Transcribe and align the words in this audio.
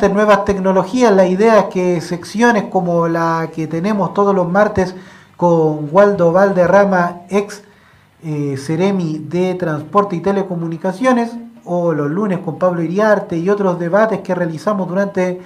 mediante 0.00 0.14
nuevas 0.14 0.44
tecnologías. 0.46 1.12
La 1.12 1.26
idea 1.26 1.58
es 1.58 1.64
que 1.66 2.00
secciones 2.00 2.64
como 2.64 3.06
la 3.06 3.50
que 3.54 3.66
tenemos 3.66 4.14
todos 4.14 4.34
los 4.34 4.48
martes 4.48 4.94
con 5.36 5.88
Waldo 5.92 6.32
Valderrama, 6.32 7.22
ex 7.28 7.62
eh, 8.24 8.56
Ceremi 8.56 9.18
de 9.18 9.54
Transporte 9.56 10.16
y 10.16 10.20
Telecomunicaciones, 10.20 11.32
o 11.64 11.92
los 11.92 12.10
lunes 12.10 12.38
con 12.38 12.58
Pablo 12.58 12.82
Iriarte 12.82 13.36
y 13.36 13.50
otros 13.50 13.78
debates 13.78 14.20
que 14.20 14.34
realizamos 14.34 14.88
durante 14.88 15.42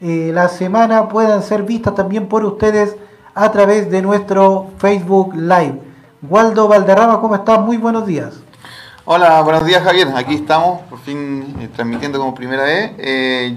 eh, 0.00 0.30
la 0.34 0.48
semana 0.48 1.08
puedan 1.08 1.42
ser 1.42 1.62
vistas 1.62 1.94
también 1.94 2.26
por 2.26 2.44
ustedes 2.44 2.96
a 3.34 3.50
través 3.52 3.90
de 3.90 4.02
nuestro 4.02 4.70
Facebook 4.78 5.34
Live. 5.36 5.80
Waldo 6.28 6.66
Valderrama, 6.66 7.20
¿cómo 7.20 7.36
estás? 7.36 7.60
Muy 7.60 7.76
buenos 7.76 8.06
días. 8.06 8.34
Hola, 9.04 9.40
buenos 9.42 9.64
días 9.64 9.84
Javier. 9.84 10.08
Aquí 10.16 10.34
estamos, 10.34 10.80
por 10.82 10.98
fin 10.98 11.54
eh, 11.60 11.68
transmitiendo 11.74 12.18
como 12.18 12.34
primera 12.34 12.64
vez. 12.64 12.92
Eh, 12.98 13.56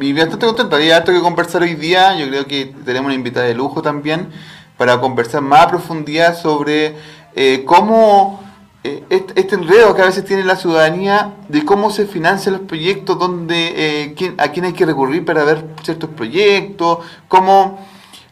y 0.00 0.12
bastante 0.12 0.46
contento. 0.46 0.76
Había 0.76 0.96
harto 0.96 1.12
que 1.12 1.20
conversar 1.20 1.62
hoy 1.62 1.74
día. 1.74 2.16
Yo 2.16 2.28
creo 2.28 2.46
que 2.46 2.74
tenemos 2.84 3.06
una 3.06 3.14
invitada 3.14 3.46
de 3.46 3.54
lujo 3.54 3.82
también 3.82 4.28
para 4.76 5.00
conversar 5.00 5.42
más 5.42 5.62
a 5.62 5.68
profundidad 5.68 6.36
sobre 6.36 6.96
eh, 7.34 7.64
cómo 7.64 8.40
eh, 8.84 9.04
este, 9.10 9.54
enredo 9.54 9.94
que 9.94 10.02
a 10.02 10.06
veces 10.06 10.24
tiene 10.24 10.44
la 10.44 10.56
ciudadanía 10.56 11.34
de 11.48 11.64
cómo 11.64 11.90
se 11.90 12.06
financian 12.06 12.54
los 12.54 12.62
proyectos, 12.62 13.18
donde, 13.18 14.14
quién, 14.16 14.34
a 14.38 14.48
quién 14.48 14.66
hay 14.66 14.72
que 14.72 14.86
recurrir 14.86 15.24
para 15.24 15.44
ver 15.44 15.64
ciertos 15.82 16.10
proyectos, 16.10 16.98
cómo 17.26 17.78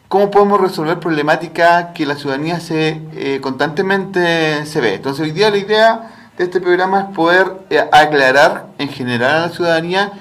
cómo 0.07 0.31
podemos 0.31 0.61
resolver 0.61 0.99
problemáticas 0.99 1.87
que 1.93 2.05
la 2.05 2.15
ciudadanía 2.15 2.59
se 2.59 3.01
eh, 3.13 3.39
constantemente 3.41 4.65
se 4.65 4.81
ve. 4.81 4.95
Entonces 4.95 5.23
hoy 5.23 5.31
día 5.31 5.49
la 5.49 5.57
idea 5.57 6.31
de 6.37 6.45
este 6.45 6.61
programa 6.61 6.99
es 7.01 7.15
poder 7.15 7.51
eh, 7.69 7.83
aclarar 7.91 8.67
en 8.77 8.89
general 8.89 9.35
a 9.35 9.47
la 9.47 9.49
ciudadanía 9.49 10.11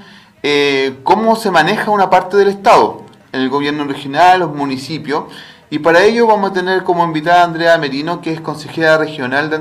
eh, 0.49 1.01
cómo 1.03 1.35
se 1.35 1.51
maneja 1.51 1.91
una 1.91 2.09
parte 2.09 2.37
del 2.37 2.47
Estado, 2.47 3.03
el 3.33 3.51
gobierno 3.51 3.83
regional, 3.83 4.39
los 4.39 4.55
municipios, 4.55 5.25
y 5.71 5.81
para 5.81 6.05
ello 6.05 6.29
vamos 6.29 6.53
a 6.53 6.53
tener 6.53 6.85
como 6.85 7.03
invitada 7.03 7.41
a 7.41 7.45
Andrea 7.47 7.77
Merino, 7.79 8.21
que 8.21 8.33
es 8.33 8.41
consejera 8.41 8.97
regional 8.97 9.51
de 9.51 9.59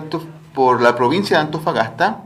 por 0.54 0.84
la 0.84 0.96
provincia 0.96 1.38
de 1.38 1.42
Antofagasta, 1.42 2.20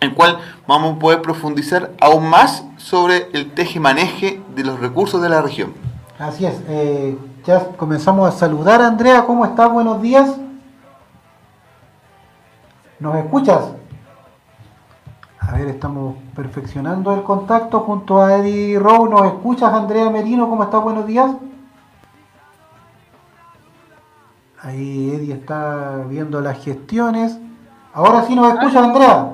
en 0.00 0.14
cual 0.14 0.38
vamos 0.68 0.94
a 0.94 0.98
poder 1.00 1.22
profundizar 1.22 1.90
aún 2.00 2.30
más 2.30 2.62
sobre 2.76 3.30
el 3.32 3.52
teje-maneje 3.52 4.40
de 4.54 4.62
los 4.62 4.78
recursos 4.78 5.20
de 5.20 5.30
la 5.30 5.42
región. 5.42 5.74
Así 6.20 6.46
es. 6.46 6.54
Eh, 6.68 7.18
ya 7.44 7.64
comenzamos 7.76 8.32
a 8.32 8.38
saludar. 8.38 8.80
Andrea, 8.80 9.24
¿cómo 9.24 9.44
estás? 9.44 9.72
Buenos 9.72 10.00
días. 10.00 10.36
¿Nos 13.00 13.16
escuchas? 13.16 13.72
A 15.48 15.52
ver, 15.52 15.68
estamos 15.68 16.14
perfeccionando 16.36 17.14
el 17.14 17.22
contacto 17.22 17.80
junto 17.80 18.20
a 18.20 18.36
Eddie 18.36 18.78
Rowe. 18.78 19.08
¿Nos 19.08 19.24
escuchas, 19.24 19.72
Andrea 19.72 20.10
Merino? 20.10 20.46
¿Cómo 20.46 20.62
estás? 20.62 20.82
Buenos 20.82 21.06
días. 21.06 21.30
Ahí 24.60 25.10
Eddie 25.14 25.32
está 25.32 26.04
viendo 26.06 26.42
las 26.42 26.62
gestiones. 26.62 27.38
Ahora 27.94 28.26
sí 28.26 28.36
nos 28.36 28.52
escuchas, 28.52 28.76
Andrea. 28.76 29.26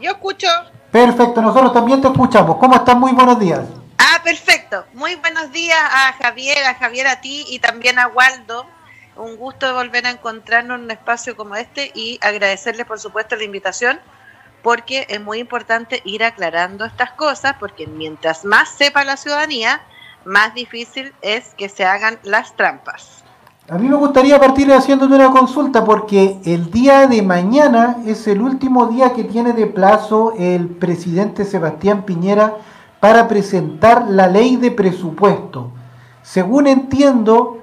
Yo 0.00 0.10
escucho. 0.10 0.48
Perfecto, 0.90 1.40
nosotros 1.40 1.72
también 1.72 2.00
te 2.00 2.08
escuchamos. 2.08 2.56
¿Cómo 2.56 2.74
estás? 2.74 2.96
Muy 2.96 3.12
buenos 3.12 3.38
días. 3.38 3.60
Ah, 3.98 4.20
perfecto. 4.24 4.84
Muy 4.94 5.14
buenos 5.14 5.52
días 5.52 5.78
a 5.78 6.12
Javier, 6.14 6.64
a 6.64 6.74
Javier 6.74 7.06
a 7.06 7.20
ti 7.20 7.44
y 7.48 7.60
también 7.60 8.00
a 8.00 8.08
Waldo. 8.08 8.66
Un 9.14 9.36
gusto 9.36 9.64
de 9.64 9.74
volver 9.74 10.08
a 10.08 10.10
encontrarnos 10.10 10.78
en 10.78 10.84
un 10.86 10.90
espacio 10.90 11.36
como 11.36 11.54
este 11.54 11.92
y 11.94 12.18
agradecerles 12.20 12.84
por 12.84 12.98
supuesto 12.98 13.36
la 13.36 13.44
invitación 13.44 14.00
porque 14.62 15.06
es 15.08 15.20
muy 15.20 15.38
importante 15.38 16.00
ir 16.04 16.24
aclarando 16.24 16.84
estas 16.84 17.12
cosas 17.12 17.54
porque 17.58 17.86
mientras 17.86 18.44
más 18.44 18.68
sepa 18.68 19.04
la 19.04 19.16
ciudadanía, 19.16 19.80
más 20.24 20.54
difícil 20.54 21.12
es 21.20 21.54
que 21.56 21.68
se 21.68 21.84
hagan 21.84 22.18
las 22.22 22.54
trampas. 22.56 23.22
A 23.68 23.78
mí 23.78 23.88
me 23.88 23.96
gustaría 23.96 24.40
partir 24.40 24.72
haciéndote 24.72 25.14
una 25.14 25.30
consulta 25.30 25.84
porque 25.84 26.40
el 26.44 26.70
día 26.70 27.06
de 27.06 27.22
mañana 27.22 27.98
es 28.06 28.26
el 28.26 28.42
último 28.42 28.86
día 28.86 29.12
que 29.12 29.24
tiene 29.24 29.52
de 29.52 29.66
plazo 29.66 30.34
el 30.36 30.68
presidente 30.68 31.44
Sebastián 31.44 32.02
Piñera 32.02 32.56
para 32.98 33.28
presentar 33.28 34.08
la 34.08 34.26
ley 34.26 34.56
de 34.56 34.72
presupuesto. 34.72 35.70
Según 36.22 36.66
entiendo, 36.66 37.58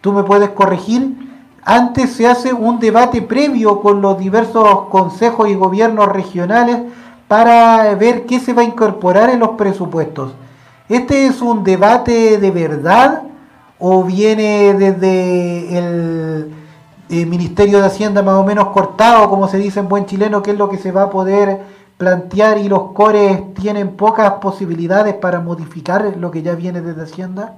tú 0.00 0.12
me 0.12 0.24
puedes 0.24 0.50
corregir, 0.50 1.16
antes 1.64 2.12
se 2.12 2.26
hace 2.26 2.52
un 2.52 2.78
debate 2.78 3.22
previo 3.22 3.80
con 3.80 4.02
los 4.02 4.18
diversos 4.18 4.88
consejos 4.90 5.48
y 5.48 5.54
gobiernos 5.54 6.08
regionales 6.08 6.82
para 7.28 7.94
ver 7.94 8.26
qué 8.26 8.38
se 8.38 8.52
va 8.52 8.62
a 8.62 8.66
incorporar 8.66 9.30
en 9.30 9.40
los 9.40 9.50
presupuestos. 9.50 10.32
¿Este 10.88 11.26
es 11.26 11.40
un 11.40 11.64
debate 11.64 12.38
de 12.38 12.50
verdad 12.50 13.22
o 13.78 14.04
viene 14.04 14.74
desde 14.74 15.78
el, 15.78 16.54
el 17.08 17.26
Ministerio 17.26 17.80
de 17.80 17.86
Hacienda 17.86 18.22
más 18.22 18.34
o 18.34 18.44
menos 18.44 18.68
cortado, 18.68 19.30
como 19.30 19.48
se 19.48 19.58
dice 19.58 19.80
en 19.80 19.88
buen 19.88 20.04
chileno, 20.06 20.42
qué 20.42 20.50
es 20.52 20.58
lo 20.58 20.68
que 20.68 20.78
se 20.78 20.92
va 20.92 21.04
a 21.04 21.10
poder 21.10 21.62
plantear 21.96 22.58
y 22.58 22.68
los 22.68 22.92
cores 22.92 23.54
tienen 23.54 23.96
pocas 23.96 24.32
posibilidades 24.34 25.14
para 25.14 25.40
modificar 25.40 26.14
lo 26.18 26.30
que 26.30 26.42
ya 26.42 26.54
viene 26.54 26.82
desde 26.82 27.02
Hacienda? 27.02 27.54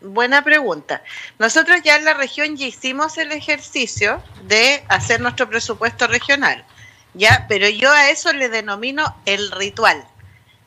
Buena 0.00 0.44
pregunta. 0.44 1.02
Nosotros 1.38 1.80
ya 1.82 1.96
en 1.96 2.04
la 2.04 2.14
región 2.14 2.56
ya 2.56 2.66
hicimos 2.66 3.16
el 3.16 3.32
ejercicio 3.32 4.22
de 4.44 4.84
hacer 4.88 5.20
nuestro 5.20 5.48
presupuesto 5.48 6.06
regional, 6.06 6.64
ya, 7.14 7.46
pero 7.48 7.68
yo 7.68 7.90
a 7.90 8.10
eso 8.10 8.32
le 8.32 8.48
denomino 8.48 9.16
el 9.24 9.50
ritual. 9.52 10.06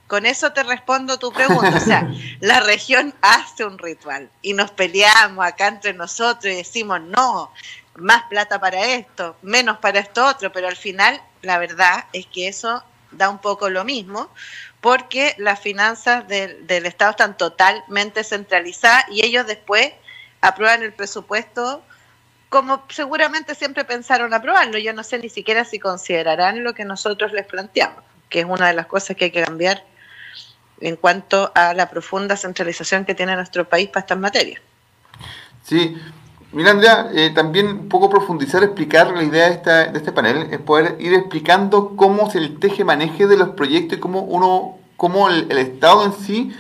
Con 0.08 0.26
eso 0.26 0.52
te 0.54 0.64
respondo 0.64 1.20
tu 1.20 1.32
pregunta. 1.32 1.78
O 1.78 1.80
sea, 1.80 2.12
la 2.40 2.62
región 2.62 3.14
hace 3.22 3.64
un 3.64 3.78
ritual 3.78 4.32
y 4.42 4.54
nos 4.54 4.72
peleamos 4.72 5.46
acá 5.46 5.68
entre 5.68 5.94
nosotros 5.94 6.52
y 6.52 6.58
decimos, 6.58 7.00
no, 7.00 7.52
más 7.96 8.24
plata 8.24 8.60
para 8.60 8.84
esto, 8.84 9.38
menos 9.44 9.78
para 9.78 10.00
esto 10.00 10.26
otro, 10.26 10.52
pero 10.52 10.68
al 10.68 10.76
final 10.76 11.22
la 11.44 11.60
verdad 11.60 12.06
es 12.14 12.26
que 12.26 12.48
eso 12.48 12.84
da 13.12 13.30
un 13.30 13.40
poco 13.40 13.70
lo 13.70 13.84
mismo, 13.84 14.30
porque 14.82 15.36
las 15.38 15.60
finanzas 15.60 16.28
del, 16.28 16.86
Estado 16.86 17.12
están 17.12 17.38
totalmente 17.38 18.24
centralizadas 18.24 19.06
y 19.10 19.26
ellos 19.26 19.46
después 19.46 19.92
aprueban 20.42 20.84
el 20.84 20.94
presupuesto 20.94 21.84
como 22.48 22.84
seguramente 22.90 23.54
siempre 23.54 23.86
pensaron 23.86 24.34
aprobarlo. 24.34 24.80
Yo 24.80 24.92
no 24.94 25.04
sé 25.04 25.20
ni 25.20 25.30
siquiera 25.30 25.66
si 25.66 25.78
considerarán 25.78 26.64
lo 26.64 26.74
que 26.74 26.84
nosotros 26.84 27.32
les 27.32 27.46
planteamos, 27.46 28.04
que 28.28 28.40
es 28.40 28.46
una 28.46 28.68
de 28.68 28.74
las 28.74 28.88
cosas 28.88 29.16
que 29.16 29.26
hay 29.26 29.32
que 29.32 29.44
cambiar 29.44 29.84
en 30.82 30.96
cuanto 30.96 31.52
a 31.54 31.74
la 31.74 31.90
profunda 31.90 32.38
centralización 32.38 33.06
que 33.06 33.14
tiene 33.14 33.36
nuestro 33.36 33.70
país 33.70 33.90
para 33.90 34.02
estas 34.02 34.18
materias. 34.18 34.62
Sí, 35.64 35.96
Mira, 36.52 36.72
Andrea, 36.72 37.10
eh, 37.14 37.30
también 37.30 37.68
un 37.68 37.90
poco 37.90 38.10
profundizar, 38.10 38.64
explicar 38.64 39.12
la 39.16 39.24
idea 39.24 39.50
de, 39.50 39.54
esta, 39.54 39.86
de 39.86 39.98
este 39.98 40.12
panel, 40.12 40.48
es 40.52 40.60
poder 40.60 40.98
ir 41.00 41.14
explicando 41.14 41.96
cómo 41.96 42.30
se 42.32 42.40
el 42.40 42.58
teje 42.58 42.84
maneje 42.84 43.28
de 43.28 43.38
los 43.38 43.50
proyectos 43.50 43.98
y 44.00 44.02
cómo 44.02 44.22
uno, 44.22 44.78
cómo 44.98 45.30
el, 45.30 45.52
Estado 45.52 46.06
en 46.06 46.14
sí 46.14 46.52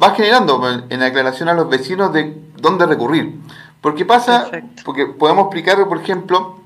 va 0.00 0.14
generando 0.14 0.60
en 0.90 1.02
aclaración 1.02 1.48
a 1.48 1.54
los 1.54 1.68
vecinos 1.70 2.12
de 2.12 2.36
dónde 2.60 2.84
recurrir. 2.84 3.40
Porque 3.80 4.04
pasa, 4.04 4.50
porque 4.84 5.06
podemos 5.06 5.46
explicar, 5.46 5.86
por 5.88 5.98
ejemplo, 5.98 6.60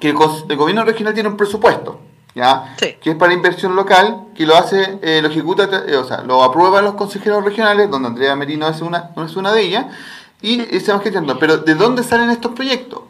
que 0.00 0.10
el, 0.10 0.14
gobierno 0.14 0.84
regional 0.84 1.14
tiene 1.14 1.28
un 1.28 1.36
presupuesto, 1.36 2.00
¿ya? 2.34 2.76
que 2.78 3.10
es 3.10 3.16
para 3.16 3.32
inversión 3.32 3.74
local, 3.74 4.26
que 4.34 4.46
lo 4.46 4.56
hace, 4.56 4.98
eh, 5.02 5.20
lo 5.22 5.28
ejecuta, 5.28 5.68
eh, 5.86 5.96
o 5.96 6.04
sea, 6.04 6.22
lo 6.22 6.42
aprueban 6.44 6.84
los 6.84 6.94
consejeros 6.94 7.44
regionales, 7.44 7.90
donde 7.90 8.08
Andrea 8.08 8.36
Merino 8.36 8.68
es 8.68 8.80
una, 8.80 9.10
es 9.16 9.36
una 9.36 9.52
de 9.52 9.62
ellas, 9.62 9.86
y 10.42 10.60
estamos 10.76 11.02
gestionando. 11.02 11.38
Pero 11.38 11.58
¿de 11.58 11.74
dónde 11.74 12.02
salen 12.02 12.30
estos 12.30 12.52
proyectos? 12.52 13.02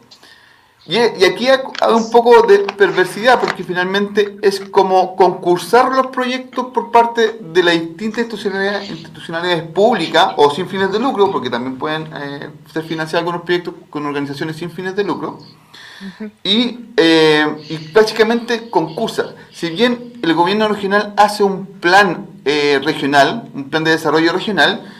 Y, 0.85 0.97
aquí 0.97 1.47
hay 1.47 1.59
un 1.93 2.11
poco 2.11 2.45
de 2.45 2.59
perversidad, 2.59 3.39
porque 3.39 3.63
finalmente 3.63 4.37
es 4.41 4.59
como 4.59 5.15
concursar 5.15 5.93
los 5.95 6.07
proyectos 6.07 6.67
por 6.73 6.91
parte 6.91 7.39
de 7.39 7.63
las 7.63 7.73
distintas 7.75 8.19
institucionalidades, 8.19 8.89
institucionalidades 8.89 9.63
públicas 9.71 10.33
o 10.35 10.53
sin 10.53 10.67
fines 10.67 10.91
de 10.91 10.99
lucro, 10.99 11.31
porque 11.31 11.49
también 11.49 11.77
pueden 11.77 12.09
eh, 12.13 12.49
ser 12.71 12.83
financiados 12.83 13.21
algunos 13.21 13.43
proyectos 13.43 13.75
con 13.89 14.05
organizaciones 14.05 14.57
sin 14.57 14.71
fines 14.71 14.95
de 14.95 15.05
lucro. 15.05 15.39
y, 16.43 16.79
eh, 16.97 17.47
y, 17.69 17.91
básicamente 17.93 18.69
concursa. 18.69 19.35
Si 19.53 19.69
bien 19.69 20.13
el 20.21 20.33
gobierno 20.33 20.67
regional 20.67 21.13
hace 21.15 21.43
un 21.43 21.65
plan 21.65 22.27
eh, 22.43 22.81
regional, 22.83 23.49
un 23.53 23.69
plan 23.69 23.85
de 23.85 23.91
desarrollo 23.91 24.33
regional, 24.33 24.92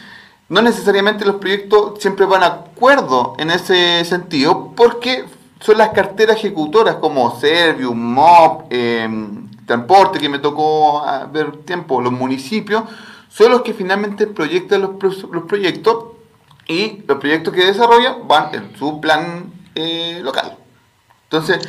no 0.54 0.62
necesariamente 0.62 1.26
los 1.26 1.38
proyectos 1.38 2.00
siempre 2.00 2.28
van 2.28 2.44
a 2.44 2.46
acuerdo 2.46 3.34
en 3.40 3.50
ese 3.50 4.06
sentido, 4.06 4.72
porque 4.76 5.26
son 5.60 5.80
las 5.80 5.90
carteras 5.90 6.38
ejecutoras 6.38 6.98
como 6.98 7.40
Servium, 7.40 7.98
MOB, 7.98 8.66
em, 8.70 9.50
Transporte, 9.66 10.20
que 10.20 10.30
me 10.30 10.38
tocó 10.38 11.00
ah, 11.00 11.28
ver 11.32 11.64
tiempo, 11.64 12.00
los 12.02 12.12
municipios, 12.12 12.84
son 13.30 13.50
los 13.50 13.64
que 13.64 13.74
finalmente 13.74 14.28
proyectan 14.28 14.82
los, 14.82 15.24
los 15.32 15.44
proyectos 15.46 16.06
y 16.68 17.02
los 17.08 17.18
proyectos 17.18 17.52
que 17.52 17.66
desarrollan 17.66 18.28
van 18.28 18.54
en 18.54 18.78
su 18.78 19.02
plan 19.02 19.52
eh, 19.74 20.20
local. 20.22 20.56
Entonces, 21.32 21.68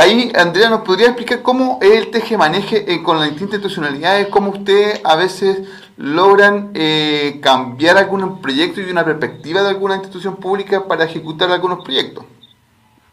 Ahí, 0.00 0.32
Andrea, 0.34 0.70
¿nos 0.70 0.80
podría 0.80 1.08
explicar 1.08 1.42
cómo 1.42 1.78
es 1.82 1.90
el 1.90 2.10
teje-maneje 2.10 2.90
eh, 2.90 3.02
con 3.02 3.18
las 3.18 3.28
distintas 3.28 3.56
institucionalidades? 3.56 4.28
¿Cómo 4.28 4.50
ustedes 4.50 4.98
a 5.04 5.14
veces 5.14 5.68
logran 5.98 6.70
eh, 6.72 7.38
cambiar 7.42 7.98
algún 7.98 8.40
proyecto 8.40 8.80
y 8.80 8.84
una 8.84 9.04
perspectiva 9.04 9.60
de 9.60 9.68
alguna 9.68 9.96
institución 9.96 10.36
pública 10.36 10.88
para 10.88 11.04
ejecutar 11.04 11.50
algunos 11.50 11.84
proyectos? 11.84 12.24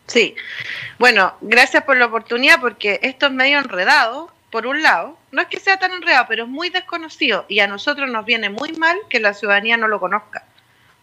Sí, 0.06 0.34
bueno, 0.98 1.34
gracias 1.42 1.84
por 1.84 1.98
la 1.98 2.06
oportunidad 2.06 2.62
porque 2.62 3.02
esto 3.04 3.26
es 3.26 3.34
medio 3.34 3.60
enredado, 3.60 4.32
por 4.50 4.66
un 4.66 4.82
lado, 4.82 5.18
no 5.34 5.42
es 5.42 5.50
que 5.50 5.60
sea 5.60 5.78
tan 5.80 5.92
enredado, 5.92 6.28
pero 6.30 6.44
es 6.46 6.50
muy 6.50 6.70
desconocido 6.70 7.44
y 7.50 7.60
a 7.60 7.68
nosotros 7.68 8.10
nos 8.10 8.24
viene 8.24 8.50
muy 8.50 8.72
mal 8.78 8.98
que 9.10 9.20
la 9.20 9.34
ciudadanía 9.34 9.76
no 9.76 9.90
lo 9.90 10.00
conozca, 10.00 10.46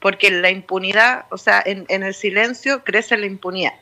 porque 0.01 0.31
la 0.31 0.49
impunidad, 0.49 1.27
o 1.29 1.37
sea, 1.37 1.63
en, 1.67 1.85
en 1.91 2.05
el 2.05 2.15
silencio 2.15 2.83
crece 2.85 3.19
la 3.19 3.27
impunidad. 3.27 3.75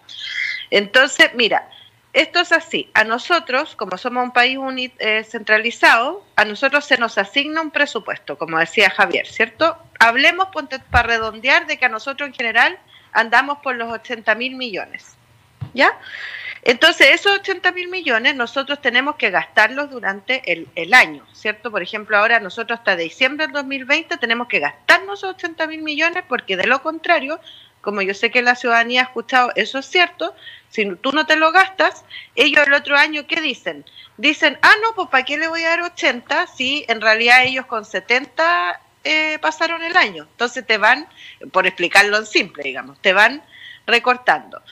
Entonces, 0.70 1.30
mira, 1.34 1.68
esto 2.12 2.40
es 2.40 2.52
así. 2.52 2.90
A 2.94 3.04
nosotros, 3.04 3.74
como 3.74 3.96
somos 3.96 4.24
un 4.24 4.32
país 4.32 4.58
eh, 4.98 5.24
centralizado, 5.24 6.24
a 6.36 6.44
nosotros 6.44 6.84
se 6.84 6.98
nos 6.98 7.16
asigna 7.16 7.62
un 7.62 7.70
presupuesto, 7.70 8.36
como 8.36 8.58
decía 8.58 8.90
Javier, 8.90 9.26
¿cierto? 9.26 9.78
Hablemos 9.98 10.48
para 10.90 11.08
redondear 11.08 11.66
de 11.66 11.78
que 11.78 11.86
a 11.86 11.88
nosotros 11.88 12.28
en 12.28 12.34
general 12.34 12.78
andamos 13.12 13.58
por 13.58 13.76
los 13.76 13.90
80 13.90 14.34
mil 14.34 14.56
millones. 14.56 15.16
¿Ya? 15.74 15.98
Entonces, 16.64 17.08
esos 17.10 17.40
80 17.40 17.72
mil 17.72 17.88
millones 17.88 18.36
nosotros 18.36 18.80
tenemos 18.80 19.16
que 19.16 19.30
gastarlos 19.30 19.90
durante 19.90 20.42
el, 20.52 20.94
año, 20.94 21.26
¿cierto? 21.32 21.72
Por 21.72 21.82
ejemplo, 21.82 22.16
ahora 22.16 22.38
nosotros 22.38 22.78
hasta 22.78 22.94
diciembre 22.94 23.46
del 23.46 23.52
2020 23.52 24.16
tenemos 24.18 24.46
que 24.46 24.60
gastarnos 24.60 25.18
esos 25.18 25.34
80 25.34 25.66
mil 25.66 25.82
millones 25.82 26.22
porque 26.28 26.56
de 26.56 26.68
lo 26.68 26.80
contrario, 26.80 27.40
como 27.80 28.00
yo 28.00 28.14
sé 28.14 28.30
que 28.30 28.42
la 28.42 28.54
ciudadanía 28.54 29.00
ha 29.00 29.04
escuchado, 29.04 29.50
eso 29.56 29.80
es 29.80 29.86
cierto, 29.86 30.36
si 30.68 30.94
tú 30.96 31.10
no 31.10 31.26
te 31.26 31.34
lo 31.34 31.50
gastas, 31.50 32.04
ellos 32.36 32.64
el 32.64 32.74
otro 32.74 32.96
año, 32.96 33.26
¿qué 33.26 33.40
dicen? 33.40 33.84
Dicen, 34.16 34.56
ah, 34.62 34.74
no, 34.82 34.94
pues 34.94 35.08
¿para 35.08 35.24
qué 35.24 35.38
le 35.38 35.48
voy 35.48 35.64
a 35.64 35.70
dar 35.70 35.82
80 35.82 36.46
si 36.46 36.84
en 36.88 37.00
realidad 37.00 37.44
ellos 37.44 37.66
con 37.66 37.84
70 37.84 38.80
eh, 39.02 39.38
pasaron 39.40 39.82
el 39.82 39.96
año? 39.96 40.28
Entonces 40.30 40.64
te 40.64 40.78
van, 40.78 41.08
por 41.50 41.66
explicarlo 41.66 42.18
en 42.18 42.26
simple, 42.26 42.62
digamos, 42.62 43.02
te 43.02 43.12
van 43.12 43.42
recortando. 43.84 44.62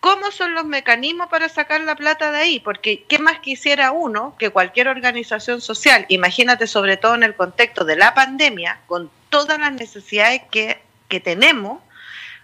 ¿Cómo 0.00 0.30
son 0.30 0.54
los 0.54 0.64
mecanismos 0.64 1.28
para 1.28 1.50
sacar 1.50 1.82
la 1.82 1.94
plata 1.94 2.32
de 2.32 2.38
ahí? 2.38 2.60
Porque 2.60 3.04
¿qué 3.04 3.18
más 3.18 3.40
quisiera 3.40 3.92
uno 3.92 4.34
que 4.38 4.48
cualquier 4.48 4.88
organización 4.88 5.60
social? 5.60 6.06
Imagínate 6.08 6.66
sobre 6.66 6.96
todo 6.96 7.14
en 7.14 7.22
el 7.22 7.34
contexto 7.34 7.84
de 7.84 7.96
la 7.96 8.14
pandemia, 8.14 8.80
con 8.86 9.10
todas 9.28 9.58
las 9.58 9.72
necesidades 9.72 10.42
que, 10.50 10.80
que 11.08 11.20
tenemos, 11.20 11.82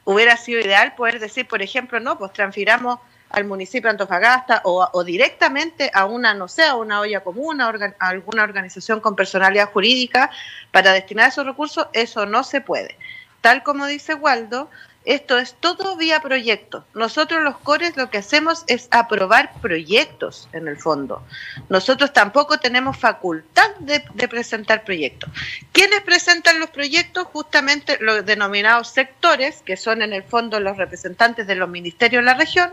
hubiera 0.05 0.37
sido 0.37 0.61
ideal 0.61 0.95
poder 0.95 1.19
decir, 1.19 1.49
por 1.49 1.63
ejemplo, 1.63 1.99
no, 1.99 2.19
pues 2.19 2.35
transfiramos 2.35 3.01
al 3.31 3.45
municipio 3.45 3.89
de 3.89 3.93
Antofagasta 3.93 4.61
o, 4.65 5.03
directamente 5.03 5.91
a 5.93 6.05
una, 6.05 6.35
no 6.35 6.49
sé, 6.49 6.63
a 6.65 6.77
una 6.77 7.01
olla 7.01 7.21
común, 7.25 7.61
a, 7.61 7.69
a, 7.99 8.09
alguna 8.09 8.45
organización 8.45 9.01
con 9.01 9.17
personalidad 9.17 9.71
jurídica 9.73 10.31
para 10.71 10.93
destinar 10.93 11.31
esos 11.31 11.47
recursos, 11.47 11.89
eso 11.93 12.27
no 12.27 12.45
se 12.45 12.61
puede. 12.61 12.99
Tal 13.41 13.63
como 13.63 13.87
dice 13.87 14.15
Waldo, 14.15 14.71
esto 15.07 15.39
es 15.39 15.55
todo 15.55 15.97
vía 15.97 16.21
proyecto. 16.21 16.85
Nosotros 16.93 17.41
los 17.41 17.57
cores 17.59 17.97
lo 17.97 18.11
que 18.11 18.19
hacemos 18.19 18.65
es 18.67 18.89
aprobar 18.91 19.53
proyectos 19.63 20.49
en 20.53 20.67
el 20.67 20.77
fondo. 20.77 21.23
Nosotros 21.69 22.13
tampoco 22.13 22.59
tenemos 22.59 22.97
facultad 22.97 23.71
de, 23.79 24.01
presentar 24.29 24.85
proyectos. 24.85 25.31
¿Quiénes 25.71 26.01
presentan 26.03 26.59
los 26.59 26.71
proyectos? 26.71 27.29
Justamente 27.33 27.99
los 28.01 28.27
denominados 28.27 28.89
sectores, 28.89 29.63
que 29.63 29.77
son 29.77 30.03
en 30.03 30.13
el 30.13 30.25
fondo 30.25 30.59
los 30.59 30.77
representantes 30.77 31.47
de 31.47 31.55
los 31.55 31.69
ministerios 31.69 32.23
de 32.23 32.27
la 32.27 32.35
región, 32.35 32.71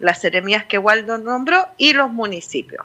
las 0.00 0.20
seremías 0.20 0.64
que 0.64 0.78
Waldo 0.78 1.16
nombró 1.16 1.68
y 1.76 1.92
los 1.92 2.10
municipios. 2.10 2.84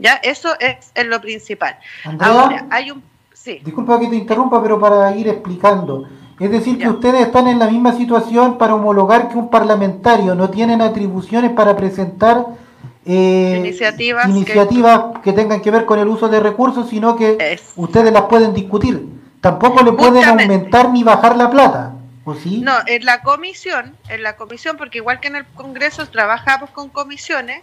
¿Ya? 0.00 0.14
Eso 0.14 0.56
es, 0.58 0.92
lo 1.06 1.20
principal. 1.20 1.78
Ahora, 2.18 2.66
hay 2.70 2.90
un... 2.90 3.04
Sí. 3.34 3.60
Disculpa 3.64 4.00
que 4.00 4.08
te 4.08 4.16
interrumpa, 4.16 4.60
pero 4.60 4.80
para 4.80 5.14
ir 5.14 5.28
explicando. 5.28 6.08
Es 6.42 6.50
decir, 6.50 6.76
que 6.76 6.88
ustedes 6.88 7.20
están 7.20 7.46
en 7.46 7.60
la 7.60 7.68
misma 7.70 7.92
situación 7.92 8.58
para 8.58 8.74
homologar 8.74 9.28
que 9.28 9.38
un 9.38 9.48
parlamentario 9.48 10.34
no 10.34 10.50
tienen 10.50 10.82
atribuciones 10.82 11.52
para 11.52 11.76
presentar 11.76 12.46
eh, 13.06 13.58
iniciativas, 14.28 15.20
que... 15.22 15.32
tengan 15.32 15.60
que 15.60 15.70
ver 15.70 15.84
con 15.84 16.00
el 16.00 16.08
uso 16.08 16.28
de 16.28 16.40
recursos, 16.40 16.88
sino 16.88 17.14
que 17.14 17.38
ustedes 17.76 18.12
las 18.12 18.22
pueden 18.22 18.52
discutir. 18.54 19.06
Tampoco 19.40 19.84
le 19.84 19.92
pueden 19.92 20.24
aumentar 20.24 20.90
ni 20.90 21.04
bajar 21.04 21.36
la 21.36 21.48
plata. 21.48 21.91
No, 22.62 22.78
en 22.86 23.04
la 23.04 23.22
comisión, 23.22 23.96
en 24.08 24.22
la 24.22 24.36
comisión, 24.36 24.76
porque 24.76 24.98
igual 24.98 25.18
que 25.20 25.28
en 25.28 25.36
el 25.36 25.46
Congreso 25.46 26.08
trabajamos 26.08 26.70
con 26.70 26.88
comisiones, 26.88 27.62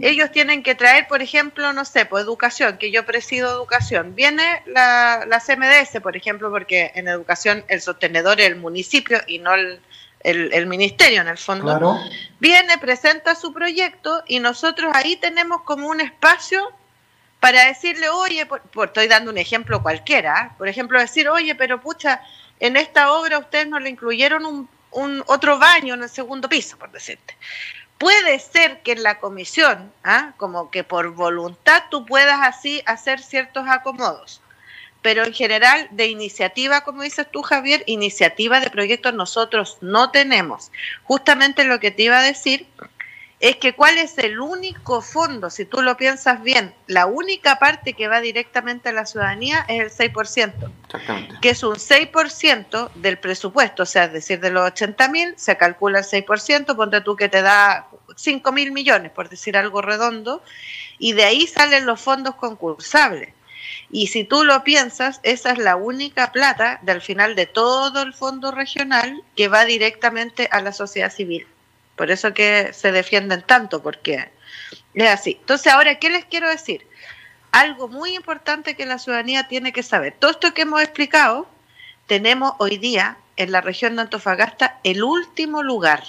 ellos 0.00 0.30
tienen 0.30 0.62
que 0.62 0.74
traer, 0.74 1.08
por 1.08 1.20
ejemplo, 1.20 1.72
no 1.72 1.84
sé, 1.84 2.06
pues 2.06 2.24
educación, 2.24 2.78
que 2.78 2.92
yo 2.92 3.04
presido 3.04 3.50
educación. 3.50 4.14
Viene 4.14 4.62
la, 4.66 5.24
la 5.26 5.40
CMDS, 5.40 6.00
por 6.00 6.16
ejemplo, 6.16 6.50
porque 6.50 6.92
en 6.94 7.08
educación 7.08 7.64
el 7.68 7.80
sostenedor 7.80 8.40
es 8.40 8.46
el 8.46 8.56
municipio 8.56 9.18
y 9.26 9.40
no 9.40 9.54
el, 9.54 9.80
el, 10.22 10.66
ministerio 10.66 11.20
en 11.20 11.28
el 11.28 11.38
fondo. 11.38 11.98
Viene, 12.40 12.78
presenta 12.78 13.34
su 13.34 13.52
proyecto 13.52 14.22
y 14.26 14.40
nosotros 14.40 14.92
ahí 14.94 15.16
tenemos 15.16 15.62
como 15.62 15.88
un 15.88 16.00
espacio 16.00 16.72
para 17.40 17.66
decirle, 17.66 18.08
oye, 18.08 18.46
por, 18.46 18.62
estoy 18.86 19.06
dando 19.06 19.30
un 19.30 19.38
ejemplo 19.38 19.82
cualquiera, 19.82 20.46
¿eh? 20.46 20.54
por 20.58 20.68
ejemplo, 20.68 20.98
decir, 20.98 21.28
oye, 21.28 21.54
pero 21.54 21.80
pucha, 21.80 22.20
en 22.60 22.76
esta 22.76 23.12
obra 23.12 23.38
ustedes 23.38 23.68
no 23.68 23.78
le 23.78 23.90
incluyeron 23.90 24.68
un, 24.90 25.24
otro 25.26 25.58
baño 25.58 25.94
en 25.94 26.02
el 26.02 26.08
segundo 26.08 26.48
piso, 26.48 26.78
por 26.78 26.90
decirte. 26.90 27.36
Puede 27.98 28.38
ser 28.38 28.80
que 28.82 28.92
en 28.92 29.02
la 29.02 29.18
comisión, 29.18 29.92
¿ah? 30.04 30.32
como 30.36 30.70
que 30.70 30.84
por 30.84 31.10
voluntad 31.10 31.84
tú 31.90 32.06
puedas 32.06 32.40
así 32.42 32.82
hacer 32.86 33.20
ciertos 33.20 33.66
acomodos, 33.68 34.40
pero 35.02 35.24
en 35.24 35.32
general 35.32 35.88
de 35.90 36.06
iniciativa, 36.06 36.82
como 36.82 37.02
dices 37.02 37.26
tú 37.30 37.42
Javier, 37.42 37.82
iniciativa 37.86 38.60
de 38.60 38.70
proyectos 38.70 39.14
nosotros 39.14 39.78
no 39.80 40.10
tenemos. 40.10 40.70
Justamente 41.04 41.64
lo 41.64 41.80
que 41.80 41.90
te 41.90 42.04
iba 42.04 42.18
a 42.18 42.22
decir 42.22 42.66
es 43.40 43.56
que 43.56 43.72
cuál 43.74 43.98
es 43.98 44.18
el 44.18 44.40
único 44.40 45.00
fondo, 45.00 45.48
si 45.48 45.64
tú 45.64 45.80
lo 45.80 45.96
piensas 45.96 46.42
bien, 46.42 46.74
la 46.88 47.06
única 47.06 47.58
parte 47.58 47.92
que 47.92 48.08
va 48.08 48.20
directamente 48.20 48.88
a 48.88 48.92
la 48.92 49.06
ciudadanía 49.06 49.64
es 49.68 50.00
el 50.00 50.12
6%, 50.12 50.70
que 51.40 51.50
es 51.50 51.62
un 51.62 51.76
6% 51.76 52.90
del 52.94 53.18
presupuesto, 53.18 53.84
o 53.84 53.86
sea, 53.86 54.04
es 54.04 54.12
decir, 54.12 54.40
de 54.40 54.50
los 54.50 54.66
80 54.66 55.08
mil 55.08 55.34
se 55.36 55.56
calcula 55.56 56.00
el 56.00 56.04
6%, 56.04 56.74
ponte 56.74 57.00
tú 57.00 57.14
que 57.14 57.28
te 57.28 57.42
da 57.42 57.88
5 58.16 58.50
mil 58.50 58.72
millones, 58.72 59.12
por 59.12 59.28
decir 59.28 59.56
algo 59.56 59.82
redondo, 59.82 60.42
y 60.98 61.12
de 61.12 61.24
ahí 61.24 61.46
salen 61.46 61.86
los 61.86 62.00
fondos 62.00 62.34
concursables. 62.34 63.34
Y 63.90 64.08
si 64.08 64.24
tú 64.24 64.44
lo 64.44 64.64
piensas, 64.64 65.20
esa 65.22 65.52
es 65.52 65.58
la 65.58 65.76
única 65.76 66.32
plata 66.32 66.80
del 66.82 67.00
final 67.00 67.36
de 67.36 67.46
todo 67.46 68.02
el 68.02 68.12
fondo 68.12 68.50
regional 68.50 69.22
que 69.36 69.48
va 69.48 69.64
directamente 69.64 70.48
a 70.50 70.60
la 70.60 70.72
sociedad 70.72 71.12
civil. 71.12 71.46
Por 71.98 72.12
eso 72.12 72.32
que 72.32 72.72
se 72.72 72.92
defienden 72.92 73.42
tanto, 73.42 73.82
porque 73.82 74.30
es 74.94 75.10
así. 75.10 75.36
Entonces, 75.40 75.72
ahora, 75.72 75.96
¿qué 75.96 76.08
les 76.08 76.24
quiero 76.24 76.48
decir? 76.48 76.86
Algo 77.50 77.88
muy 77.88 78.14
importante 78.14 78.76
que 78.76 78.86
la 78.86 78.98
ciudadanía 78.98 79.48
tiene 79.48 79.72
que 79.72 79.82
saber. 79.82 80.14
Todo 80.18 80.30
esto 80.30 80.54
que 80.54 80.62
hemos 80.62 80.80
explicado, 80.80 81.48
tenemos 82.06 82.52
hoy 82.58 82.78
día 82.78 83.18
en 83.36 83.50
la 83.50 83.60
región 83.60 83.96
de 83.96 84.02
Antofagasta 84.02 84.78
el 84.84 85.02
último 85.02 85.64
lugar. 85.64 86.04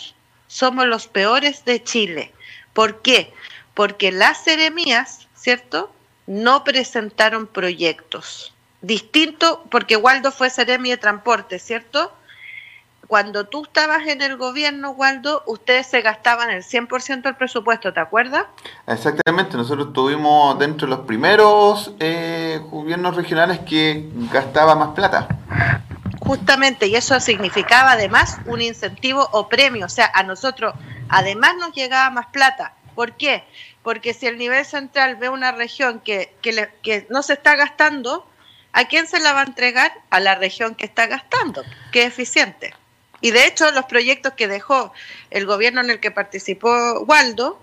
Somos 0.48 0.86
los 0.86 1.08
peores 1.08 1.65
de 1.65 1.84
Chile. 1.84 2.34
¿Por 2.74 3.01
qué? 3.01 3.34
Porque 3.74 4.12
las 4.12 4.43
seremías, 4.43 5.27
¿cierto? 5.36 5.91
No 6.27 6.63
presentaron 6.63 7.48
proyectos. 7.48 8.53
Distinto, 8.81 9.65
porque 9.72 9.98
Waldo 9.98 10.31
fue 10.31 10.51
seremi 10.51 10.91
de 10.91 10.98
transporte, 10.98 11.58
¿cierto? 11.58 12.15
Cuando 13.07 13.47
tú 13.47 13.63
estabas 13.63 14.05
en 14.05 14.21
el 14.21 14.37
gobierno, 14.37 14.91
Waldo, 14.91 15.43
ustedes 15.47 15.87
se 15.87 16.01
gastaban 16.01 16.51
el 16.51 16.63
100% 16.63 17.23
del 17.23 17.35
presupuesto, 17.35 17.91
¿te 17.91 17.99
acuerdas? 17.99 18.45
Exactamente, 18.85 19.57
nosotros 19.57 19.93
tuvimos 19.93 20.59
dentro 20.59 20.87
de 20.87 20.95
los 20.95 21.05
primeros 21.05 21.93
eh, 21.99 22.61
gobiernos 22.69 23.15
regionales 23.15 23.59
que 23.59 24.09
gastaba 24.31 24.75
más 24.75 24.89
plata. 24.89 25.27
Justamente, 26.19 26.85
y 26.85 26.95
eso 26.95 27.19
significaba 27.19 27.93
además 27.93 28.37
un 28.45 28.61
incentivo 28.61 29.27
o 29.31 29.49
premio, 29.49 29.87
o 29.87 29.89
sea, 29.89 30.11
a 30.13 30.21
nosotros 30.21 30.73
además 31.09 31.55
nos 31.57 31.73
llegaba 31.73 32.11
más 32.11 32.27
plata. 32.27 32.75
¿Por 32.93 33.13
qué? 33.13 33.43
Porque 33.81 34.13
si 34.13 34.27
el 34.27 34.37
nivel 34.37 34.65
central 34.65 35.15
ve 35.15 35.29
una 35.29 35.51
región 35.51 35.99
que, 35.99 36.35
que, 36.41 36.69
que 36.83 37.07
no 37.09 37.23
se 37.23 37.33
está 37.33 37.55
gastando, 37.55 38.29
¿a 38.73 38.85
quién 38.85 39.07
se 39.07 39.19
la 39.19 39.33
va 39.33 39.41
a 39.41 39.45
entregar? 39.45 39.91
A 40.11 40.19
la 40.19 40.35
región 40.35 40.75
que 40.75 40.85
está 40.85 41.07
gastando, 41.07 41.63
que 41.91 42.03
es 42.03 42.09
eficiente. 42.09 42.75
Y 43.21 43.31
de 43.31 43.45
hecho, 43.45 43.71
los 43.71 43.85
proyectos 43.85 44.33
que 44.33 44.47
dejó 44.47 44.93
el 45.29 45.45
gobierno 45.45 45.81
en 45.81 45.89
el 45.89 45.99
que 45.99 46.11
participó 46.11 47.01
Waldo, 47.01 47.59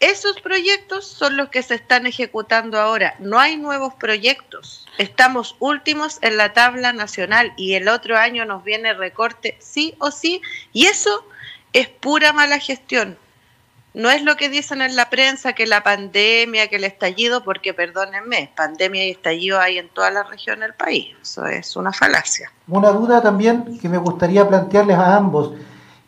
esos 0.00 0.40
proyectos 0.40 1.06
son 1.06 1.36
los 1.36 1.48
que 1.48 1.62
se 1.62 1.76
están 1.76 2.06
ejecutando 2.06 2.78
ahora. 2.78 3.14
No 3.20 3.38
hay 3.40 3.56
nuevos 3.56 3.94
proyectos. 3.94 4.86
Estamos 4.98 5.56
últimos 5.60 6.18
en 6.20 6.36
la 6.36 6.52
tabla 6.52 6.92
nacional 6.92 7.52
y 7.56 7.74
el 7.74 7.88
otro 7.88 8.18
año 8.18 8.44
nos 8.44 8.64
viene 8.64 8.92
recorte 8.92 9.56
sí 9.60 9.94
o 9.98 10.10
sí. 10.10 10.42
Y 10.72 10.86
eso 10.86 11.26
es 11.72 11.88
pura 11.88 12.32
mala 12.32 12.58
gestión. 12.58 13.16
No 13.94 14.10
es 14.10 14.24
lo 14.24 14.36
que 14.36 14.48
dicen 14.48 14.82
en 14.82 14.96
la 14.96 15.08
prensa, 15.08 15.52
que 15.52 15.66
la 15.66 15.84
pandemia, 15.84 16.68
que 16.68 16.76
el 16.76 16.84
estallido, 16.84 17.44
porque 17.44 17.72
perdónenme, 17.72 18.50
pandemia 18.56 19.06
y 19.06 19.10
estallido 19.10 19.60
hay 19.60 19.78
en 19.78 19.88
toda 19.88 20.10
la 20.10 20.24
región 20.24 20.60
del 20.60 20.74
país. 20.74 21.14
Eso 21.22 21.46
es 21.46 21.76
una 21.76 21.92
falacia. 21.92 22.50
Una 22.66 22.90
duda 22.90 23.22
también 23.22 23.78
que 23.78 23.88
me 23.88 23.98
gustaría 23.98 24.48
plantearles 24.48 24.98
a 24.98 25.16
ambos, 25.16 25.52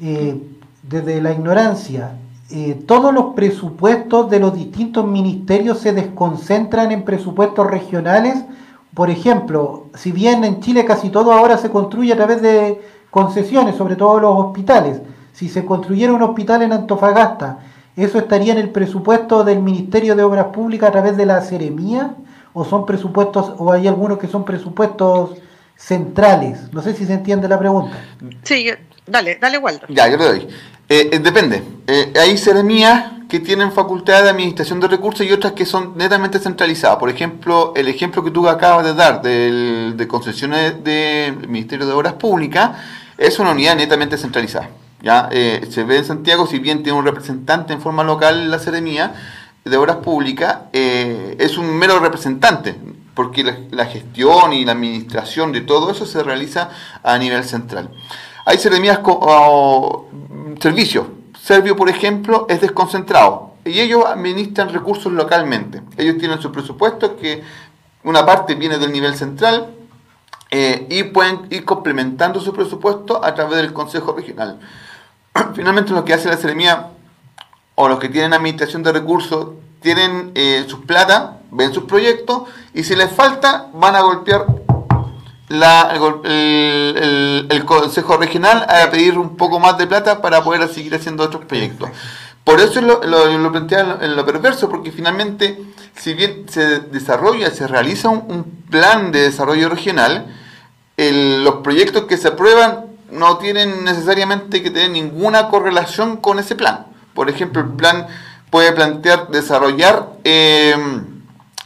eh, 0.01 0.37
desde 0.83 1.23
la 1.23 1.31
ignorancia. 1.31 2.17
Eh, 2.51 2.77
todos 2.87 3.15
los 3.15 3.35
presupuestos 3.35 4.31
de 4.31 4.41
los 4.41 4.53
distintos 4.55 5.07
ministerios 5.07 5.79
se 5.79 5.93
desconcentran 5.93 6.91
en 6.91 7.05
presupuestos 7.05 7.71
regionales. 7.71 8.45
Por 8.95 9.11
ejemplo, 9.11 9.87
si 9.95 10.11
bien 10.11 10.43
en 10.43 10.61
Chile 10.61 10.85
casi 10.85 11.11
todo 11.11 11.33
ahora 11.33 11.57
se 11.57 11.71
construye 11.71 12.13
a 12.13 12.17
través 12.17 12.43
de 12.43 12.81
concesiones, 13.11 13.77
sobre 13.77 13.95
todo 13.95 14.19
los 14.19 14.47
hospitales, 14.47 15.01
si 15.33 15.49
se 15.49 15.65
construyera 15.65 16.13
un 16.13 16.23
hospital 16.23 16.63
en 16.63 16.73
Antofagasta, 16.73 17.59
¿Eso 17.97 18.19
estaría 18.19 18.53
en 18.53 18.59
el 18.59 18.69
presupuesto 18.69 19.43
del 19.43 19.61
Ministerio 19.61 20.15
de 20.15 20.23
Obras 20.23 20.47
Públicas 20.47 20.91
a 20.91 20.93
través 20.93 21.17
de 21.17 21.25
la 21.25 21.41
Seremía? 21.41 22.15
¿O 22.53 22.65
son 22.65 22.85
presupuestos, 22.85 23.55
o 23.57 23.73
hay 23.73 23.89
algunos 23.89 24.19
que 24.19 24.27
son 24.27 24.45
presupuestos 24.45 25.39
centrales? 25.77 26.73
No 26.73 26.83
sé 26.83 26.95
si 26.95 27.07
se 27.07 27.15
entiende 27.15 27.49
la 27.49 27.59
pregunta. 27.59 27.97
Sí, 28.43 28.69
dale, 29.07 29.39
dale, 29.41 29.59
Waldo. 29.59 29.87
Ya, 29.89 30.09
yo 30.09 30.19
le 30.19 30.25
doy. 30.25 30.49
Eh, 30.89 31.09
eh, 31.11 31.19
depende. 31.19 31.63
Eh, 31.87 32.13
hay 32.21 32.37
seremías 32.37 33.13
que 33.31 33.41
tienen 33.41 33.73
facultad 33.73 34.23
de 34.23 34.31
administración 34.31 34.79
de 34.79 34.89
recursos 34.89 35.27
y 35.27 35.33
otras 35.33 35.55
que 35.55 35.65
son 35.65 35.97
netamente 35.97 36.39
centralizadas. 36.39 36.99
Por 36.99 37.09
ejemplo, 37.09 37.73
el 37.75 37.89
ejemplo 37.89 38.23
que 38.23 38.31
tú 38.31 38.47
acabas 38.47 38.85
de 38.85 38.95
dar 38.95 39.23
de 39.23 40.07
concesiones 40.07 40.85
del 40.85 41.49
Ministerio 41.49 41.87
de 41.87 41.93
Obras 41.93 42.13
Públicas 42.13 42.73
es 43.17 43.39
una 43.39 43.51
unidad 43.51 43.75
netamente 43.75 44.19
centralizada. 44.19 44.69
¿Ya? 45.03 45.29
Eh, 45.31 45.67
se 45.71 45.85
ve 45.85 45.99
en 45.99 46.05
Santiago, 46.05 46.47
si 46.47 46.59
bien 46.59 46.83
tiene 46.83 46.99
un 46.99 47.05
representante 47.05 47.73
en 47.73 47.81
forma 47.81 48.05
local 48.05 48.51
la 48.51 48.59
Seremía 48.59 49.15
de 49.65 49.77
Obras 49.77 49.97
Públicas, 49.97 50.59
eh, 50.73 51.37
es 51.39 51.59
un 51.59 51.77
mero 51.77 51.99
representante, 51.99 52.77
porque 53.15 53.43
la, 53.71 53.87
gestión 53.87 54.53
y 54.53 54.65
la 54.65 54.73
administración 54.73 55.53
de 55.53 55.63
todo 55.63 55.91
eso 55.91 56.07
se 56.07 56.23
realiza 56.23 56.71
a 57.03 57.19
nivel 57.19 57.45
central. 57.45 57.91
Hay 58.45 58.59
seremías 58.59 58.99
con 59.01 60.57
servicios. 60.61 61.07
Servio, 61.41 61.77
por 61.77 61.89
ejemplo, 61.89 62.47
es 62.49 62.61
desconcentrado 62.61 63.55
y 63.65 63.81
ellos 63.81 64.05
administran 64.07 64.73
recursos 64.73 65.13
localmente. 65.13 65.83
Ellos 65.97 66.19
tienen 66.19 66.41
su 66.41 66.53
presupuesto 66.53 67.17
que 67.17 67.43
una 68.05 68.25
parte 68.25 68.55
viene 68.55 68.79
del 68.79 68.93
nivel 68.93 69.17
central 69.17 69.75
eh, 70.51 70.87
y 70.89 71.03
pueden 71.05 71.47
ir 71.51 71.65
complementando 71.65 72.41
su 72.41 72.53
presupuesto 72.53 73.25
a 73.25 73.35
través 73.35 73.57
del 73.57 73.73
Consejo 73.73 74.13
Regional. 74.13 74.61
finalmente 75.55 75.93
lo 75.93 76.05
que 76.05 76.15
hace 76.15 76.29
la 76.29 76.37
Seremía 76.37 76.89
o 77.75 77.89
los 77.89 77.99
que 77.99 78.09
tienen 78.09 78.33
administración 78.33 78.83
de 78.83 78.93
recursos 78.93 79.49
tienen 79.81 80.33
eh, 80.35 80.65
sus 80.69 80.81
plata, 80.81 81.39
ven 81.51 81.73
sus 81.73 81.85
proyectos 81.85 82.43
y 82.75 82.85
si 82.85 82.97
les 82.97 83.11
falta 83.11 83.69
van 83.73 83.95
a 83.95 84.01
golpear 84.01 84.47
el, 85.49 87.65
Consejo 87.65 88.17
Regional 88.17 88.67
a 88.69 88.91
pedir 88.91 89.19
un 89.19 89.37
poco 89.37 89.61
más 89.61 89.79
de 89.79 89.87
plata 89.87 90.21
para 90.21 90.43
poder 90.43 90.69
seguir 90.69 90.95
haciendo 90.95 91.25
otros 91.25 91.45
proyectos. 91.45 91.91
Por 92.45 92.61
eso 92.61 92.81
lo, 92.81 93.03
lo, 93.03 93.53
plantea 93.53 93.99
en 94.03 94.15
lo 94.15 94.25
perverso, 94.25 94.69
porque 94.69 94.93
finalmente, 94.93 95.61
si 95.97 96.15
bien 96.15 96.47
se 96.49 96.79
desarrolla, 96.79 97.51
se 97.51 97.67
realiza 97.67 98.09
un, 98.09 98.65
plan 98.71 99.13
de 99.13 99.23
desarrollo 99.23 99.69
regional, 99.69 100.27
los 100.97 101.57
proyectos 101.57 102.05
que 102.05 102.17
se 102.17 102.29
aprueban 102.29 102.86
no 103.11 103.39
tienen 103.39 103.85
necesariamente 103.85 104.63
que 104.63 104.71
tener 104.71 104.91
ninguna 104.91 105.49
correlación 105.49 106.17
con 106.17 106.39
ese 106.39 106.55
plan. 106.55 106.87
Por 107.15 107.31
ejemplo, 107.31 107.63
el 107.63 107.69
plan 107.71 108.07
puede 108.51 108.73
plantear 108.73 109.29
desarrollar 109.29 110.09
em, 110.25 111.23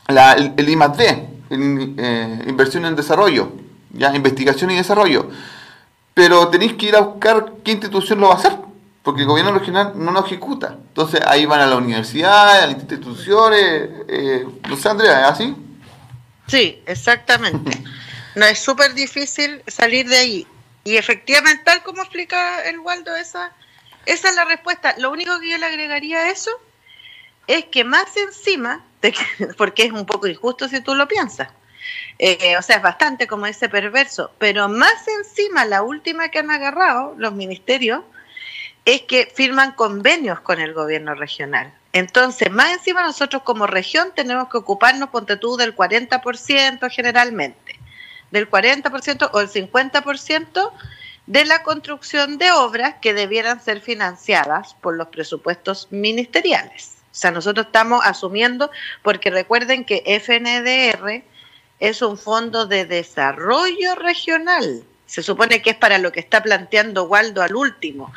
la, 0.09 0.33
el, 0.33 0.55
el 0.57 0.69
I+D, 0.69 1.29
eh, 1.51 2.45
inversión 2.47 2.85
en 2.85 2.97
desarrollo, 2.97 3.53
ya 3.93 4.15
investigación 4.15 4.71
y 4.71 4.77
desarrollo. 4.77 5.29
Pero 6.15 6.49
tenéis 6.49 6.75
que 6.75 6.87
ir 6.87 6.97
a 6.97 7.01
buscar 7.01 7.53
qué 7.65 7.73
institución 7.73 8.21
lo 8.21 8.29
va 8.29 8.35
a 8.35 8.39
hacer, 8.39 8.57
porque 9.03 9.23
el 9.23 9.29
gobierno 9.29 9.53
regional 9.53 9.93
no 9.97 10.13
lo 10.13 10.25
ejecuta. 10.25 10.77
Entonces 10.89 11.21
ahí 11.27 11.47
van 11.47 11.61
a 11.61 11.67
la 11.67 11.77
universidad, 11.77 12.63
a 12.63 12.67
las 12.67 12.77
instituciones, 12.77 13.89
eh, 14.09 14.47
no 14.69 14.77
sé, 14.77 14.89
Andrea, 14.89 15.23
¿es 15.23 15.27
así? 15.27 15.57
Sí, 16.47 16.83
exactamente. 16.87 17.83
no 18.35 18.45
es 18.47 18.59
súper 18.59 18.95
difícil 18.95 19.63
salir 19.67 20.09
de 20.09 20.17
ahí. 20.17 20.47
Y 20.91 20.97
efectivamente, 20.97 21.63
tal 21.63 21.85
como 21.85 22.03
explica 22.03 22.65
el 22.65 22.81
Waldo, 22.81 23.15
esa, 23.15 23.53
esa 24.07 24.31
es 24.31 24.35
la 24.35 24.45
respuesta. 24.45 24.97
Lo 24.99 25.13
único 25.13 25.39
que 25.39 25.49
yo 25.49 25.57
le 25.57 25.67
agregaría 25.67 26.19
a 26.19 26.31
eso 26.31 26.51
es 27.47 27.67
que 27.67 27.85
más 27.85 28.17
encima, 28.17 28.85
porque 29.57 29.85
es 29.85 29.93
un 29.93 30.05
poco 30.05 30.27
injusto 30.27 30.67
si 30.67 30.81
tú 30.81 30.97
lo 30.97 31.07
piensas, 31.07 31.49
eh, 32.19 32.57
o 32.57 32.63
sea, 32.63 32.79
es 32.79 32.83
bastante 32.83 33.29
como 33.29 33.47
ese 33.47 33.69
perverso, 33.69 34.33
pero 34.39 34.69
más 34.69 35.07
encima, 35.07 35.65
la 35.65 35.83
última 35.83 36.29
que 36.31 36.41
han 36.41 36.51
agarrado 36.51 37.15
los 37.17 37.35
ministerios 37.35 38.03
es 38.85 39.03
que 39.03 39.33
firman 39.33 39.71
convenios 39.71 40.41
con 40.41 40.59
el 40.59 40.75
gobierno 40.75 41.15
regional. 41.15 41.73
Entonces, 41.93 42.51
más 42.51 42.73
encima 42.73 43.05
nosotros 43.05 43.43
como 43.45 43.69
región 43.69 44.11
tenemos 44.17 44.49
que 44.49 44.57
ocuparnos, 44.57 45.11
ponte 45.11 45.37
tú, 45.37 45.57
del 45.57 45.77
40% 45.77 46.91
generalmente 46.91 47.70
del 48.31 48.51
40% 48.51 49.31
o 49.33 49.41
el 49.41 49.49
50% 49.49 50.73
de 51.27 51.45
la 51.45 51.63
construcción 51.63 52.39
de 52.39 52.51
obras 52.53 52.97
que 53.01 53.15
debieran 53.15 53.63
ser 53.63 53.81
financiadas 53.81 54.75
por 54.81 54.97
los 54.97 55.09
presupuestos 55.09 55.89
ministeriales. 55.91 56.97
O 57.13 57.15
sea, 57.15 57.31
nosotros 57.31 57.67
estamos 57.67 58.05
asumiendo, 58.05 58.71
porque 59.03 59.31
recuerden 59.31 59.85
que 59.85 60.03
FNDR 60.07 61.25
es 61.81 62.03
un 62.03 62.17
fondo 62.17 62.67
de 62.67 62.85
desarrollo 62.85 63.95
regional. 63.97 64.85
Se 65.07 65.23
supone 65.23 65.61
que 65.61 65.71
es 65.71 65.77
para 65.77 65.99
lo 65.99 66.13
que 66.13 66.21
está 66.21 66.43
planteando 66.43 67.05
Waldo 67.05 67.43
al 67.43 67.57
último, 67.57 68.13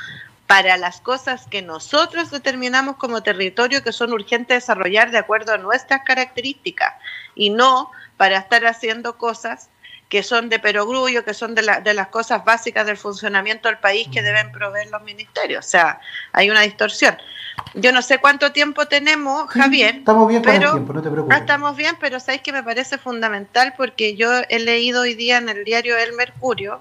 para 0.45 0.77
las 0.77 1.01
cosas 1.01 1.47
que 1.47 1.61
nosotros 1.61 2.29
determinamos 2.29 2.97
como 2.97 3.23
territorio 3.23 3.81
que 3.81 3.91
son 3.91 4.13
urgentes 4.13 4.57
desarrollar 4.57 5.09
de 5.09 5.17
acuerdo 5.17 5.53
a 5.53 5.57
nuestras 5.57 6.01
características 6.03 6.93
y 7.33 7.49
no 7.49 7.89
para 8.17 8.37
estar 8.37 8.65
haciendo 8.67 9.17
cosas 9.17 9.69
que 10.13 10.21
son 10.21 10.47
de 10.47 10.59
perogrullo, 10.59 11.25
que 11.25 11.33
son 11.33 11.55
de, 11.55 11.63
de 11.83 11.93
las 11.95 12.09
cosas 12.09 12.45
básicas 12.45 12.85
del 12.85 12.97
funcionamiento 12.97 13.67
del 13.67 13.79
país 13.79 14.07
que 14.13 14.21
deben 14.21 14.51
proveer 14.51 14.91
los 14.91 15.01
ministerios. 15.01 15.65
O 15.65 15.67
sea, 15.67 15.99
hay 16.31 16.51
una 16.51 16.61
distorsión. 16.61 17.17
Yo 17.73 17.91
no 17.91 18.03
sé 18.03 18.19
cuánto 18.19 18.51
tiempo 18.51 18.85
tenemos, 18.87 19.49
Javier. 19.49 19.95
Estamos 19.95 20.27
bien 20.27 20.43
pero, 20.43 20.67
el 20.67 20.73
tiempo, 20.73 20.93
no 20.93 21.01
te 21.01 21.09
preocupes. 21.09 21.35
Ah, 21.35 21.39
estamos 21.39 21.75
bien, 21.75 21.97
pero 21.99 22.19
sabéis 22.19 22.43
que 22.43 22.53
me 22.53 22.61
parece 22.61 22.99
fundamental 22.99 23.73
porque 23.75 24.15
yo 24.15 24.29
he 24.49 24.59
leído 24.59 25.01
hoy 25.01 25.15
día 25.15 25.37
en 25.37 25.49
el 25.49 25.63
diario 25.63 25.97
El 25.97 26.13
Mercurio 26.13 26.79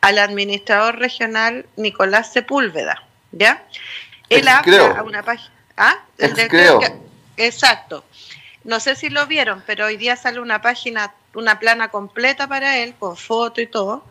al 0.00 0.18
administrador 0.18 0.98
regional 0.98 1.66
Nicolás 1.76 2.32
Sepúlveda, 2.32 3.04
¿ya? 3.30 3.62
Él 4.30 4.48
habla 4.48 4.96
a 4.98 5.04
una 5.04 5.22
página. 5.22 5.54
¿Ah? 5.76 5.98
El 6.18 6.34
creo. 6.48 6.80
exacto. 7.36 8.04
No 8.64 8.80
sé 8.80 8.96
si 8.96 9.10
lo 9.10 9.26
vieron, 9.26 9.62
pero 9.66 9.86
hoy 9.86 9.96
día 9.96 10.16
sale 10.16 10.40
una 10.40 10.60
página 10.60 11.14
una 11.34 11.58
plana 11.58 11.88
completa 11.88 12.48
para 12.48 12.78
él, 12.78 12.94
con 12.98 13.16
foto 13.16 13.60
y 13.60 13.66
todo. 13.66 14.04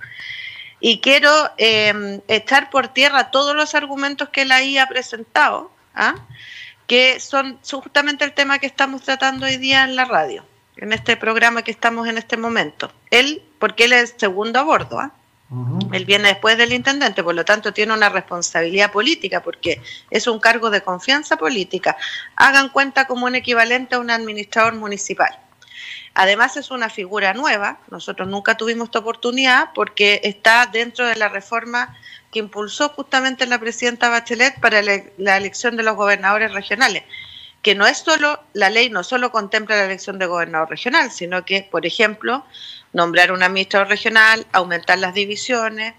Y 0.79 0.99
quiero 0.99 1.29
eh, 1.57 2.21
echar 2.27 2.69
por 2.69 2.89
tierra 2.89 3.31
todos 3.31 3.55
los 3.55 3.73
argumentos 3.75 4.29
que 4.29 4.41
él 4.41 4.51
ahí 4.51 4.77
ha 4.77 4.87
presentado, 4.87 5.71
¿ah? 5.95 6.15
que 6.87 7.19
son 7.19 7.57
justamente 7.69 8.25
el 8.25 8.33
tema 8.33 8.59
que 8.59 8.67
estamos 8.67 9.03
tratando 9.03 9.45
hoy 9.45 9.57
día 9.57 9.85
en 9.85 9.95
la 9.95 10.05
radio, 10.05 10.45
en 10.75 10.91
este 10.91 11.15
programa 11.15 11.61
que 11.61 11.71
estamos 11.71 12.07
en 12.07 12.17
este 12.17 12.35
momento. 12.35 12.91
Él, 13.11 13.41
porque 13.59 13.85
él 13.85 13.93
es 13.93 14.15
segundo 14.17 14.59
a 14.59 14.63
bordo, 14.63 14.99
¿ah? 14.99 15.13
Él 15.91 16.05
viene 16.05 16.29
después 16.29 16.57
del 16.57 16.73
intendente, 16.73 17.23
por 17.23 17.35
lo 17.35 17.45
tanto 17.45 17.73
tiene 17.73 17.93
una 17.93 18.09
responsabilidad 18.09 18.91
política 18.91 19.43
porque 19.43 19.81
es 20.09 20.27
un 20.27 20.39
cargo 20.39 20.69
de 20.69 20.81
confianza 20.81 21.37
política. 21.37 21.95
Hagan 22.35 22.69
cuenta 22.69 23.05
como 23.05 23.25
un 23.25 23.35
equivalente 23.35 23.95
a 23.95 23.99
un 23.99 24.09
administrador 24.09 24.75
municipal. 24.75 25.37
Además 26.15 26.57
es 26.57 26.69
una 26.69 26.89
figura 26.89 27.33
nueva, 27.33 27.79
nosotros 27.89 28.27
nunca 28.27 28.55
tuvimos 28.55 28.87
esta 28.87 28.99
oportunidad 28.99 29.69
porque 29.73 30.21
está 30.23 30.67
dentro 30.71 31.07
de 31.07 31.15
la 31.15 31.27
reforma 31.27 31.95
que 32.31 32.39
impulsó 32.39 32.89
justamente 32.89 33.47
la 33.47 33.59
presidenta 33.59 34.09
Bachelet 34.09 34.59
para 34.59 34.81
la 34.81 35.37
elección 35.37 35.75
de 35.75 35.83
los 35.83 35.95
gobernadores 35.95 36.51
regionales, 36.53 37.03
que 37.63 37.73
no 37.73 37.87
es 37.87 37.97
solo, 37.97 38.43
la 38.53 38.69
ley 38.69 38.91
no 38.91 39.03
solo 39.03 39.31
contempla 39.31 39.77
la 39.77 39.85
elección 39.85 40.19
de 40.19 40.27
gobernador 40.27 40.69
regional, 40.69 41.11
sino 41.11 41.45
que, 41.45 41.67
por 41.71 41.85
ejemplo, 41.85 42.45
nombrar 42.91 43.31
un 43.31 43.41
administrador 43.41 43.87
regional, 43.87 44.45
aumentar 44.51 44.99
las 44.99 45.15
divisiones, 45.15 45.95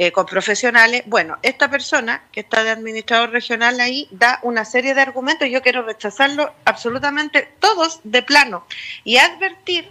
eh, 0.00 0.12
con 0.12 0.26
profesionales. 0.26 1.02
Bueno, 1.06 1.38
esta 1.42 1.68
persona 1.68 2.22
que 2.30 2.38
está 2.38 2.62
de 2.62 2.70
administrador 2.70 3.30
regional 3.30 3.80
ahí 3.80 4.06
da 4.12 4.38
una 4.42 4.64
serie 4.64 4.94
de 4.94 5.00
argumentos, 5.00 5.48
yo 5.48 5.60
quiero 5.60 5.82
rechazarlo 5.82 6.54
absolutamente 6.64 7.48
todos 7.58 8.00
de 8.04 8.22
plano 8.22 8.64
y 9.02 9.16
advertir 9.16 9.90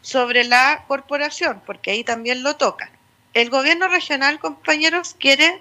sobre 0.00 0.44
la 0.44 0.84
corporación, 0.88 1.62
porque 1.66 1.90
ahí 1.90 2.04
también 2.04 2.42
lo 2.42 2.56
tocan. 2.56 2.88
El 3.34 3.50
gobierno 3.50 3.88
regional, 3.88 4.38
compañeros, 4.38 5.14
quiere 5.18 5.60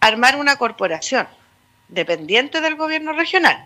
armar 0.00 0.34
una 0.34 0.56
corporación, 0.56 1.28
dependiente 1.88 2.60
del 2.60 2.74
gobierno 2.74 3.12
regional, 3.12 3.64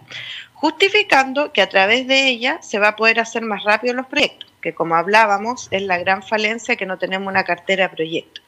justificando 0.57 1.53
que 1.53 1.61
a 1.61 1.69
través 1.69 2.07
de 2.07 2.29
ella 2.29 2.59
se 2.63 2.79
va 2.79 2.89
a 2.89 2.97
poder 2.97 3.21
hacer 3.21 3.43
más 3.43 3.63
rápido 3.63 3.93
los 3.93 4.07
proyectos, 4.07 4.51
que 4.63 4.75
como 4.75 4.97
hablábamos 4.97 5.69
es 5.71 5.83
la 5.83 5.99
gran 5.99 6.23
falencia 6.23 6.77
que 6.77 6.87
no 6.87 6.99
tenemos 6.99 7.29
una 7.29 7.45
cartera 7.45 7.89
de 7.89 7.95
proyectos. 7.95 8.43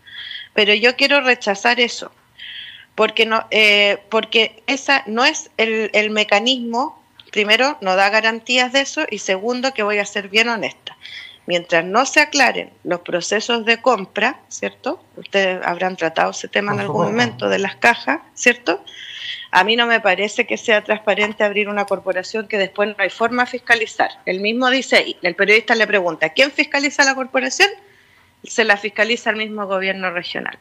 Pero 0.54 0.72
yo 0.72 0.96
quiero 0.96 1.20
rechazar 1.20 1.80
eso, 1.80 2.10
porque 2.94 3.26
no, 3.26 3.46
eh, 3.50 3.98
porque 4.08 4.62
esa 4.66 5.04
no 5.06 5.24
es 5.26 5.50
el, 5.58 5.90
el 5.92 6.10
mecanismo, 6.10 7.02
primero, 7.30 7.76
no 7.82 7.94
da 7.94 8.08
garantías 8.08 8.72
de 8.72 8.80
eso, 8.80 9.04
y 9.10 9.18
segundo, 9.18 9.74
que 9.74 9.82
voy 9.82 9.98
a 9.98 10.06
ser 10.06 10.28
bien 10.30 10.48
honesta 10.48 10.96
mientras 11.48 11.82
no 11.82 12.04
se 12.04 12.20
aclaren 12.20 12.70
los 12.84 13.00
procesos 13.00 13.64
de 13.64 13.80
compra, 13.80 14.38
¿cierto? 14.48 15.02
Ustedes 15.16 15.64
habrán 15.64 15.96
tratado 15.96 16.32
ese 16.32 16.46
tema 16.46 16.74
en 16.74 16.80
algún 16.80 17.06
momento 17.06 17.48
de 17.48 17.58
las 17.58 17.74
cajas, 17.76 18.20
¿cierto? 18.34 18.84
A 19.50 19.64
mí 19.64 19.74
no 19.74 19.86
me 19.86 19.98
parece 19.98 20.46
que 20.46 20.58
sea 20.58 20.84
transparente 20.84 21.44
abrir 21.44 21.70
una 21.70 21.86
corporación 21.86 22.48
que 22.48 22.58
después 22.58 22.90
no 22.90 22.96
hay 22.98 23.08
forma 23.08 23.46
de 23.46 23.52
fiscalizar. 23.52 24.10
El 24.26 24.40
mismo 24.40 24.68
dice 24.68 24.96
ahí, 24.96 25.16
el 25.22 25.36
periodista 25.36 25.74
le 25.74 25.86
pregunta, 25.86 26.28
¿quién 26.28 26.50
fiscaliza 26.50 27.02
la 27.02 27.14
corporación? 27.14 27.70
Se 28.44 28.64
la 28.64 28.76
fiscaliza 28.76 29.30
el 29.30 29.36
mismo 29.36 29.66
gobierno 29.66 30.10
regional. 30.10 30.58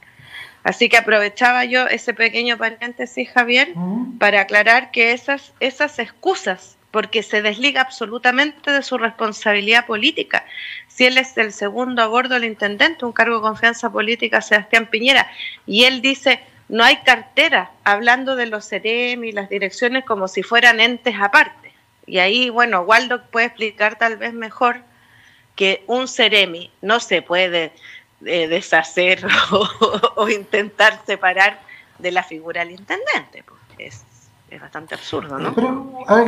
Así 0.64 0.88
que 0.88 0.96
aprovechaba 0.96 1.66
yo 1.66 1.86
ese 1.88 2.14
pequeño 2.14 2.58
paréntesis, 2.58 3.30
Javier, 3.30 3.74
para 4.20 4.40
aclarar 4.40 4.92
que 4.92 5.12
esas, 5.12 5.52
esas 5.60 6.00
excusas 6.00 6.77
porque 6.92 7.24
se 7.24 7.42
desliga 7.42 7.82
absolutamente 7.82 8.72
de 8.72 8.82
su 8.82 8.98
responsabilidad 8.98 9.86
política. 9.86 10.46
Si 10.88 11.06
él 11.06 11.18
es 11.18 11.38
el 11.38 11.54
segundo 11.54 12.02
a 12.02 12.08
bordo 12.08 12.36
del 12.36 12.46
intendente, 12.46 13.06
un 13.06 13.12
cargo 13.12 13.36
de 13.36 13.42
confianza 13.42 13.92
política, 13.92 14.42
Sebastián 14.42 14.88
Piñera, 14.88 15.30
y 15.66 15.84
él 15.84 16.02
dice, 16.02 16.40
no 16.70 16.84
hay 16.84 16.98
cartera, 16.98 17.72
hablando 17.84 18.36
de 18.36 18.48
los 18.48 18.68
CEREM 18.68 19.24
y 19.24 19.32
las 19.32 19.50
direcciones 19.50 20.06
como 20.06 20.28
si 20.28 20.44
fueran 20.44 20.80
entes 20.80 21.16
aparte. 21.20 21.74
Y 22.06 22.20
ahí, 22.20 22.50
bueno, 22.50 22.82
Waldo 22.82 23.22
puede 23.32 23.48
explicar 23.48 23.98
tal 23.98 24.18
vez 24.18 24.34
mejor 24.34 24.82
que 25.56 25.84
un 25.88 26.08
CEREMI 26.08 26.72
no 26.82 27.00
se 27.00 27.22
puede 27.22 27.74
eh, 28.26 28.48
deshacer 28.48 29.26
o, 30.16 30.30
intentar 30.30 31.02
separar 31.06 31.60
de 32.00 32.12
la 32.12 32.24
figura 32.24 32.64
del 32.64 32.72
intendente. 32.72 33.44
Pues 33.44 33.60
es 33.78 34.04
bastante 34.62 34.96
absurdo, 34.96 35.38
¿no? 35.38 35.54
Pero, 35.54 35.86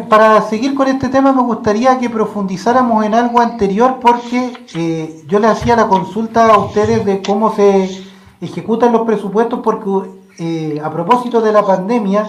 para 0.10 0.42
seguir 0.42 0.76
con 0.76 0.88
este 0.88 1.08
tema 1.08 1.32
me 1.32 1.42
gustaría 1.42 1.98
que 1.98 2.10
profundizáramos 2.10 3.06
en 3.06 3.14
algo 3.14 3.40
anterior 3.40 4.00
porque 4.02 4.66
eh, 4.76 5.24
yo 5.26 5.40
le 5.40 5.48
hacía 5.48 5.78
la 5.78 5.88
consulta 5.88 6.48
a 6.48 6.58
ustedes 6.58 7.06
de 7.06 7.22
cómo 7.22 7.56
se 7.56 8.06
ejecutan 8.42 8.92
los 8.92 9.04
presupuestos 9.04 9.62
porque 9.64 10.10
eh, 10.38 10.82
a 10.84 10.92
propósito 10.92 11.42
de 11.42 11.54
la 11.54 11.66
pandemia 11.66 12.28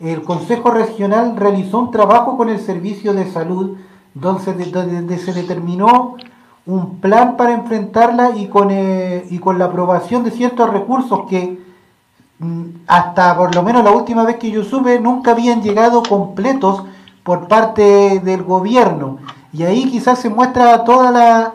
el 0.00 0.22
Consejo 0.22 0.70
Regional 0.70 1.36
realizó 1.36 1.78
un 1.78 1.90
trabajo 1.92 2.36
con 2.36 2.48
el 2.48 2.58
Servicio 2.58 3.14
de 3.14 3.30
Salud 3.30 3.76
donde, 4.14 4.64
donde 4.66 5.18
se 5.18 5.32
determinó 5.32 6.16
un 6.66 7.00
plan 7.00 7.36
para 7.36 7.54
enfrentarla 7.54 8.36
y 8.36 8.48
con, 8.48 8.70
eh, 8.70 9.24
y 9.30 9.38
con 9.38 9.58
la 9.58 9.66
aprobación 9.66 10.24
de 10.24 10.30
ciertos 10.30 10.68
recursos 10.70 11.22
que 11.28 11.67
hasta 12.86 13.36
por 13.36 13.54
lo 13.54 13.62
menos 13.62 13.82
la 13.84 13.90
última 13.90 14.24
vez 14.24 14.36
que 14.36 14.50
yo 14.50 14.64
supe, 14.64 15.00
nunca 15.00 15.32
habían 15.32 15.62
llegado 15.62 16.02
completos 16.02 16.84
por 17.22 17.48
parte 17.48 18.20
del 18.20 18.42
gobierno. 18.42 19.18
Y 19.52 19.64
ahí 19.64 19.90
quizás 19.90 20.20
se 20.20 20.30
muestra 20.30 20.84
toda 20.84 21.10
la, 21.10 21.52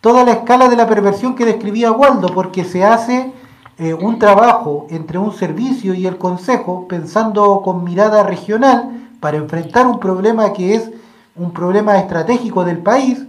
toda 0.00 0.24
la 0.24 0.32
escala 0.32 0.68
de 0.68 0.76
la 0.76 0.86
perversión 0.86 1.34
que 1.34 1.44
describía 1.44 1.92
Waldo, 1.92 2.28
porque 2.28 2.64
se 2.64 2.84
hace 2.84 3.32
eh, 3.78 3.94
un 3.94 4.18
trabajo 4.18 4.86
entre 4.90 5.18
un 5.18 5.32
servicio 5.32 5.94
y 5.94 6.06
el 6.06 6.18
consejo, 6.18 6.86
pensando 6.88 7.62
con 7.62 7.84
mirada 7.84 8.22
regional, 8.22 9.08
para 9.20 9.36
enfrentar 9.36 9.86
un 9.86 10.00
problema 10.00 10.52
que 10.52 10.74
es 10.74 10.90
un 11.36 11.52
problema 11.52 11.98
estratégico 11.98 12.64
del 12.64 12.78
país, 12.78 13.24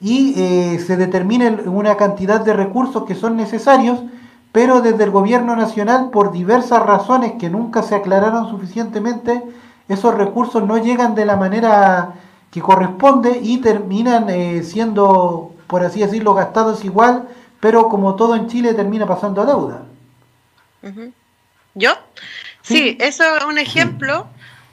y 0.00 0.34
eh, 0.36 0.78
se 0.78 0.96
determina 0.96 1.58
una 1.66 1.96
cantidad 1.96 2.40
de 2.40 2.52
recursos 2.52 3.04
que 3.04 3.16
son 3.16 3.36
necesarios 3.36 4.00
pero 4.52 4.80
desde 4.80 5.04
el 5.04 5.10
gobierno 5.10 5.56
nacional, 5.56 6.10
por 6.10 6.32
diversas 6.32 6.82
razones 6.82 7.34
que 7.38 7.50
nunca 7.50 7.82
se 7.82 7.94
aclararon 7.94 8.48
suficientemente, 8.48 9.42
esos 9.88 10.14
recursos 10.14 10.66
no 10.66 10.78
llegan 10.78 11.14
de 11.14 11.26
la 11.26 11.36
manera 11.36 12.14
que 12.50 12.60
corresponde 12.60 13.40
y 13.42 13.58
terminan 13.58 14.28
eh, 14.30 14.62
siendo, 14.62 15.54
por 15.66 15.84
así 15.84 16.00
decirlo, 16.00 16.34
gastados 16.34 16.84
igual, 16.84 17.28
pero 17.60 17.88
como 17.88 18.16
todo 18.16 18.36
en 18.36 18.48
Chile 18.48 18.74
termina 18.74 19.06
pasando 19.06 19.42
a 19.42 19.46
deuda. 19.46 19.82
¿Yo? 21.74 21.92
Sí, 22.62 22.96
eso 23.00 23.36
es 23.36 23.44
un 23.44 23.58
ejemplo 23.58 24.26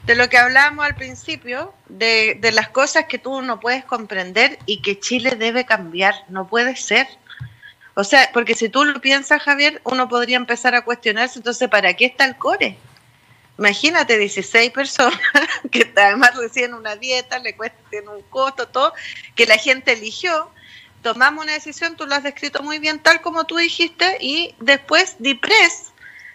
de 0.05 0.15
lo 0.15 0.29
que 0.29 0.37
hablábamos 0.37 0.85
al 0.85 0.95
principio, 0.95 1.73
de, 1.89 2.37
de 2.39 2.51
las 2.51 2.69
cosas 2.69 3.05
que 3.05 3.17
tú 3.17 3.41
no 3.41 3.59
puedes 3.59 3.83
comprender 3.85 4.59
y 4.65 4.81
que 4.81 4.99
Chile 4.99 5.35
debe 5.35 5.65
cambiar, 5.65 6.15
no 6.29 6.47
puede 6.47 6.75
ser. 6.75 7.07
O 7.95 8.03
sea, 8.03 8.29
porque 8.33 8.55
si 8.55 8.67
tú 8.67 8.83
lo 8.83 8.99
piensas, 8.99 9.41
Javier, 9.41 9.81
uno 9.85 10.09
podría 10.09 10.35
empezar 10.35 10.75
a 10.75 10.83
cuestionarse, 10.83 11.39
entonces, 11.39 11.69
¿para 11.69 11.93
qué 11.93 12.05
está 12.05 12.25
el 12.25 12.37
core? 12.37 12.77
Imagínate 13.57 14.17
16 14.17 14.71
personas 14.71 15.17
que 15.71 15.91
además 15.95 16.35
reciben 16.35 16.73
una 16.73 16.97
dieta, 16.97 17.39
le 17.39 17.55
cuesten 17.55 18.09
un 18.09 18.21
costo, 18.23 18.67
todo, 18.67 18.93
que 19.33 19.45
la 19.45 19.57
gente 19.57 19.93
eligió. 19.93 20.51
Tomamos 21.01 21.45
una 21.45 21.53
decisión, 21.53 21.95
tú 21.95 22.05
lo 22.05 22.15
has 22.15 22.23
descrito 22.23 22.61
muy 22.63 22.79
bien, 22.79 22.99
tal 22.99 23.21
como 23.21 23.45
tú 23.45 23.55
dijiste, 23.55 24.17
y 24.19 24.55
después 24.59 25.15
DIPRES 25.19 25.93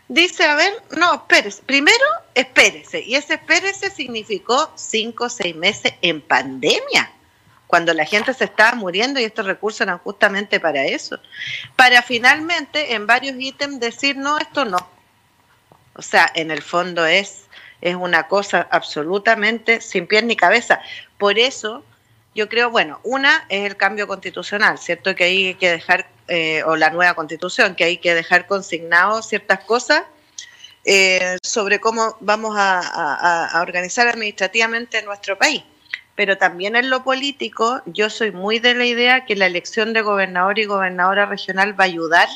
dice, 0.09 0.45
a 0.45 0.55
ver, 0.55 0.73
no, 0.97 1.15
espérese. 1.15 1.63
Primero, 1.65 2.05
espérese. 2.35 3.03
Y 3.03 3.17
ese 3.17 3.35
espérese 3.35 3.91
significó 3.91 4.73
cinco 4.77 5.25
o 5.25 5.29
seis 5.29 5.55
meses 5.55 5.93
en 6.01 6.23
pandemia 6.23 7.13
cuando 7.71 7.95
la 7.95 8.05
gente 8.05 8.35
se 8.35 8.45
estaba 8.45 8.77
muriendo 8.77 9.21
y 9.21 9.25
estos 9.25 9.47
recursos 9.47 9.83
eran 9.83 9.99
justamente 9.99 10.59
para 10.59 10.85
eso, 10.85 11.21
para 11.77 12.03
finalmente 12.03 12.95
en 12.95 13.07
varios 13.07 13.37
ítems 13.39 13.79
decir, 13.79 14.17
no, 14.17 14.39
esto 14.39 14.65
no. 14.65 14.91
O 15.95 16.03
sea, 16.03 16.31
en 16.35 16.51
el 16.51 16.63
fondo 16.63 17.07
es, 17.07 17.45
es 17.81 17.95
una 17.95 18.27
cosa 18.27 18.67
absolutamente 18.73 19.81
sin 19.81 20.09
pie 20.09 20.21
ni 20.23 20.35
cabeza. 20.35 20.81
Por 21.17 21.39
eso 21.39 21.85
yo 22.35 22.49
creo, 22.49 22.71
bueno, 22.71 23.01
una 23.05 23.47
es 23.49 23.65
el 23.65 23.77
cambio 23.77 24.09
constitucional, 24.09 24.79
¿cierto? 24.79 25.15
Que 25.15 25.25
hay 25.25 25.55
que 25.55 25.71
dejar, 25.71 26.09
eh, 26.27 26.65
o 26.65 26.75
la 26.75 26.91
nueva 26.91 27.15
constitución, 27.15 27.77
que 27.77 27.85
hay 27.85 27.99
que 27.99 28.15
dejar 28.15 28.49
consignados 28.49 29.29
ciertas 29.29 29.61
cosas. 29.61 30.03
Eh, 30.85 31.37
sobre 31.43 31.79
cómo 31.79 32.17
vamos 32.21 32.57
a 32.57 33.61
organizar 33.61 34.09
administrativamente 34.09 35.03
nuestro 35.03 35.37
país 35.37 35.63
pero 36.21 36.37
también 36.37 36.77
en 36.77 36.91
lo 36.91 37.03
político 37.03 37.81
yo 37.87 38.11
soy 38.11 38.31
muy 38.31 38.59
de 38.59 38.75
la 38.75 38.85
idea 38.85 39.25
que 39.25 39.37
la 39.37 39.47
elección 39.47 39.95
de 39.95 40.03
gobernador 40.03 40.59
y 40.59 40.67
gobernadora 40.67 41.25
regional 41.25 41.73
va 41.81 41.85
a 41.85 41.87
ayudar 41.87 42.29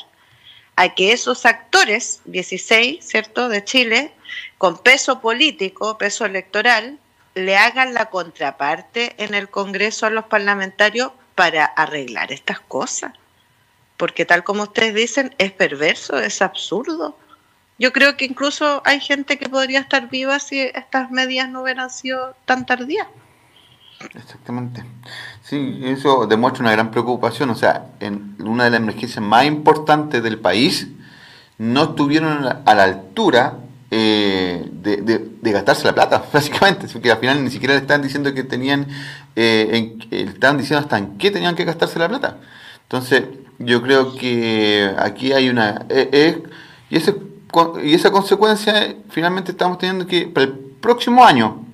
a 0.77 0.94
que 0.94 1.12
esos 1.12 1.44
actores, 1.44 2.23
16, 2.25 3.05
¿cierto?, 3.05 3.51
de 3.51 3.62
Chile, 3.62 4.14
con 4.57 4.79
peso 4.79 5.20
político, 5.20 5.99
peso 5.99 6.25
electoral, 6.25 6.99
le 7.35 7.59
hagan 7.59 7.92
la 7.92 8.07
contraparte 8.07 9.23
en 9.23 9.35
el 9.35 9.51
Congreso 9.51 10.07
a 10.07 10.11
los 10.11 10.25
parlamentarios 10.25 11.12
para 11.35 11.66
arreglar 11.66 12.33
estas 12.33 12.61
cosas. 12.61 13.12
Porque 13.99 14.25
tal 14.25 14.44
como 14.44 14.62
ustedes 14.62 14.94
dicen, 14.94 15.35
es 15.37 15.53
perverso, 15.53 16.18
es 16.18 16.40
absurdo. 16.40 17.18
Yo 17.79 17.92
creo 17.92 18.16
que 18.16 18.25
incluso 18.25 18.81
hay 18.87 18.99
gente 19.01 19.37
que 19.37 19.51
podría 19.51 19.81
estar 19.81 20.09
viva 20.09 20.38
si 20.38 20.61
estas 20.61 21.11
medidas 21.11 21.51
no 21.51 21.61
hubieran 21.61 21.90
sido 21.90 22.35
tan 22.47 22.64
tardías. 22.64 23.09
Exactamente. 24.14 24.84
Sí, 25.42 25.80
eso 25.84 26.26
demuestra 26.26 26.62
una 26.62 26.72
gran 26.72 26.90
preocupación. 26.90 27.50
O 27.50 27.54
sea, 27.54 27.86
en 28.00 28.36
una 28.40 28.64
de 28.64 28.70
las 28.70 28.80
emergencias 28.80 29.24
más 29.24 29.44
importantes 29.46 30.22
del 30.22 30.38
país, 30.38 30.88
no 31.58 31.84
estuvieron 31.84 32.46
a 32.64 32.74
la 32.74 32.84
altura 32.84 33.58
eh, 33.90 34.68
de, 34.72 35.52
gastarse 35.52 35.84
la 35.84 35.94
plata, 35.94 36.24
básicamente. 36.32 36.88
Porque 36.92 37.10
al 37.10 37.18
final 37.18 37.44
ni 37.44 37.50
siquiera 37.50 37.74
le 37.74 37.80
estaban 37.80 38.02
diciendo 38.02 38.34
que 38.34 38.42
tenían, 38.42 38.86
eh, 39.36 39.98
en, 40.10 40.28
estaban 40.28 40.58
diciendo 40.58 40.82
hasta 40.82 40.98
en 40.98 41.16
qué 41.18 41.30
tenían 41.30 41.54
que 41.54 41.64
gastarse 41.64 41.98
la 41.98 42.08
plata. 42.08 42.38
Entonces, 42.82 43.24
yo 43.58 43.82
creo 43.82 44.14
que 44.14 44.92
aquí 44.98 45.32
hay 45.32 45.48
una. 45.48 45.86
Eh, 45.88 46.42
y, 46.90 46.96
ese, 46.96 47.14
y 47.82 47.94
esa 47.94 48.10
consecuencia, 48.10 48.96
finalmente 49.10 49.52
estamos 49.52 49.78
teniendo 49.78 50.06
que, 50.06 50.26
para 50.26 50.46
el 50.46 50.52
próximo 50.52 51.24
año, 51.24 51.64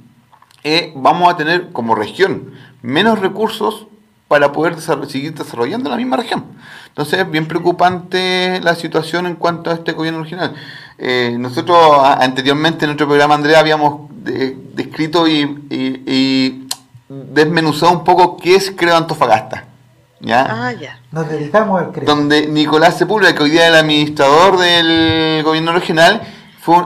eh, 0.64 0.92
vamos 0.96 1.32
a 1.32 1.36
tener 1.36 1.70
como 1.72 1.94
región 1.94 2.52
menos 2.82 3.18
recursos 3.18 3.86
para 4.28 4.52
poder 4.52 4.80
seguir 4.80 5.34
desarrollando 5.34 5.90
la 5.90 5.96
misma 5.96 6.16
región. 6.16 6.44
Entonces 6.86 7.18
es 7.20 7.30
bien 7.30 7.46
preocupante 7.46 8.60
la 8.62 8.74
situación 8.74 9.26
en 9.26 9.34
cuanto 9.34 9.70
a 9.70 9.74
este 9.74 9.92
gobierno 9.92 10.22
regional. 10.22 10.54
Eh, 10.98 11.34
nosotros 11.38 11.78
anteriormente 12.00 12.84
en 12.84 12.90
nuestro 12.90 13.08
programa, 13.08 13.34
Andrea, 13.34 13.58
habíamos 13.58 14.08
descrito 14.74 15.26
y, 15.26 16.68
desmenuzado 17.08 17.92
un 17.92 18.04
poco 18.04 18.36
qué 18.36 18.54
es 18.54 18.72
Creo 18.76 18.96
Antofagasta. 18.96 19.64
¿ya? 20.20 20.46
Ah, 20.48 20.72
ya. 20.72 21.00
Nos 21.10 21.28
dedicamos 21.28 21.80
al 21.80 21.90
Creo. 21.90 22.04
Donde 22.06 22.46
Nicolás 22.46 22.98
Sepúlveda, 22.98 23.34
que 23.34 23.42
hoy 23.42 23.50
día 23.50 23.64
es 23.64 23.70
el 23.70 23.76
administrador 23.76 24.58
del 24.58 25.42
gobierno 25.42 25.72
regional, 25.72 26.22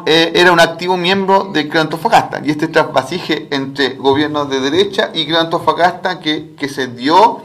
eh, 0.07 0.33
era 0.35 0.53
un 0.53 0.61
activo 0.61 0.97
miembro 0.97 1.45
del 1.53 1.69
Creo 1.69 1.83
Antofagasta. 1.83 2.41
Y 2.45 2.51
este 2.51 2.69
trasvasije 2.69 3.49
entre 3.51 3.91
gobiernos 3.95 4.49
de 4.49 4.61
derecha 4.61 5.11
y 5.13 5.27
Creo 5.27 5.41
Antofagasta 5.41 6.21
que, 6.21 6.55
que 6.57 6.69
se 6.69 6.89
dio 6.89 7.43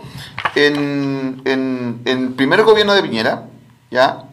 en, 0.56 1.42
en, 1.46 2.02
el 2.06 2.30
primer 2.34 2.64
gobierno 2.64 2.94
de 2.94 3.02
Piñera, 3.02 3.46
¿ya? 3.90 4.26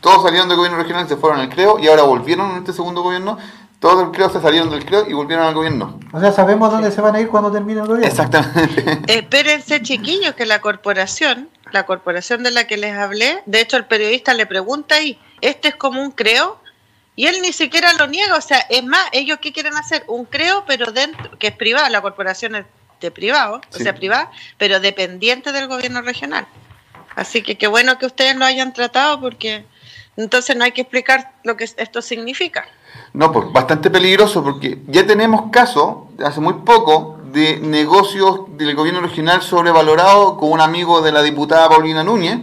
Todos 0.00 0.22
salieron 0.22 0.48
del 0.48 0.56
gobierno 0.56 0.78
regional, 0.78 1.08
se 1.08 1.16
fueron 1.16 1.40
al 1.40 1.48
Creo 1.48 1.78
y 1.78 1.88
ahora 1.88 2.02
volvieron 2.02 2.52
en 2.52 2.58
este 2.58 2.72
segundo 2.72 3.02
gobierno. 3.02 3.38
Todos 3.80 3.98
del 3.98 4.10
Creo 4.10 4.28
se 4.28 4.40
salieron 4.40 4.70
del 4.70 4.84
Creo 4.84 5.08
y 5.08 5.12
volvieron 5.12 5.46
al 5.46 5.54
gobierno. 5.54 6.00
O 6.12 6.20
sea, 6.20 6.32
sabemos 6.32 6.72
dónde 6.72 6.90
se 6.90 7.00
van 7.00 7.14
a 7.14 7.20
ir 7.20 7.28
cuando 7.28 7.52
termine 7.52 7.80
el 7.80 7.86
gobierno. 7.86 8.06
Exactamente. 8.06 9.00
Espérense, 9.12 9.82
chiquillos, 9.82 10.34
que 10.34 10.46
la 10.46 10.60
corporación, 10.60 11.48
la 11.70 11.86
corporación 11.86 12.42
de 12.42 12.50
la 12.50 12.66
que 12.66 12.76
les 12.76 12.96
hablé, 12.96 13.42
de 13.46 13.60
hecho 13.60 13.76
el 13.76 13.86
periodista 13.86 14.34
le 14.34 14.46
pregunta 14.46 14.96
ahí, 14.96 15.20
¿este 15.40 15.68
es 15.68 15.76
como 15.76 16.02
un 16.02 16.10
Creo? 16.10 16.58
Y 17.18 17.26
él 17.26 17.42
ni 17.42 17.52
siquiera 17.52 17.92
lo 17.94 18.06
niega, 18.06 18.36
o 18.36 18.40
sea, 18.40 18.58
es 18.70 18.84
más, 18.84 19.04
ellos 19.10 19.40
qué 19.42 19.52
quieren 19.52 19.76
hacer, 19.76 20.04
un 20.06 20.24
creo, 20.24 20.62
pero 20.68 20.92
dentro, 20.92 21.36
que 21.36 21.48
es 21.48 21.52
privado, 21.52 21.88
la 21.88 22.00
corporación 22.00 22.54
es 22.54 22.64
de 23.00 23.10
privado, 23.10 23.60
o 23.74 23.76
sea, 23.76 23.92
privada, 23.92 24.30
pero 24.56 24.78
dependiente 24.78 25.50
del 25.50 25.66
gobierno 25.66 26.00
regional. 26.00 26.46
Así 27.16 27.42
que 27.42 27.58
qué 27.58 27.66
bueno 27.66 27.98
que 27.98 28.06
ustedes 28.06 28.36
lo 28.36 28.44
hayan 28.44 28.72
tratado 28.72 29.20
porque 29.20 29.64
entonces 30.16 30.54
no 30.54 30.62
hay 30.62 30.70
que 30.70 30.82
explicar 30.82 31.32
lo 31.42 31.56
que 31.56 31.64
esto 31.64 32.02
significa. 32.02 32.68
No, 33.14 33.32
pues 33.32 33.50
bastante 33.50 33.90
peligroso 33.90 34.44
porque 34.44 34.78
ya 34.86 35.04
tenemos 35.04 35.50
casos, 35.50 35.96
hace 36.24 36.38
muy 36.38 36.54
poco, 36.64 37.18
de 37.32 37.56
negocios 37.56 38.42
del 38.56 38.76
gobierno 38.76 39.00
regional 39.00 39.42
sobrevalorado 39.42 40.36
con 40.36 40.52
un 40.52 40.60
amigo 40.60 41.02
de 41.02 41.10
la 41.10 41.22
diputada 41.22 41.68
Paulina 41.68 42.04
Núñez, 42.04 42.38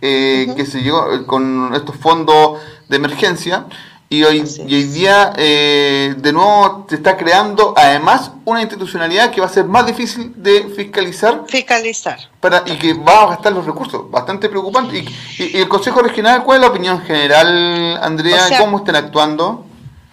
eh, 0.00 0.54
que 0.56 0.64
se 0.64 0.80
llegó 0.80 1.26
con 1.26 1.74
estos 1.74 1.96
fondos 1.96 2.60
de 2.88 2.96
emergencia 2.96 3.66
y 4.08 4.22
hoy, 4.22 4.40
hoy 4.40 4.84
día, 4.84 5.32
eh, 5.36 6.14
de 6.16 6.32
nuevo, 6.32 6.86
se 6.88 6.94
está 6.94 7.16
creando 7.16 7.74
además 7.76 8.30
una 8.44 8.60
institucionalidad 8.60 9.32
que 9.32 9.40
va 9.40 9.48
a 9.48 9.50
ser 9.50 9.64
más 9.64 9.84
difícil 9.84 10.32
de 10.36 10.68
fiscalizar. 10.68 11.42
Fiscalizar. 11.48 12.18
Para, 12.40 12.62
y 12.66 12.78
que 12.78 12.94
va 12.94 13.24
a 13.24 13.26
gastar 13.30 13.52
los 13.52 13.66
recursos. 13.66 14.08
Bastante 14.08 14.48
preocupante. 14.48 15.04
Y, 15.38 15.56
el 15.56 15.68
Consejo 15.68 16.02
Regional, 16.02 16.44
¿cuál 16.44 16.58
es 16.58 16.62
la 16.62 16.68
opinión 16.68 17.02
general, 17.02 17.98
Andrea? 18.00 18.46
¿Cómo 18.58 18.78
están 18.78 18.94
actuando? 18.94 19.66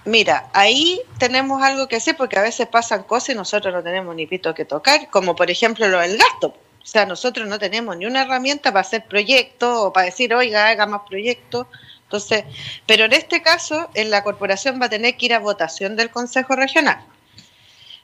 Mira, 0.06 0.50
ahí 0.54 1.00
tenemos 1.20 1.62
algo 1.62 1.88
que 1.88 1.98
hacer 1.98 2.18
porque 2.18 2.40
a 2.40 2.42
veces 2.42 2.68
pasan 2.68 3.04
cosas 3.04 3.30
y 3.30 3.36
nosotros 3.36 3.74
no 3.74 3.84
tenemos 3.84 4.16
ni 4.16 4.26
pito 4.26 4.56
que 4.56 4.66
tocar, 4.66 5.08
como 5.12 5.36
por 5.36 5.52
ejemplo 5.52 5.88
lo 5.88 6.00
del 6.00 6.18
gasto. 6.18 6.48
O 6.48 6.86
sea, 6.86 7.06
nosotros 7.06 7.48
no 7.48 7.60
tenemos 7.60 7.96
ni 7.96 8.08
una 8.08 8.24
herramienta 8.24 8.72
para 8.72 8.82
hacer 8.82 9.06
proyectos 9.06 9.78
o 9.78 9.94
para 9.94 10.08
decir, 10.08 10.34
oiga, 10.34 10.68
haga 10.68 10.88
más 10.88 11.02
proyectos 11.08 11.68
entonces, 12.14 12.46
pero 12.86 13.06
en 13.06 13.14
este 13.14 13.42
caso, 13.42 13.90
en 13.96 14.12
la 14.12 14.24
corporación 14.24 14.80
va 14.80 14.86
a 14.86 14.90
tener 14.90 15.18
que 15.18 15.26
ir 15.26 15.34
a 15.34 15.40
votación 15.40 15.96
del 15.96 16.12
Consejo 16.12 16.56
Regional. 16.56 17.04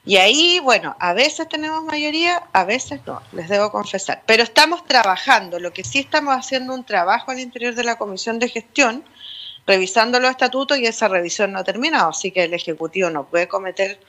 Y 0.04 0.18
ahí, 0.18 0.60
bueno, 0.64 0.96
a 1.00 1.14
veces 1.14 1.48
tenemos 1.48 1.84
mayoría, 1.84 2.42
a 2.52 2.64
veces 2.64 3.02
no, 3.06 3.22
les 3.34 3.48
debo 3.50 3.72
confesar. 3.72 4.24
Pero 4.26 4.42
estamos 4.42 4.84
trabajando, 4.84 5.60
lo 5.60 5.74
que 5.74 5.84
sí 5.84 6.00
estamos 6.00 6.36
haciendo 6.36 6.74
un 6.74 6.84
trabajo 6.84 7.30
al 7.30 7.40
interior 7.40 7.76
de 7.76 7.84
la 7.84 8.00
Comisión 8.00 8.40
de 8.40 8.50
Gestión, 8.50 9.04
revisando 9.68 10.20
los 10.20 10.32
estatutos 10.32 10.80
y 10.80 10.88
esa 10.88 11.08
revisión 11.08 11.52
no 11.52 11.60
ha 11.60 11.64
terminado, 11.64 12.10
así 12.10 12.32
que 12.32 12.46
el 12.46 12.56
Ejecutivo 12.56 13.12
no 13.12 13.28
puede 13.28 13.48
cometer 13.48 14.00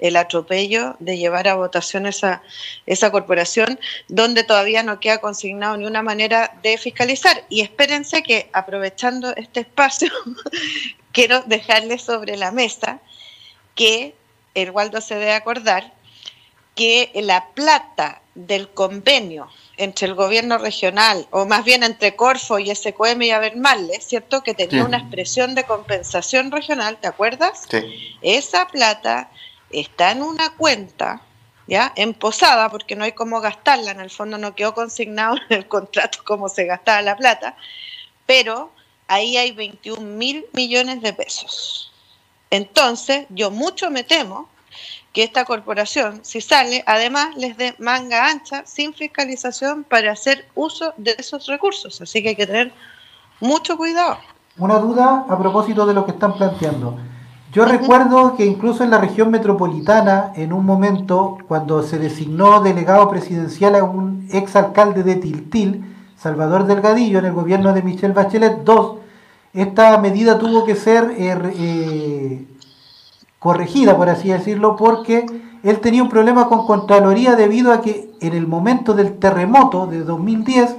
el 0.00 0.16
atropello 0.16 0.96
de 0.98 1.18
llevar 1.18 1.48
a 1.48 1.54
votación 1.54 2.06
esa, 2.06 2.42
esa 2.86 3.10
corporación 3.10 3.78
donde 4.08 4.44
todavía 4.44 4.82
no 4.82 5.00
queda 5.00 5.18
consignado 5.18 5.76
ni 5.76 5.86
una 5.86 6.02
manera 6.02 6.58
de 6.62 6.78
fiscalizar. 6.78 7.44
Y 7.48 7.60
espérense 7.60 8.22
que 8.22 8.50
aprovechando 8.52 9.34
este 9.36 9.60
espacio, 9.60 10.10
quiero 11.12 11.42
dejarles 11.42 12.02
sobre 12.02 12.36
la 12.36 12.50
mesa 12.50 13.00
que 13.74 14.14
el 14.54 14.70
Waldo 14.70 15.00
se 15.00 15.14
debe 15.14 15.32
acordar 15.32 15.92
que 16.74 17.10
la 17.14 17.48
plata 17.54 18.22
del 18.34 18.68
convenio 18.70 19.48
entre 19.76 20.06
el 20.06 20.14
gobierno 20.14 20.58
regional, 20.58 21.26
o 21.30 21.46
más 21.46 21.64
bien 21.64 21.82
entre 21.82 22.14
Corfo 22.16 22.58
y 22.58 22.74
SQM 22.74 23.22
y 23.22 23.30
Abermale, 23.30 24.00
¿cierto? 24.00 24.42
Que 24.42 24.54
tenía 24.54 24.84
una 24.84 24.98
expresión 24.98 25.54
de 25.54 25.64
compensación 25.64 26.50
regional, 26.50 26.98
¿te 27.00 27.08
acuerdas? 27.08 27.66
Sí. 27.70 28.16
Esa 28.22 28.68
plata 28.68 29.30
está 29.70 30.12
en 30.12 30.22
una 30.22 30.50
cuenta, 30.56 31.22
¿ya? 31.66 31.92
En 31.96 32.14
posada, 32.14 32.68
porque 32.68 32.96
no 32.96 33.04
hay 33.04 33.12
cómo 33.12 33.40
gastarla, 33.40 33.92
en 33.92 34.00
el 34.00 34.10
fondo 34.10 34.38
no 34.38 34.54
quedó 34.54 34.74
consignado 34.74 35.36
en 35.36 35.42
el 35.58 35.68
contrato 35.68 36.18
cómo 36.24 36.48
se 36.48 36.64
gastaba 36.64 37.02
la 37.02 37.16
plata, 37.16 37.56
pero 38.26 38.70
ahí 39.08 39.36
hay 39.36 39.52
21 39.52 40.00
mil 40.00 40.46
millones 40.52 41.02
de 41.02 41.12
pesos. 41.12 41.92
Entonces, 42.50 43.26
yo 43.30 43.50
mucho 43.50 43.90
me 43.90 44.02
temo 44.02 44.48
que 45.12 45.24
esta 45.24 45.44
corporación, 45.44 46.20
si 46.24 46.40
sale, 46.40 46.84
además 46.86 47.36
les 47.36 47.56
dé 47.56 47.74
manga 47.78 48.28
ancha 48.28 48.64
sin 48.66 48.94
fiscalización 48.94 49.84
para 49.84 50.12
hacer 50.12 50.48
uso 50.54 50.94
de 50.96 51.16
esos 51.18 51.46
recursos. 51.46 52.00
Así 52.00 52.22
que 52.22 52.30
hay 52.30 52.36
que 52.36 52.46
tener 52.46 52.72
mucho 53.40 53.76
cuidado. 53.76 54.18
Una 54.56 54.78
duda 54.78 55.24
a 55.28 55.38
propósito 55.38 55.86
de 55.86 55.94
lo 55.94 56.04
que 56.04 56.12
están 56.12 56.36
planteando. 56.36 56.98
Yo 57.52 57.64
recuerdo 57.64 58.36
que 58.36 58.46
incluso 58.46 58.84
en 58.84 58.90
la 58.90 58.98
región 58.98 59.32
metropolitana, 59.32 60.32
en 60.36 60.52
un 60.52 60.64
momento, 60.64 61.38
cuando 61.48 61.82
se 61.82 61.98
designó 61.98 62.60
delegado 62.60 63.08
presidencial 63.08 63.74
a 63.74 63.82
un 63.82 64.28
exalcalde 64.30 65.02
de 65.02 65.16
Tiltil, 65.16 65.84
Salvador 66.16 66.66
Delgadillo, 66.66 67.18
en 67.18 67.24
el 67.24 67.32
gobierno 67.32 67.72
de 67.72 67.82
Michelle 67.82 68.14
Bachelet 68.14 68.58
II, 68.64 69.00
esta 69.52 69.98
medida 69.98 70.38
tuvo 70.38 70.64
que 70.64 70.76
ser 70.76 71.12
eh, 71.18 71.36
eh, 71.56 72.46
corregida, 73.40 73.96
por 73.96 74.08
así 74.08 74.28
decirlo, 74.28 74.76
porque 74.76 75.26
él 75.64 75.80
tenía 75.80 76.04
un 76.04 76.08
problema 76.08 76.46
con 76.46 76.66
Contraloría 76.66 77.34
debido 77.34 77.72
a 77.72 77.80
que 77.80 78.12
en 78.20 78.32
el 78.32 78.46
momento 78.46 78.94
del 78.94 79.18
terremoto 79.18 79.88
de 79.88 80.04
2010 80.04 80.76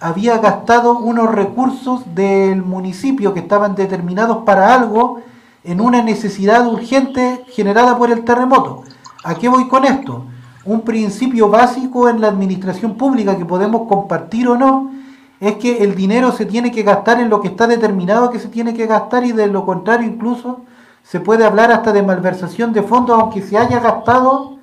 había 0.00 0.38
gastado 0.38 0.96
unos 0.98 1.30
recursos 1.34 2.14
del 2.14 2.62
municipio 2.62 3.34
que 3.34 3.40
estaban 3.40 3.74
determinados 3.74 4.38
para 4.44 4.72
algo 4.72 5.20
en 5.64 5.80
una 5.80 6.02
necesidad 6.02 6.66
urgente 6.66 7.44
generada 7.48 7.96
por 7.96 8.10
el 8.10 8.24
terremoto. 8.24 8.84
¿A 9.24 9.34
qué 9.34 9.48
voy 9.48 9.66
con 9.66 9.84
esto? 9.84 10.26
Un 10.66 10.82
principio 10.82 11.48
básico 11.48 12.08
en 12.08 12.20
la 12.20 12.28
administración 12.28 12.96
pública 12.96 13.36
que 13.36 13.46
podemos 13.46 13.88
compartir 13.88 14.48
o 14.48 14.56
no 14.56 14.92
es 15.40 15.56
que 15.56 15.82
el 15.82 15.94
dinero 15.94 16.32
se 16.32 16.46
tiene 16.46 16.70
que 16.70 16.82
gastar 16.82 17.20
en 17.20 17.28
lo 17.28 17.40
que 17.40 17.48
está 17.48 17.66
determinado 17.66 18.30
que 18.30 18.38
se 18.38 18.48
tiene 18.48 18.74
que 18.74 18.86
gastar 18.86 19.24
y 19.24 19.32
de 19.32 19.46
lo 19.46 19.66
contrario 19.66 20.06
incluso 20.06 20.60
se 21.02 21.20
puede 21.20 21.44
hablar 21.44 21.72
hasta 21.72 21.92
de 21.92 22.02
malversación 22.02 22.72
de 22.72 22.82
fondos 22.82 23.18
aunque 23.20 23.42
se 23.42 23.58
haya 23.58 23.80
gastado 23.80 24.58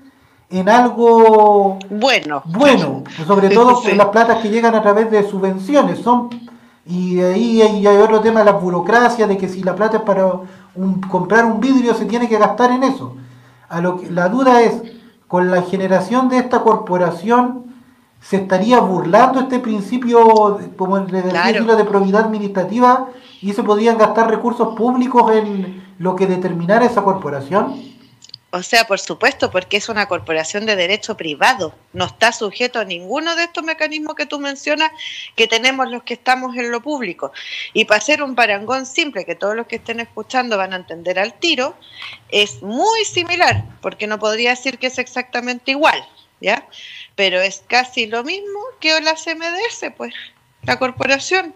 en 0.49 0.69
algo 0.69 1.77
bueno, 1.89 2.41
bueno 2.45 3.03
sobre 3.27 3.49
todo 3.49 3.81
en 3.87 3.97
las 3.97 4.07
platas 4.07 4.41
que 4.41 4.49
llegan 4.49 4.73
a 4.73 4.81
través 4.81 5.11
de 5.11 5.29
subvenciones 5.29 5.99
son 5.99 6.29
y 6.91 7.21
ahí 7.21 7.62
hay, 7.62 7.88
hay 7.88 7.97
otro 7.97 8.19
tema 8.19 8.41
de 8.41 8.47
la 8.47 8.51
burocracia 8.51 9.25
de 9.25 9.38
que 9.38 9.47
si 9.47 9.63
la 9.63 9.75
plata 9.75 9.97
es 9.97 10.04
para 10.04 10.30
comprar 11.10 11.45
un 11.45 11.62
vidrio 11.62 11.93
se 11.93 12.06
tiene 12.06 12.27
que 12.27 12.38
gastar 12.38 12.71
en 12.71 12.84
eso. 12.84 13.15
A 13.69 13.80
lo 13.80 13.97
que, 13.97 14.12
la 14.12 14.27
duda 14.27 14.62
es, 14.62 14.82
con 15.27 15.49
la 15.49 15.62
generación 15.62 16.27
de 16.27 16.39
esta 16.39 16.60
corporación, 16.63 17.63
¿se 18.19 18.36
estaría 18.38 18.82
burlando 18.82 19.39
este 19.39 19.60
principio, 19.60 20.60
como 20.75 20.97
el 20.97 21.08
de, 21.08 21.21
de 21.21 21.86
probidad 21.86 22.25
administrativa, 22.25 23.08
y 23.41 23.54
se 23.54 23.63
podrían 23.63 23.97
gastar 23.97 24.30
recursos 24.30 24.75
públicos 24.75 25.32
en 25.34 25.82
lo 25.97 26.17
que 26.17 26.27
determinara 26.27 26.86
esa 26.86 27.04
corporación? 27.04 27.73
O 28.53 28.63
sea, 28.63 28.85
por 28.85 28.99
supuesto, 28.99 29.49
porque 29.49 29.77
es 29.77 29.87
una 29.87 30.07
corporación 30.07 30.65
de 30.65 30.75
derecho 30.75 31.15
privado. 31.15 31.73
No 31.93 32.05
está 32.05 32.33
sujeto 32.33 32.79
a 32.79 32.83
ninguno 32.83 33.33
de 33.37 33.45
estos 33.45 33.63
mecanismos 33.63 34.15
que 34.15 34.25
tú 34.25 34.39
mencionas 34.39 34.91
que 35.37 35.47
tenemos 35.47 35.89
los 35.89 36.03
que 36.03 36.15
estamos 36.15 36.57
en 36.57 36.69
lo 36.69 36.81
público. 36.81 37.31
Y 37.71 37.85
para 37.85 37.99
hacer 37.99 38.21
un 38.21 38.35
parangón 38.35 38.85
simple, 38.85 39.23
que 39.23 39.35
todos 39.35 39.55
los 39.55 39.67
que 39.67 39.77
estén 39.77 40.01
escuchando 40.01 40.57
van 40.57 40.73
a 40.73 40.75
entender 40.75 41.17
al 41.17 41.33
tiro, 41.35 41.77
es 42.27 42.61
muy 42.61 43.05
similar, 43.05 43.63
porque 43.81 44.05
no 44.05 44.19
podría 44.19 44.49
decir 44.49 44.77
que 44.79 44.87
es 44.87 44.97
exactamente 44.97 45.71
igual, 45.71 46.05
¿ya? 46.41 46.67
Pero 47.15 47.39
es 47.39 47.63
casi 47.67 48.05
lo 48.05 48.25
mismo 48.25 48.59
que 48.81 48.99
la 48.99 49.15
CMDS, 49.15 49.93
pues, 49.95 50.13
la 50.63 50.77
corporación. 50.77 51.55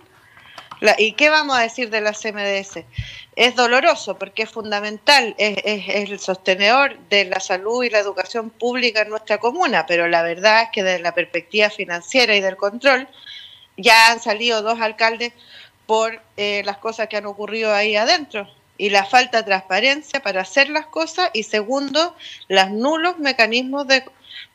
¿Y 0.98 1.14
qué 1.14 1.30
vamos 1.30 1.58
a 1.58 1.62
decir 1.62 1.90
de 1.90 2.02
la 2.02 2.14
CMDS? 2.14 2.86
Es 3.36 3.56
doloroso 3.56 4.18
porque 4.18 4.44
es 4.44 4.50
fundamental, 4.50 5.36
es, 5.38 5.58
el 5.90 6.20
sostenedor 6.20 6.98
de 7.10 7.26
la 7.26 7.40
salud 7.40 7.84
y 7.84 7.90
la 7.90 8.00
educación 8.00 8.50
pública 8.50 9.02
en 9.02 9.10
nuestra 9.10 9.40
comuna, 9.40 9.86
pero 9.86 10.08
la 10.08 10.22
verdad 10.22 10.64
es 10.64 10.70
que 10.72 10.84
desde 10.84 11.00
la 11.00 11.14
perspectiva 11.14 11.70
financiera 11.70 12.36
y 12.36 12.42
del 12.42 12.56
control 12.56 13.08
ya 13.76 14.12
han 14.12 14.22
salido 14.22 14.62
dos 14.62 14.80
alcaldes 14.80 15.34
por 15.86 16.22
eh, 16.38 16.64
las 16.66 16.78
cosas 16.78 17.10
que 17.10 17.18
han 17.18 17.26
ocurrido 17.26 17.74
ahí 17.74 17.96
adentro 17.96 18.50
y 18.78 18.90
la 18.90 19.06
falta 19.06 19.40
de 19.40 19.44
transparencia 19.44 20.22
para 20.22 20.42
hacer 20.42 20.70
las 20.70 20.88
cosas 20.88 21.30
y 21.34 21.44
segundo, 21.44 22.16
los 22.48 22.70
nulos 22.72 23.20
mecanismos 23.20 23.88
de 23.88 24.04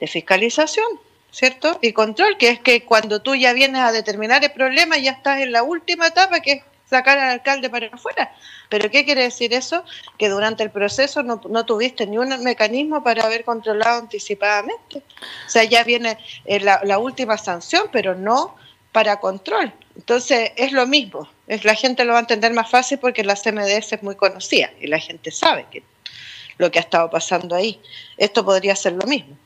fiscalización. 0.06 0.86
¿cierto? 1.30 1.78
Y 1.80 1.92
control, 1.92 2.36
que 2.38 2.50
es 2.50 2.60
que 2.60 2.84
cuando 2.84 3.22
tú 3.22 3.34
ya 3.34 3.52
vienes 3.52 3.80
a 3.80 3.92
determinar 3.92 4.42
el 4.44 4.52
problema, 4.52 4.98
ya 4.98 5.12
estás 5.12 5.40
en 5.40 5.52
la 5.52 5.62
última 5.62 6.08
etapa, 6.08 6.40
que 6.40 6.52
es 6.52 6.62
sacar 6.90 7.18
al 7.18 7.30
alcalde 7.30 7.70
para 7.70 7.86
afuera. 7.86 8.34
¿Pero 8.68 8.90
qué 8.90 9.04
quiere 9.04 9.22
decir 9.22 9.54
eso? 9.54 9.84
Que 10.18 10.28
durante 10.28 10.62
el 10.62 10.70
proceso 10.70 11.22
no, 11.22 11.64
tuviste 11.64 12.06
ni 12.06 12.18
un 12.18 12.28
mecanismo 12.42 13.02
para 13.02 13.24
haber 13.24 13.44
controlado 13.44 14.00
anticipadamente. 14.00 14.98
O 14.98 15.50
sea, 15.50 15.64
ya 15.64 15.84
viene 15.84 16.18
eh, 16.44 16.60
la, 16.60 16.80
la 16.84 16.98
última 16.98 17.38
sanción, 17.38 17.84
pero 17.92 18.14
no 18.14 18.56
para 18.92 19.20
control. 19.20 19.72
Entonces, 19.96 20.52
es 20.56 20.72
lo 20.72 20.86
mismo. 20.86 21.28
La 21.62 21.74
gente 21.74 22.04
lo 22.04 22.12
va 22.12 22.18
a 22.18 22.22
entender 22.22 22.52
más 22.52 22.70
fácil 22.70 22.98
porque 22.98 23.24
la 23.24 23.36
CMDS 23.36 23.92
es 23.92 24.02
muy 24.02 24.16
conocida 24.16 24.70
y 24.80 24.86
la 24.88 24.98
gente 24.98 25.30
sabe 25.30 25.66
que 25.70 25.82
lo 26.58 26.70
que 26.70 26.78
ha 26.78 26.82
estado 26.82 27.08
pasando 27.08 27.54
ahí. 27.56 27.80
Esto 28.18 28.44
podría 28.44 28.76
ser 28.76 28.92
lo 28.92 29.06
mismo. 29.06 29.36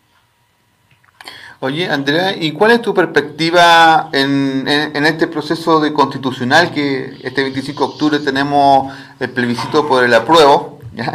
Oye, 1.61 1.89
Andrea, 1.89 2.37
¿y 2.37 2.53
cuál 2.53 2.73
es 2.73 2.83
tu 2.83 2.93
perspectiva 2.93 4.11
en, 4.13 4.67
este 4.67 5.27
proceso 5.27 5.81
de 5.81 5.93
constitucional 5.93 6.73
que 6.73 7.19
este 7.23 7.43
25 7.43 7.87
de 7.87 7.93
octubre 7.93 8.19
tenemos 8.19 8.93
el 9.21 9.31
plebiscito 9.31 9.87
por 9.87 10.05
el 10.05 10.15
apruebo? 10.15 10.81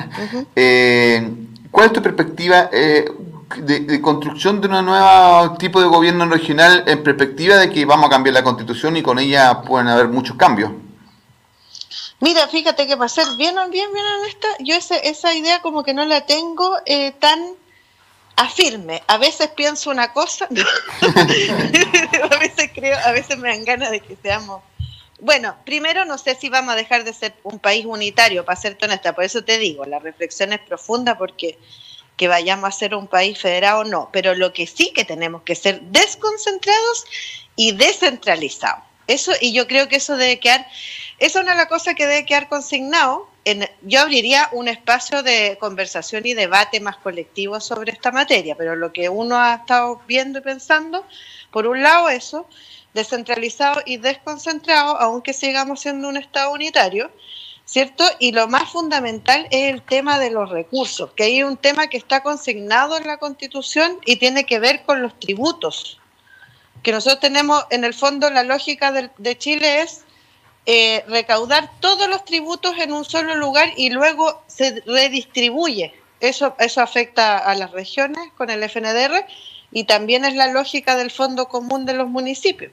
Eh, 0.55 1.31
¿Cuál 1.71 1.87
es 1.87 1.93
tu 1.93 2.01
perspectiva 2.01 2.69
eh, 2.71 3.09
de, 3.57 4.01
construcción 4.01 4.59
de 4.59 4.67
un 4.67 4.85
nuevo 4.85 5.55
tipo 5.57 5.79
de 5.79 5.87
gobierno 5.87 6.25
regional 6.25 6.83
en 6.87 7.03
perspectiva 7.03 7.55
de 7.57 7.69
que 7.69 7.85
vamos 7.85 8.07
a 8.07 8.09
cambiar 8.09 8.33
la 8.33 8.43
constitución 8.43 8.97
y 8.97 9.01
con 9.01 9.19
ella 9.19 9.61
pueden 9.61 9.87
haber 9.87 10.07
muchos 10.07 10.35
cambios? 10.35 10.71
Mira, 12.19 12.47
fíjate 12.47 12.85
que 12.85 12.97
para 12.97 13.07
ser 13.07 13.27
bien, 13.37 13.55
bien, 13.71 13.93
bien 13.93 14.05
honesta, 14.19 14.47
yo 14.59 14.75
esa 14.75 15.33
idea 15.33 15.61
como 15.61 15.83
que 15.83 15.93
no 15.93 16.03
la 16.05 16.25
tengo 16.25 16.75
eh, 16.85 17.13
tan 17.13 17.39
afirme. 18.39 19.03
A 19.07 19.17
veces 19.17 19.49
pienso 19.49 19.89
una 19.89 20.13
cosa, 20.13 20.47
a 22.31 22.37
veces 22.37 22.71
creo, 22.73 22.97
a 22.97 23.11
veces 23.11 23.37
me 23.37 23.49
dan 23.49 23.65
ganas 23.65 23.91
de 23.91 23.99
que 23.99 24.15
seamos. 24.15 24.61
Bueno, 25.19 25.57
primero 25.65 26.05
no 26.05 26.17
sé 26.17 26.35
si 26.35 26.47
vamos 26.47 26.73
a 26.73 26.77
dejar 26.77 27.03
de 27.03 27.11
ser 27.11 27.35
un 27.43 27.59
país 27.59 27.85
unitario, 27.85 28.45
para 28.45 28.59
ser 28.59 28.77
honesta, 28.81 29.13
por 29.13 29.25
eso 29.25 29.43
te 29.43 29.57
digo, 29.57 29.83
la 29.85 29.99
reflexión 29.99 30.53
es 30.53 30.61
profunda 30.61 31.17
porque 31.17 31.59
que 32.15 32.29
vayamos 32.29 32.69
a 32.69 32.71
ser 32.71 32.95
un 32.95 33.07
país 33.07 33.37
federado 33.37 33.83
no, 33.83 34.09
pero 34.13 34.33
lo 34.33 34.53
que 34.53 34.67
sí 34.67 34.91
que 34.93 35.03
tenemos 35.03 35.41
que 35.43 35.55
ser 35.55 35.81
desconcentrados 35.81 37.05
y 37.57 37.73
descentralizados. 37.73 38.83
Eso, 39.07 39.33
y 39.41 39.53
yo 39.53 39.67
creo 39.67 39.89
que 39.89 39.97
eso 39.97 40.15
debe 40.15 40.39
quedar, 40.39 40.65
esa 41.19 41.39
es 41.39 41.43
una 41.43 41.51
de 41.51 41.57
las 41.57 41.67
cosas 41.67 41.95
que 41.95 42.07
debe 42.07 42.25
quedar 42.25 42.49
consignado 42.49 43.29
yo 43.81 44.01
abriría 44.01 44.49
un 44.51 44.67
espacio 44.67 45.23
de 45.23 45.57
conversación 45.59 46.25
y 46.25 46.33
debate 46.33 46.79
más 46.79 46.97
colectivo 46.97 47.59
sobre 47.59 47.91
esta 47.91 48.11
materia, 48.11 48.55
pero 48.55 48.75
lo 48.75 48.91
que 48.91 49.09
uno 49.09 49.37
ha 49.37 49.55
estado 49.55 50.01
viendo 50.07 50.39
y 50.39 50.41
pensando, 50.41 51.05
por 51.51 51.65
un 51.67 51.81
lado 51.81 52.09
eso, 52.09 52.47
descentralizado 52.93 53.81
y 53.85 53.97
desconcentrado, 53.97 54.99
aunque 54.99 55.33
sigamos 55.33 55.81
siendo 55.81 56.09
un 56.09 56.17
Estado 56.17 56.51
unitario, 56.51 57.11
¿cierto? 57.65 58.03
Y 58.19 58.31
lo 58.31 58.47
más 58.47 58.69
fundamental 58.69 59.47
es 59.51 59.73
el 59.73 59.81
tema 59.83 60.19
de 60.19 60.31
los 60.31 60.49
recursos, 60.49 61.11
que 61.13 61.23
hay 61.23 61.43
un 61.43 61.57
tema 61.57 61.87
que 61.87 61.97
está 61.97 62.21
consignado 62.23 62.97
en 62.97 63.07
la 63.07 63.17
Constitución 63.17 63.99
y 64.05 64.17
tiene 64.17 64.45
que 64.45 64.59
ver 64.59 64.83
con 64.83 65.01
los 65.01 65.19
tributos, 65.19 65.99
que 66.83 66.91
nosotros 66.91 67.19
tenemos, 67.19 67.65
en 67.69 67.83
el 67.83 67.93
fondo, 67.93 68.29
la 68.29 68.43
lógica 68.43 68.91
de 68.91 69.37
Chile 69.37 69.81
es 69.81 70.03
eh, 70.71 71.03
recaudar 71.07 71.71
todos 71.79 72.07
los 72.07 72.23
tributos 72.25 72.77
en 72.77 72.93
un 72.93 73.03
solo 73.03 73.33
lugar 73.33 73.73
y 73.75 73.89
luego 73.89 74.43
se 74.45 74.83
redistribuye. 74.85 75.95
Eso, 76.19 76.55
eso 76.59 76.81
afecta 76.81 77.39
a 77.39 77.55
las 77.55 77.71
regiones 77.71 78.31
con 78.37 78.51
el 78.51 78.61
FNDR 78.61 79.25
y 79.71 79.85
también 79.85 80.25
es 80.25 80.35
la 80.35 80.45
lógica 80.45 80.95
del 80.95 81.09
Fondo 81.09 81.49
Común 81.49 81.87
de 81.87 81.95
los 81.95 82.07
municipios. 82.07 82.71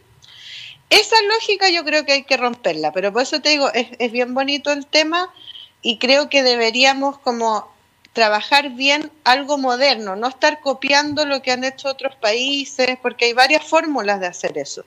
Esa 0.91 1.17
lógica 1.23 1.71
yo 1.71 1.87
creo 1.87 2.05
que 2.05 2.13
hay 2.13 2.25
que 2.25 2.37
romperla, 2.37 2.93
pero 2.93 3.15
por 3.15 3.23
eso 3.23 3.41
te 3.41 3.49
digo, 3.49 3.73
es, 3.73 3.89
es 3.99 4.13
bien 4.13 4.35
bonito 4.35 4.73
el 4.73 4.87
tema 4.87 5.33
y 5.81 5.97
creo 5.97 6.29
que 6.29 6.43
deberíamos 6.43 7.19
como 7.21 7.67
trabajar 8.13 8.73
bien 8.73 9.11
algo 9.25 9.57
moderno, 9.57 10.17
no 10.17 10.29
estar 10.29 10.61
copiando 10.61 11.25
lo 11.25 11.41
que 11.41 11.51
han 11.51 11.65
hecho 11.65 11.89
otros 11.89 12.15
países, 12.17 12.99
porque 13.01 13.25
hay 13.25 13.33
varias 13.33 13.65
fórmulas 13.65 14.21
de 14.21 14.27
hacer 14.27 14.59
eso 14.59 14.85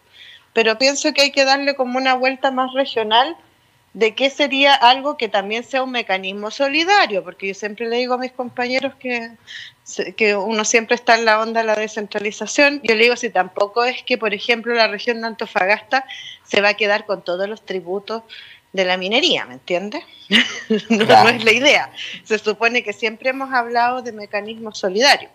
pero 0.59 0.77
pienso 0.77 1.13
que 1.13 1.21
hay 1.21 1.31
que 1.31 1.45
darle 1.45 1.73
como 1.73 1.97
una 1.97 2.15
vuelta 2.15 2.51
más 2.51 2.73
regional 2.73 3.37
de 3.93 4.13
qué 4.13 4.29
sería 4.29 4.73
algo 4.73 5.15
que 5.15 5.29
también 5.29 5.63
sea 5.63 5.83
un 5.83 5.91
mecanismo 5.91 6.51
solidario, 6.51 7.23
porque 7.23 7.47
yo 7.47 7.53
siempre 7.53 7.87
le 7.87 7.95
digo 7.95 8.15
a 8.15 8.17
mis 8.17 8.33
compañeros 8.33 8.93
que, 8.95 9.31
que 10.17 10.35
uno 10.35 10.65
siempre 10.65 10.95
está 10.95 11.15
en 11.15 11.23
la 11.23 11.39
onda 11.39 11.61
de 11.61 11.67
la 11.67 11.75
descentralización. 11.75 12.81
Yo 12.83 12.95
le 12.95 13.03
digo, 13.03 13.15
si 13.15 13.29
tampoco 13.29 13.85
es 13.85 14.03
que, 14.03 14.17
por 14.17 14.33
ejemplo, 14.33 14.73
la 14.73 14.89
región 14.89 15.21
de 15.21 15.27
Antofagasta 15.27 16.03
se 16.43 16.59
va 16.59 16.67
a 16.67 16.73
quedar 16.73 17.05
con 17.05 17.23
todos 17.23 17.47
los 17.47 17.65
tributos 17.65 18.23
de 18.73 18.83
la 18.83 18.97
minería, 18.97 19.45
¿me 19.45 19.53
entiendes? 19.53 20.03
no, 20.89 21.05
no 21.05 21.29
es 21.29 21.45
la 21.45 21.53
idea. 21.53 21.89
Se 22.25 22.37
supone 22.37 22.83
que 22.83 22.91
siempre 22.91 23.29
hemos 23.29 23.53
hablado 23.53 24.01
de 24.01 24.11
mecanismos 24.11 24.77
solidarios. 24.77 25.31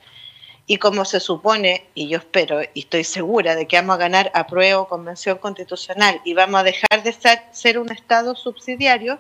Y 0.66 0.78
como 0.78 1.04
se 1.04 1.20
supone, 1.20 1.86
y 1.94 2.08
yo 2.08 2.18
espero 2.18 2.62
y 2.72 2.80
estoy 2.80 3.04
segura 3.04 3.54
de 3.54 3.66
que 3.66 3.76
vamos 3.76 3.96
a 3.96 3.98
ganar 3.98 4.30
apruebo 4.34 4.88
convención 4.88 5.36
constitucional 5.36 6.22
y 6.24 6.32
vamos 6.32 6.60
a 6.60 6.64
dejar 6.64 7.02
de 7.02 7.14
ser, 7.52 7.78
un 7.78 7.92
Estado 7.92 8.34
subsidiario, 8.34 9.18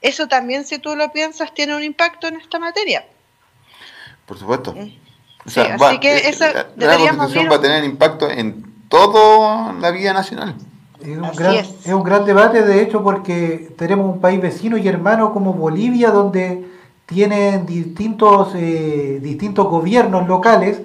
eso 0.00 0.26
también, 0.26 0.64
si 0.64 0.78
tú 0.78 0.96
lo 0.96 1.12
piensas, 1.12 1.52
tiene 1.52 1.76
un 1.76 1.82
impacto 1.82 2.28
en 2.28 2.36
esta 2.36 2.58
materia. 2.58 3.04
Por 4.24 4.38
supuesto. 4.38 4.74
así 5.44 6.00
que 6.00 6.16
eh, 6.16 6.34
la, 6.76 6.96
constitución 6.96 7.50
va 7.50 7.56
a 7.56 7.60
tener 7.60 7.84
impacto 7.84 8.30
en 8.30 8.64
toda 8.88 9.74
la 9.74 9.90
vida 9.90 10.14
nacional. 10.14 10.54
Es 11.00 11.08
un, 11.08 11.32
gran, 11.36 11.54
es. 11.56 11.86
un 11.86 12.02
gran 12.02 12.24
debate, 12.24 12.62
de 12.62 12.82
hecho, 12.82 13.02
porque 13.02 13.70
tenemos 13.76 14.06
un 14.14 14.20
país 14.20 14.40
vecino 14.40 14.78
y 14.78 14.88
hermano 14.88 15.34
como 15.34 15.52
Bolivia, 15.52 16.10
donde 16.10 16.64
tienen 17.06 17.66
distintos, 17.66 18.52
eh, 18.54 19.20
distintos 19.22 19.68
gobiernos 19.68 20.26
locales 20.26 20.82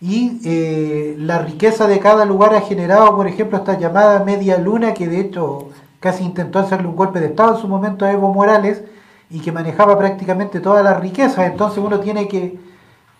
y 0.00 0.40
eh, 0.44 1.14
la 1.18 1.38
riqueza 1.38 1.86
de 1.86 2.00
cada 2.00 2.24
lugar 2.24 2.54
ha 2.54 2.60
generado, 2.62 3.14
por 3.14 3.26
ejemplo, 3.26 3.58
esta 3.58 3.78
llamada 3.78 4.24
media 4.24 4.58
luna, 4.58 4.94
que 4.94 5.06
de 5.06 5.20
hecho 5.20 5.68
casi 6.00 6.24
intentó 6.24 6.58
hacerle 6.58 6.88
un 6.88 6.96
golpe 6.96 7.20
de 7.20 7.26
Estado 7.26 7.54
en 7.54 7.60
su 7.60 7.68
momento 7.68 8.04
a 8.04 8.10
Evo 8.12 8.32
Morales 8.32 8.82
y 9.28 9.40
que 9.40 9.52
manejaba 9.52 9.96
prácticamente 9.96 10.58
toda 10.60 10.82
la 10.82 10.94
riqueza. 10.94 11.46
Entonces 11.46 11.78
uno 11.78 12.00
tiene 12.00 12.26
que, 12.26 12.58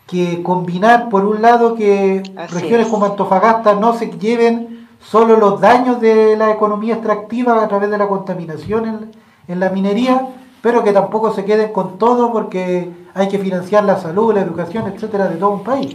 que 0.06 0.42
combinar, 0.42 1.08
por 1.08 1.24
un 1.24 1.42
lado, 1.42 1.74
que 1.74 2.22
regiones 2.50 2.88
como 2.88 3.04
Antofagasta 3.04 3.74
no 3.74 3.92
se 3.92 4.10
lleven 4.18 4.88
solo 5.00 5.36
los 5.36 5.60
daños 5.60 6.00
de 6.00 6.36
la 6.36 6.50
economía 6.50 6.94
extractiva 6.94 7.62
a 7.62 7.68
través 7.68 7.90
de 7.90 7.98
la 7.98 8.08
contaminación 8.08 8.86
en, 8.86 9.10
en 9.46 9.60
la 9.60 9.70
minería, 9.70 10.26
pero 10.62 10.84
que 10.84 10.92
tampoco 10.92 11.34
se 11.34 11.44
queden 11.44 11.72
con 11.72 11.98
todo 11.98 12.32
porque 12.32 12.90
hay 13.14 13.28
que 13.28 13.38
financiar 13.38 13.84
la 13.84 14.00
salud, 14.00 14.34
la 14.34 14.40
educación, 14.40 14.92
etcétera, 14.92 15.28
de 15.28 15.36
todo 15.36 15.50
un 15.50 15.64
país. 15.64 15.94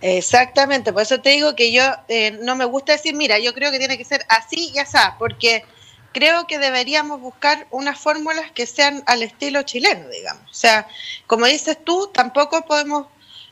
Exactamente, 0.00 0.92
por 0.92 1.02
eso 1.02 1.20
te 1.20 1.30
digo 1.30 1.56
que 1.56 1.72
yo 1.72 1.82
eh, 2.08 2.38
no 2.42 2.56
me 2.56 2.66
gusta 2.66 2.92
decir, 2.92 3.14
mira, 3.14 3.38
yo 3.38 3.54
creo 3.54 3.70
que 3.70 3.78
tiene 3.78 3.96
que 3.96 4.04
ser 4.04 4.24
así 4.28 4.70
y 4.74 4.78
así, 4.78 4.98
porque 5.18 5.64
creo 6.12 6.46
que 6.46 6.58
deberíamos 6.58 7.20
buscar 7.20 7.66
unas 7.70 7.98
fórmulas 7.98 8.50
que 8.52 8.66
sean 8.66 9.02
al 9.06 9.22
estilo 9.22 9.62
chileno, 9.62 10.08
digamos. 10.08 10.50
O 10.50 10.54
sea, 10.54 10.86
como 11.26 11.46
dices 11.46 11.78
tú, 11.82 12.10
tampoco 12.12 12.66
podemos 12.66 13.06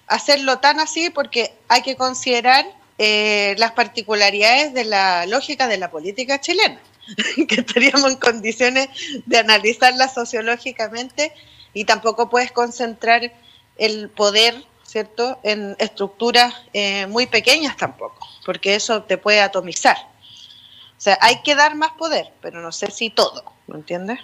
hacerlo 0.07 0.59
tan 0.59 0.79
así 0.79 1.11
porque 1.11 1.55
hay 1.69 1.83
que 1.83 1.97
considerar 1.97 2.67
eh, 2.99 3.55
las 3.59 3.73
particularidades 3.73 4.75
de 4.75 4.85
la 4.85 5.27
lógica 5.27 5.67
de 5.67 5.79
la 5.79 5.91
política 5.91 6.41
chilena. 6.41 6.79
que 7.49 7.61
estaríamos 7.61 8.13
en 8.13 8.17
condiciones 8.19 8.89
de 9.27 9.39
analizarla 9.39 10.09
sociológicamente 10.09 11.33
y 11.75 11.85
tampoco 11.85 12.29
puedes 12.29 12.53
concentrar 12.53 13.33
el 13.77 14.11
poder, 14.11 14.65
¿cierto?, 14.83 15.39
en 15.43 15.77
estructuras 15.79 16.55
eh, 16.73 17.07
muy 17.07 17.27
pequeñas 17.27 17.77
tampoco, 17.77 18.27
porque 18.45 18.75
eso 18.75 19.03
te 19.03 19.19
puede 19.19 19.41
atomizar. 19.41 19.97
O 19.97 21.01
sea, 21.03 21.19
hay 21.21 21.43
que 21.43 21.55
dar 21.55 21.75
más 21.75 21.93
poder, 21.93 22.33
pero 22.41 22.61
no 22.61 22.71
sé 22.71 22.91
si 22.91 23.11
todo, 23.11 23.43
¿me 23.67 23.77
entiendes? 23.77 24.21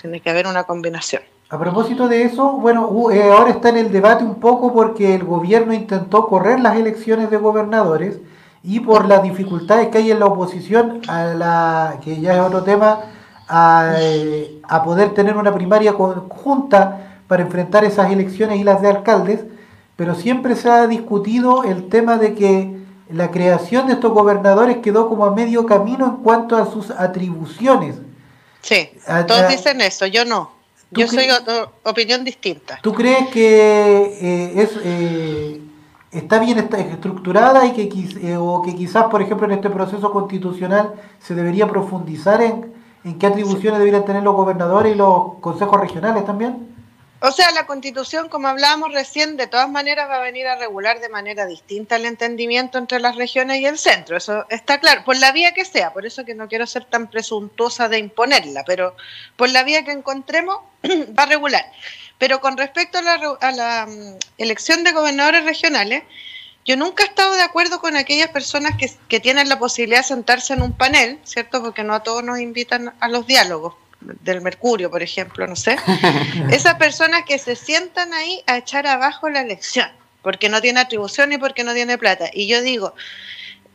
Tiene 0.00 0.20
que 0.20 0.30
haber 0.30 0.46
una 0.46 0.64
combinación. 0.64 1.22
A 1.48 1.58
propósito 1.58 2.08
de 2.08 2.22
eso, 2.22 2.52
bueno, 2.52 3.10
eh, 3.10 3.22
ahora 3.22 3.50
está 3.50 3.70
en 3.70 3.78
el 3.78 3.90
debate 3.90 4.22
un 4.22 4.38
poco 4.38 4.72
porque 4.72 5.14
el 5.14 5.24
gobierno 5.24 5.72
intentó 5.72 6.28
correr 6.28 6.60
las 6.60 6.76
elecciones 6.76 7.30
de 7.30 7.38
gobernadores 7.38 8.18
y 8.62 8.80
por 8.80 9.06
las 9.06 9.22
dificultades 9.22 9.88
que 9.88 9.98
hay 9.98 10.10
en 10.10 10.20
la 10.20 10.26
oposición, 10.26 11.00
a 11.08 11.24
la, 11.34 12.00
que 12.02 12.20
ya 12.20 12.34
es 12.34 12.40
otro 12.40 12.62
tema, 12.62 13.00
a, 13.48 13.94
eh, 13.98 14.60
poder 14.84 15.14
tener 15.14 15.36
una 15.36 15.52
primaria 15.52 15.94
conjunta 15.94 17.22
para 17.26 17.42
enfrentar 17.42 17.84
esas 17.84 18.10
elecciones 18.10 18.60
y 18.60 18.64
las 18.64 18.82
de 18.82 18.88
alcaldes, 18.88 19.40
pero 19.96 20.14
siempre 20.14 20.56
se 20.56 20.70
ha 20.70 20.86
discutido 20.86 21.64
el 21.64 21.88
tema 21.88 22.16
de 22.16 22.34
que 22.34 22.80
la 23.10 23.30
creación 23.30 23.86
de 23.86 23.94
estos 23.94 24.12
gobernadores 24.12 24.78
quedó 24.78 25.08
como 25.08 25.24
a 25.24 25.34
medio 25.34 25.66
camino 25.66 26.06
en 26.06 26.16
cuanto 26.22 26.56
a 26.56 26.70
sus 26.70 26.90
atribuciones. 26.90 27.96
Sí, 28.62 28.90
todos 29.26 29.48
dicen 29.48 29.80
eso, 29.80 30.06
yo 30.06 30.24
no. 30.24 30.52
Yo 30.92 31.06
soy 31.06 31.28
opinión 31.84 32.24
distinta. 32.24 32.80
¿Tú 32.82 32.92
crees 32.92 33.28
que 33.28 34.18
eh, 34.20 34.52
es, 34.56 34.70
eh, 34.82 35.60
está 36.12 36.38
bien 36.40 36.58
estructurada 36.58 37.66
y 37.66 37.72
que, 37.72 37.88
eh, 38.22 38.36
o 38.36 38.62
que 38.62 38.74
quizás, 38.74 39.04
por 39.04 39.22
ejemplo, 39.22 39.46
en 39.46 39.52
este 39.52 39.70
proceso 39.70 40.10
constitucional 40.10 40.94
se 41.20 41.34
debería 41.34 41.68
profundizar 41.68 42.42
en, 42.42 42.72
en 43.04 43.18
qué 43.18 43.26
atribuciones 43.26 43.78
deberían 43.78 44.04
tener 44.04 44.22
los 44.22 44.34
gobernadores 44.34 44.94
y 44.94 44.98
los 44.98 45.34
consejos 45.40 45.80
regionales 45.80 46.24
también? 46.24 46.69
O 47.22 47.32
sea, 47.32 47.50
la 47.50 47.66
constitución, 47.66 48.30
como 48.30 48.48
hablábamos 48.48 48.94
recién, 48.94 49.36
de 49.36 49.46
todas 49.46 49.68
maneras 49.68 50.08
va 50.08 50.16
a 50.16 50.20
venir 50.20 50.46
a 50.46 50.56
regular 50.56 51.00
de 51.00 51.10
manera 51.10 51.44
distinta 51.44 51.96
el 51.96 52.06
entendimiento 52.06 52.78
entre 52.78 52.98
las 52.98 53.16
regiones 53.16 53.60
y 53.60 53.66
el 53.66 53.76
centro. 53.76 54.16
Eso 54.16 54.46
está 54.48 54.80
claro, 54.80 55.04
por 55.04 55.18
la 55.18 55.30
vía 55.30 55.52
que 55.52 55.66
sea. 55.66 55.92
Por 55.92 56.06
eso 56.06 56.24
que 56.24 56.34
no 56.34 56.48
quiero 56.48 56.66
ser 56.66 56.86
tan 56.86 57.10
presuntuosa 57.10 57.90
de 57.90 57.98
imponerla, 57.98 58.64
pero 58.64 58.96
por 59.36 59.50
la 59.50 59.64
vía 59.64 59.84
que 59.84 59.92
encontremos 59.92 60.60
va 61.18 61.24
a 61.24 61.26
regular. 61.26 61.70
Pero 62.16 62.40
con 62.40 62.56
respecto 62.56 62.96
a 62.96 63.02
la, 63.02 63.16
la 63.52 63.86
mm, 63.86 64.16
elección 64.38 64.82
de 64.82 64.92
gobernadores 64.92 65.44
regionales, 65.44 66.04
yo 66.64 66.78
nunca 66.78 67.04
he 67.04 67.06
estado 67.06 67.34
de 67.34 67.42
acuerdo 67.42 67.82
con 67.82 67.96
aquellas 67.96 68.30
personas 68.30 68.76
que 69.08 69.20
tienen 69.20 69.50
la 69.50 69.58
posibilidad 69.58 70.00
de 70.00 70.08
sentarse 70.08 70.54
en 70.54 70.62
un 70.62 70.72
panel, 70.72 71.18
¿cierto? 71.24 71.62
Porque 71.62 71.84
no 71.84 71.94
a 71.94 72.02
todos 72.02 72.24
nos 72.24 72.40
invitan 72.40 72.94
a 72.98 73.08
los 73.08 73.26
diálogos 73.26 73.74
del 74.00 74.40
Mercurio, 74.40 74.90
por 74.90 75.02
ejemplo, 75.02 75.46
no 75.46 75.56
sé, 75.56 75.76
esas 76.50 76.74
personas 76.74 77.24
que 77.24 77.38
se 77.38 77.56
sientan 77.56 78.12
ahí 78.14 78.42
a 78.46 78.56
echar 78.56 78.86
abajo 78.86 79.28
la 79.28 79.40
elección, 79.40 79.88
porque 80.22 80.48
no 80.48 80.60
tiene 80.60 80.80
atribución 80.80 81.32
y 81.32 81.38
porque 81.38 81.64
no 81.64 81.74
tiene 81.74 81.98
plata. 81.98 82.30
Y 82.32 82.46
yo 82.46 82.62
digo, 82.62 82.94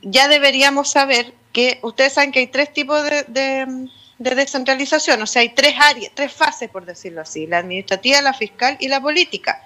ya 0.02 0.28
deberíamos 0.28 0.92
saber 0.92 1.34
que 1.52 1.80
ustedes 1.84 2.14
saben 2.14 2.32
que 2.32 2.40
hay 2.40 2.48
tres 2.48 2.74
tipos 2.74 3.04
de, 3.04 3.88
descentralización, 4.18 5.22
o 5.22 5.28
sea, 5.28 5.42
hay 5.42 5.50
tres 5.50 5.76
áreas, 5.80 6.12
tres 6.14 6.32
fases, 6.32 6.70
por 6.70 6.86
decirlo 6.86 7.22
así, 7.22 7.48
la 7.48 7.60
administrativa, 7.60 8.22
la 8.22 8.34
fiscal 8.34 8.78
y 8.80 8.88
la 8.88 9.02
política. 9.02 9.64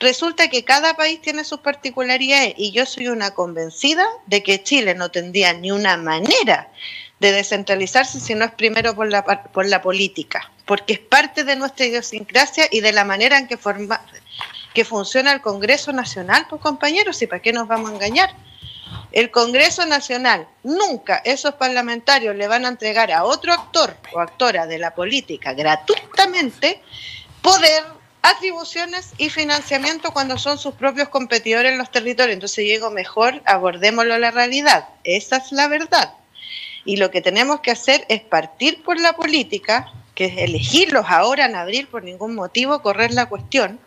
Resulta 0.00 0.48
que 0.48 0.64
cada 0.64 0.94
país 0.94 1.20
tiene 1.20 1.44
sus 1.44 1.60
particularidades 1.60 2.54
y 2.56 2.72
yo 2.72 2.86
soy 2.86 3.06
una 3.08 3.32
convencida 3.34 4.04
de 4.26 4.42
que 4.42 4.62
Chile 4.62 4.94
no 4.94 5.10
tendría 5.10 5.52
ni 5.52 5.70
una 5.70 5.96
manera 5.96 6.72
de 7.22 7.30
descentralizarse 7.30 8.18
si 8.18 8.34
no 8.34 8.44
es 8.44 8.50
primero 8.50 8.96
por 8.96 9.08
la, 9.08 9.22
por 9.24 9.66
la 9.66 9.80
política, 9.80 10.50
porque 10.66 10.94
es 10.94 10.98
parte 10.98 11.44
de 11.44 11.54
nuestra 11.54 11.86
idiosincrasia 11.86 12.66
y 12.68 12.80
de 12.80 12.92
la 12.92 13.04
manera 13.04 13.38
en 13.38 13.46
que, 13.46 13.56
forma, 13.56 14.04
que 14.74 14.84
funciona 14.84 15.32
el 15.32 15.40
Congreso 15.40 15.92
Nacional, 15.92 16.46
pues 16.50 16.60
compañeros, 16.60 17.22
¿y 17.22 17.28
para 17.28 17.40
qué 17.40 17.52
nos 17.52 17.68
vamos 17.68 17.90
a 17.90 17.94
engañar? 17.94 18.34
El 19.12 19.30
Congreso 19.30 19.86
Nacional, 19.86 20.48
nunca 20.64 21.22
esos 21.24 21.54
parlamentarios 21.54 22.34
le 22.34 22.48
van 22.48 22.64
a 22.64 22.70
entregar 22.70 23.12
a 23.12 23.22
otro 23.22 23.52
actor 23.52 23.96
o 24.12 24.18
actora 24.18 24.66
de 24.66 24.78
la 24.78 24.92
política 24.92 25.52
gratuitamente 25.52 26.82
poder, 27.40 27.84
atribuciones 28.22 29.12
y 29.16 29.30
financiamiento 29.30 30.10
cuando 30.10 30.38
son 30.38 30.58
sus 30.58 30.74
propios 30.74 31.08
competidores 31.08 31.70
en 31.70 31.78
los 31.78 31.92
territorios. 31.92 32.34
Entonces 32.34 32.64
yo 32.64 32.72
digo, 32.72 32.90
mejor 32.90 33.40
abordémoslo 33.44 34.18
la 34.18 34.32
realidad. 34.32 34.88
Esa 35.04 35.36
es 35.36 35.52
la 35.52 35.68
verdad. 35.68 36.14
Y 36.84 36.96
lo 36.96 37.10
que 37.10 37.20
tenemos 37.20 37.60
que 37.60 37.70
hacer 37.70 38.04
es 38.08 38.20
partir 38.20 38.82
por 38.82 39.00
la 39.00 39.14
política, 39.14 39.92
que 40.14 40.26
es 40.26 40.38
elegirlos 40.38 41.06
ahora 41.08 41.46
en 41.46 41.56
abril 41.56 41.86
por 41.86 42.02
ningún 42.02 42.34
motivo, 42.34 42.82
correr 42.82 43.12
la 43.12 43.26
cuestión, 43.26 43.78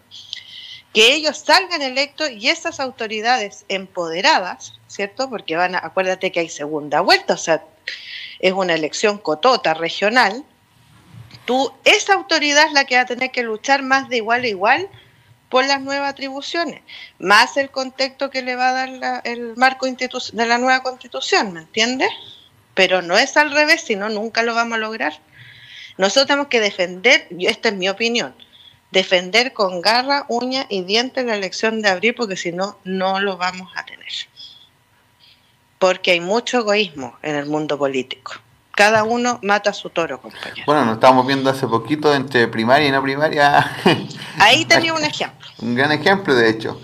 que 0.94 1.14
ellos 1.14 1.38
salgan 1.38 1.82
electos 1.82 2.32
y 2.32 2.48
esas 2.48 2.80
autoridades 2.80 3.66
empoderadas, 3.68 4.80
¿cierto? 4.88 5.30
Porque 5.30 5.58
van 5.58 5.76
a, 5.76 5.80
acuérdate 5.80 6.32
que 6.32 6.40
hay 6.40 6.50
segunda 6.50 7.02
vuelta, 7.02 7.34
o 7.34 7.38
sea, 7.38 7.64
es 8.40 8.54
una 8.54 8.74
elección 8.74 9.18
cotota 9.18 9.74
regional. 9.74 10.46
Tú, 11.44 11.74
esa 11.84 12.14
autoridad 12.14 12.68
es 12.68 12.72
la 12.72 12.86
que 12.86 12.96
va 12.96 13.02
a 13.02 13.06
tener 13.06 13.32
que 13.32 13.44
luchar 13.44 13.84
más 13.84 14.08
de 14.08 14.18
igual 14.18 14.44
a 14.44 14.48
igual 14.48 14.90
por 15.50 15.66
las 15.66 15.82
nuevas 15.82 16.10
atribuciones, 16.10 16.82
más 17.20 17.56
el 17.58 17.70
contexto 17.70 18.30
que 18.30 18.42
le 18.42 18.56
va 18.56 18.70
a 18.70 18.74
dar 18.74 19.22
el 19.26 19.56
marco 19.58 19.86
de 19.86 20.46
la 20.46 20.58
nueva 20.58 20.82
constitución, 20.82 21.54
¿me 21.54 21.60
entiendes? 21.62 22.10
Pero 22.76 23.02
no 23.02 23.18
es 23.18 23.36
al 23.38 23.52
revés, 23.52 23.82
sino 23.82 24.10
nunca 24.10 24.44
lo 24.44 24.54
vamos 24.54 24.76
a 24.76 24.82
lograr. 24.82 25.14
Nosotros 25.98 26.28
tenemos 26.28 26.48
que 26.48 26.60
defender, 26.60 27.28
esta 27.40 27.70
es 27.70 27.76
mi 27.76 27.90
opinión, 27.90 28.36
defender 28.92 29.54
con 29.54 29.82
garra, 29.82 30.26
uña 30.28 30.68
y 30.70 30.84
dientes 30.84 31.26
la 31.26 31.36
elección 31.36 31.82
de 31.82 31.90
abril, 31.90 32.14
porque 32.14 32.36
si 32.36 32.52
no, 32.52 32.78
no 32.84 33.20
lo 33.20 33.38
vamos 33.38 33.72
a 33.76 33.86
tener. 33.86 34.06
Porque 35.80 36.12
hay 36.12 36.20
mucho 36.20 36.60
egoísmo 36.60 37.18
en 37.24 37.36
el 37.36 37.46
mundo 37.46 37.78
político. 37.78 38.34
Cada 38.72 39.06
uno 39.06 39.40
mata 39.42 39.70
a 39.70 39.74
su 39.74 39.90
toro, 39.90 40.20
compañero. 40.22 40.64
Bueno, 40.66 40.84
nos 40.84 40.96
estábamos 40.96 41.26
viendo 41.26 41.50
hace 41.50 41.66
poquito 41.66 42.14
entre 42.14 42.50
primaria 42.50 42.90
y 42.90 42.92
no 42.92 43.02
primaria. 43.02 43.74
Ahí 44.38 44.66
tenía 44.66 44.94
un 44.94 45.04
ejemplo. 45.04 45.48
Un 45.60 45.76
gran 45.76 45.94
ejemplo, 45.94 46.36
de 46.36 46.50
hecho. 46.50 46.82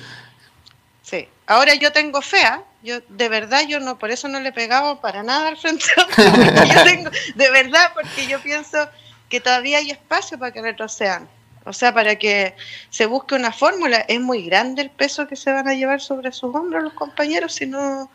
Sí. 1.02 1.28
Ahora 1.48 1.76
yo 1.76 1.92
tengo 1.92 2.22
fea, 2.22 2.64
yo 2.84 3.00
de 3.10 3.30
verdad 3.30 3.64
yo 3.68 3.80
no, 3.80 3.98
por 3.98 4.12
eso 4.12 4.28
no 4.28 4.40
le 4.40 4.52
pegaba 4.52 5.02
para 5.02 5.24
nada 5.24 5.50
al 5.50 5.58
frente. 5.58 5.86
de 7.36 7.52
verdad, 7.52 7.92
porque 7.94 8.28
yo 8.28 8.40
pienso 8.42 8.90
que 9.30 9.40
todavía 9.40 9.80
hay 9.80 9.92
espacio 9.92 10.38
para 10.38 10.52
que 10.52 10.62
retrocedan. 10.62 11.28
O 11.64 11.74
sea, 11.74 11.94
para 11.94 12.16
que 12.16 12.56
se 12.90 13.06
busque 13.06 13.36
una 13.36 13.52
fórmula, 13.52 14.00
es 14.08 14.20
muy 14.20 14.44
grande 14.44 14.82
el 14.82 14.90
peso 14.90 15.28
que 15.28 15.36
se 15.36 15.52
van 15.52 15.68
a 15.68 15.76
llevar 15.76 16.02
sobre 16.02 16.32
sus 16.32 16.56
hombros 16.56 16.84
los 16.84 16.94
compañeros 16.94 17.54
si 17.54 17.68
no, 17.68 18.10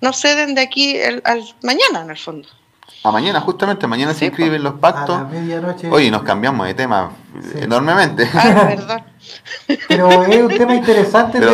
no 0.00 0.12
ceden 0.14 0.54
de 0.54 0.62
aquí 0.62 0.98
al 1.02 1.22
mañana, 1.62 2.00
en 2.02 2.10
el 2.10 2.16
fondo. 2.16 2.48
A 3.06 3.12
mañana, 3.12 3.40
justamente, 3.40 3.86
mañana 3.86 4.12
se 4.14 4.26
inscriben 4.26 4.64
los 4.64 4.74
pactos. 4.74 5.22
Oye, 5.92 6.10
nos 6.10 6.22
cambiamos 6.24 6.66
de 6.66 6.74
tema 6.74 7.10
enormemente. 7.54 8.28
perdón. 8.32 9.02
Pero 9.88 10.10
es 10.24 10.42
un 10.42 10.48
tema 10.48 10.74
interesante 10.74 11.38
el, 11.38 11.44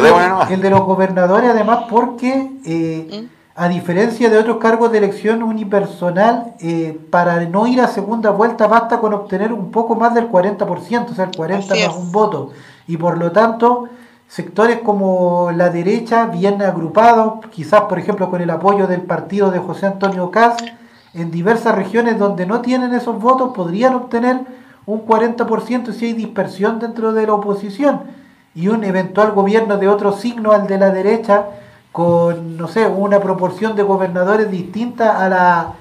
de 0.63 0.71
los, 0.71 0.81
gobernadores, 0.81 1.51
además, 1.51 1.85
porque 1.91 2.51
eh, 2.65 3.23
¿Mm? 3.23 3.27
a 3.55 3.69
diferencia 3.69 4.31
de 4.31 4.39
otros 4.39 4.57
cargos 4.57 4.93
de 4.93 4.99
elección 4.99 5.43
unipersonal, 5.43 6.55
eh, 6.61 6.99
para 7.11 7.45
no 7.45 7.67
ir 7.67 7.83
a 7.83 7.89
segunda 7.89 8.31
vuelta 8.31 8.67
basta 8.67 8.99
con 8.99 9.13
obtener 9.13 9.53
un 9.53 9.71
poco 9.71 9.95
más 9.95 10.15
del 10.15 10.31
40%, 10.31 11.11
o 11.11 11.15
sea, 11.15 11.27
el 11.27 11.37
40 11.37 11.75
más 11.75 11.97
un 11.97 12.13
voto. 12.13 12.53
Y 12.87 12.97
por 12.97 13.19
lo 13.19 13.31
tanto, 13.31 13.91
sectores 14.27 14.79
como 14.79 15.51
la 15.55 15.69
derecha, 15.69 16.25
bien 16.27 16.63
agrupados, 16.63 17.45
quizás 17.51 17.83
por 17.83 17.99
ejemplo 17.99 18.31
con 18.31 18.41
el 18.41 18.49
apoyo 18.49 18.87
del 18.87 19.03
partido 19.03 19.51
de 19.51 19.59
José 19.59 19.85
Antonio 19.85 20.31
Caz, 20.31 20.57
en 21.15 21.31
diversas 21.31 21.75
regiones 21.75 22.19
donde 22.19 22.47
no 22.47 22.61
tienen 22.61 22.95
esos 22.95 23.21
votos 23.21 23.53
podrían 23.55 23.95
obtener 23.95 24.41
un 24.87 25.07
40% 25.07 25.93
si 25.93 26.07
hay 26.07 26.13
dispersión 26.15 26.79
dentro 26.79 27.13
de 27.13 27.27
la 27.27 27.35
oposición 27.35 28.03
y 28.55 28.69
un 28.69 28.85
eventual 28.85 29.33
gobierno 29.33 29.79
de 29.79 29.89
otro 29.89 30.13
signo 30.13 30.53
al 30.53 30.67
de 30.67 30.79
la 30.79 30.91
derecha 30.91 31.47
con, 31.93 32.57
no 32.57 32.69
sé, 32.69 32.87
una 32.87 33.21
proporción 33.21 33.77
de 33.77 33.83
gobernadores 33.83 34.51
distinta 34.51 35.23
a 35.23 35.29
la... 35.29 35.73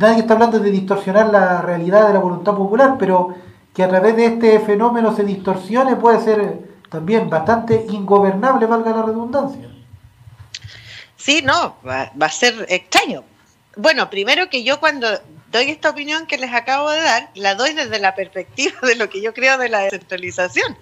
Nadie 0.00 0.20
está 0.20 0.32
hablando 0.32 0.58
de 0.58 0.70
distorsionar 0.70 1.28
la 1.28 1.60
realidad 1.60 2.06
de 2.06 2.14
la 2.14 2.20
voluntad 2.20 2.54
popular, 2.54 2.96
pero 2.98 3.34
que 3.74 3.84
a 3.84 3.88
través 3.88 4.16
de 4.16 4.24
este 4.24 4.58
fenómeno 4.60 5.14
se 5.14 5.22
distorsione 5.22 5.96
puede 5.96 6.20
ser 6.20 6.70
también 6.88 7.28
bastante 7.28 7.84
ingobernable, 7.90 8.64
valga 8.64 8.92
la 8.92 9.02
redundancia. 9.02 9.68
Sí, 11.16 11.42
no, 11.44 11.76
va, 11.86 12.10
va 12.20 12.26
a 12.26 12.30
ser 12.30 12.64
extraño, 12.70 13.22
bueno, 13.76 14.08
primero 14.08 14.48
que 14.48 14.64
yo 14.64 14.80
cuando 14.80 15.20
doy 15.52 15.70
esta 15.70 15.90
opinión 15.90 16.26
que 16.26 16.38
les 16.38 16.52
acabo 16.52 16.90
de 16.90 17.00
dar, 17.00 17.30
la 17.34 17.54
doy 17.54 17.74
desde 17.74 17.98
la 17.98 18.14
perspectiva 18.14 18.76
de 18.82 18.96
lo 18.96 19.08
que 19.08 19.20
yo 19.22 19.32
creo 19.34 19.58
de 19.58 19.68
la 19.68 19.80
descentralización, 19.80 20.76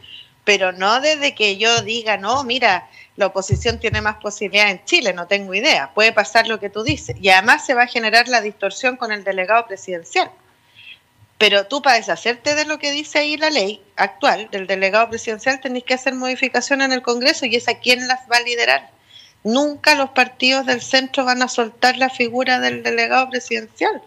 pero 0.44 0.72
no 0.72 1.00
desde 1.00 1.34
que 1.34 1.56
yo 1.56 1.82
diga, 1.82 2.16
no, 2.16 2.44
mira, 2.44 2.88
la 3.16 3.26
oposición 3.26 3.80
tiene 3.80 4.00
más 4.00 4.16
posibilidad 4.16 4.70
en 4.70 4.84
Chile, 4.84 5.12
no 5.12 5.26
tengo 5.26 5.54
idea, 5.54 5.92
puede 5.92 6.12
pasar 6.12 6.46
lo 6.46 6.60
que 6.60 6.70
tú 6.70 6.84
dices, 6.84 7.16
y 7.20 7.28
además 7.30 7.66
se 7.66 7.74
va 7.74 7.82
a 7.82 7.88
generar 7.88 8.28
la 8.28 8.40
distorsión 8.40 8.96
con 8.96 9.10
el 9.12 9.24
delegado 9.24 9.66
presidencial. 9.66 10.30
Pero 11.36 11.66
tú 11.66 11.82
para 11.82 11.96
deshacerte 11.96 12.54
de 12.54 12.64
lo 12.64 12.78
que 12.78 12.92
dice 12.92 13.18
ahí 13.18 13.36
la 13.36 13.50
ley 13.50 13.82
actual 13.96 14.48
del 14.52 14.68
delegado 14.68 15.10
presidencial 15.10 15.60
tenés 15.60 15.82
que 15.82 15.94
hacer 15.94 16.14
modificaciones 16.14 16.86
en 16.86 16.92
el 16.92 17.02
Congreso 17.02 17.44
y 17.44 17.56
es 17.56 17.68
a 17.68 17.80
quién 17.80 18.06
las 18.06 18.20
va 18.30 18.36
a 18.36 18.42
liderar 18.42 18.93
nunca 19.44 19.94
los 19.94 20.10
partidos 20.10 20.66
del 20.66 20.80
centro 20.80 21.24
van 21.24 21.42
a 21.42 21.48
soltar 21.48 21.96
la 21.98 22.10
figura 22.10 22.58
del 22.58 22.82
delegado 22.82 23.30
presidencial. 23.30 24.02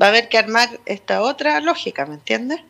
Va 0.00 0.06
a 0.06 0.08
haber 0.10 0.28
que 0.28 0.38
armar 0.38 0.68
esta 0.84 1.22
otra 1.22 1.60
lógica, 1.60 2.04
¿me 2.04 2.14
entiendes? 2.14 2.60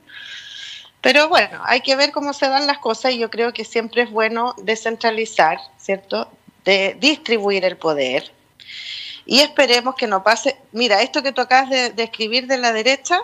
Pero 1.01 1.29
bueno, 1.29 1.61
hay 1.65 1.81
que 1.81 1.97
ver 1.97 2.13
cómo 2.13 2.33
se 2.33 2.49
dan 2.49 2.67
las 2.67 2.79
cosas 2.79 3.13
y 3.13 3.19
yo 3.19 3.31
creo 3.31 3.53
que 3.53 3.65
siempre 3.65 4.03
es 4.03 4.11
bueno 4.11 4.55
descentralizar, 4.63 5.59
¿cierto? 5.79 6.31
De 6.65 6.97
distribuir 7.01 7.65
el 7.65 7.77
poder. 7.77 8.31
Y 9.25 9.41
esperemos 9.41 9.97
que 9.97 10.07
no 10.07 10.23
pase. 10.23 10.57
Mira, 10.71 11.03
esto 11.03 11.23
que 11.23 11.33
tocas 11.33 11.69
de, 11.71 11.91
de 11.91 12.03
escribir 12.05 12.47
de 12.47 12.59
la 12.59 12.73
derecha, 12.73 13.19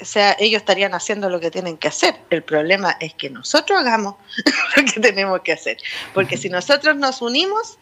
o 0.00 0.04
sea, 0.04 0.36
ellos 0.38 0.60
estarían 0.60 0.94
haciendo 0.94 1.28
lo 1.28 1.40
que 1.40 1.50
tienen 1.50 1.78
que 1.78 1.88
hacer. 1.88 2.16
El 2.30 2.42
problema 2.42 2.96
es 3.00 3.14
que 3.14 3.30
nosotros 3.30 3.80
hagamos 3.80 4.16
lo 4.76 4.84
que 4.84 5.00
tenemos 5.00 5.40
que 5.40 5.52
hacer. 5.52 5.78
Porque 6.14 6.36
si 6.36 6.48
nosotros 6.48 6.96
nos 6.96 7.22
unimos, 7.22 7.78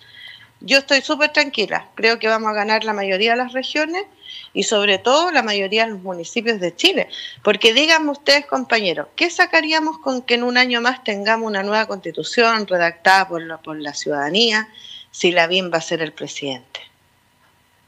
yo 0.61 0.79
estoy 0.79 1.01
súper 1.03 1.33
tranquila. 1.33 1.89
Creo 1.95 2.19
que 2.19 2.29
vamos 2.29 2.51
a 2.51 2.55
ganar 2.55 2.85
la 2.85 2.93
mayoría 2.93 3.33
de 3.33 3.39
las 3.39 3.53
regiones 3.53 4.05
y 4.53 4.65
sobre 4.65 4.99
todo 4.99 5.31
la 5.31 5.43
mayoría 5.43 5.85
de 5.85 5.93
los 5.93 6.03
municipios 6.03 6.61
de 6.61 6.75
Chile. 6.75 7.09
Porque 7.43 7.73
díganme 7.73 8.11
ustedes, 8.11 8.47
compañeros, 8.47 9.09
¿qué 9.17 9.31
sacaríamos 9.31 9.99
con 9.99 10.23
que 10.23 10.35
en 10.35 10.43
un 10.43 10.57
año 10.57 10.81
más 10.81 11.05
tengamos 11.05 11.47
una 11.47 11.63
nueva 11.63 11.87
constitución 11.87 12.67
redactada 12.67 13.29
por 13.29 13.43
la, 13.43 13.59
por 13.59 13.79
la 13.79 13.95
ciudadanía 13.95 14.69
si 15.11 15.31
la 15.33 15.47
BIM 15.47 15.73
va 15.73 15.79
a 15.79 15.83
ser 15.83 16.03
el 16.03 16.13
presidente? 16.13 16.81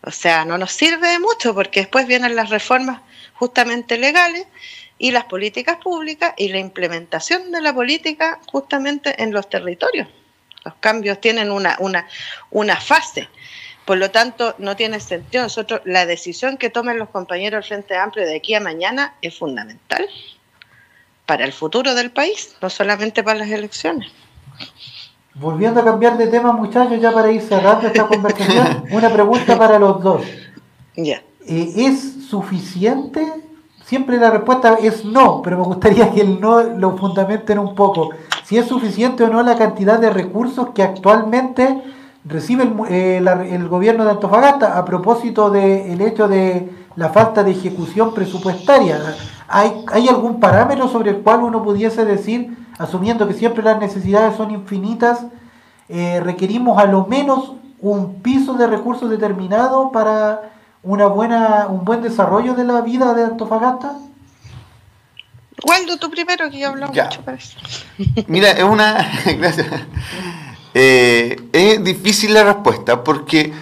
O 0.03 0.11
sea, 0.11 0.45
no 0.45 0.57
nos 0.57 0.73
sirve 0.73 1.09
de 1.09 1.19
mucho 1.19 1.55
porque 1.55 1.81
después 1.81 2.07
vienen 2.07 2.35
las 2.35 2.51
reformas 2.51 3.03
justamente 3.35 3.99
legales 3.99 4.47
y 4.99 5.11
las 5.11 5.25
políticas 5.25 5.79
públicas 5.79 6.35
y 6.37 6.49
la 6.49 6.59
implementación 6.59 7.51
de 7.51 7.61
la 7.61 7.75
política 7.75 8.39
justamente 8.47 9.23
en 9.23 9.33
los 9.33 9.49
territorios. 9.49 10.09
Los 10.65 10.75
cambios 10.81 11.21
tienen 11.21 11.51
una, 11.51 11.77
una, 11.79 12.07
una 12.51 12.77
fase. 12.77 13.29
Por 13.85 13.99
lo 13.99 14.11
tanto, 14.11 14.55
no 14.59 14.77
tiene 14.77 15.01
sentido. 15.01 15.43
Nosotros, 15.43 15.81
la 15.85 16.07
decisión 16.07 16.57
que 16.57 16.71
tomen 16.71 16.99
los 16.99 17.09
compañeros 17.09 17.65
del 17.65 17.69
Frente 17.69 17.97
Amplio 17.97 18.27
de 18.27 18.37
aquí 18.37 18.55
a 18.55 18.61
mañana 18.61 19.15
es 19.23 19.39
fundamental 19.39 20.09
para 21.27 21.45
el 21.45 21.53
futuro 21.53 21.95
del 21.95 22.11
país, 22.11 22.57
no 22.61 22.69
solamente 22.69 23.23
para 23.23 23.39
las 23.39 23.51
elecciones. 23.51 24.11
Volviendo 25.35 25.81
a 25.81 25.85
cambiar 25.85 26.19
de 26.19 26.27
tema, 26.27 26.53
muchachos, 26.53 27.01
ya 27.01 27.13
para 27.13 27.31
ir 27.31 27.41
cerrando 27.41 27.87
esta 27.87 28.07
conversación, 28.07 28.85
una 28.91 29.09
pregunta 29.11 29.57
para 29.57 29.79
los 29.79 30.03
dos. 30.03 30.23
Ya. 30.97 31.23
Eh, 31.47 31.73
¿Es 31.77 32.27
suficiente? 32.29 33.25
Siempre 33.85 34.19
la 34.19 34.31
respuesta 34.31 34.77
es 34.83 35.05
no, 35.05 35.41
pero 35.43 35.59
me 35.59 35.65
gustaría 35.65 36.11
que 36.13 36.21
el 36.21 36.41
no 36.41 36.63
lo 36.63 36.97
fundamenten 36.97 37.59
un 37.59 37.75
poco. 37.75 38.11
Si 38.51 38.59
es 38.59 38.67
suficiente 38.67 39.23
o 39.23 39.29
no 39.29 39.45
la 39.45 39.55
cantidad 39.55 40.01
de 40.01 40.11
recursos 40.11 40.71
que 40.75 40.83
actualmente 40.83 41.85
recibe 42.25 42.65
el, 42.65 43.29
eh, 43.29 43.59
gobierno 43.69 44.05
de 44.05 44.11
Antofagasta 44.11 44.77
a 44.77 44.85
propósito 44.85 45.51
del 45.51 46.01
hecho 46.01 46.27
de 46.27 46.69
la 46.97 47.11
falta 47.11 47.45
de 47.45 47.53
ejecución 47.53 48.13
presupuestaria. 48.13 48.99
¿Hay, 49.47 49.85
¿Hay 49.93 50.09
algún 50.09 50.41
parámetro 50.41 50.89
sobre 50.89 51.13
el 51.13 51.19
cual 51.19 51.45
uno 51.45 51.63
pudiese 51.63 52.05
decir, 52.05 52.59
asumiendo 52.77 53.29
que 53.29 53.35
siempre 53.35 53.63
las 53.63 53.79
necesidades 53.79 54.35
son 54.35 54.51
infinitas, 54.51 55.27
eh, 55.89 56.19
requerimos 56.19 56.77
a 56.77 56.87
lo 56.87 57.07
menos 57.07 57.53
un 57.81 58.15
piso 58.15 58.55
de 58.55 58.67
recursos 58.67 59.09
determinado 59.09 59.93
para 59.93 60.51
una 60.83 61.07
buena, 61.07 61.69
un 61.69 61.85
buen 61.85 62.03
desarrollo 62.03 62.55
de 62.55 62.65
la 62.65 62.81
vida 62.81 63.15
de 63.15 63.23
Antofagasta? 63.23 63.93
Waldo, 65.65 65.97
tú 65.99 66.11
primero, 66.11 66.51
que 66.51 66.59
yo 66.59 66.69
hablo 66.69 66.89
mucho 66.89 67.23
para 67.23 67.37
eso. 67.37 67.57
Mira, 68.27 68.51
es 68.51 68.65
una. 68.65 69.11
Gracias. 69.39 69.67
Eh, 70.75 71.37
es 71.53 71.83
difícil 71.83 72.33
la 72.33 72.45
respuesta 72.45 73.03
porque 73.03 73.53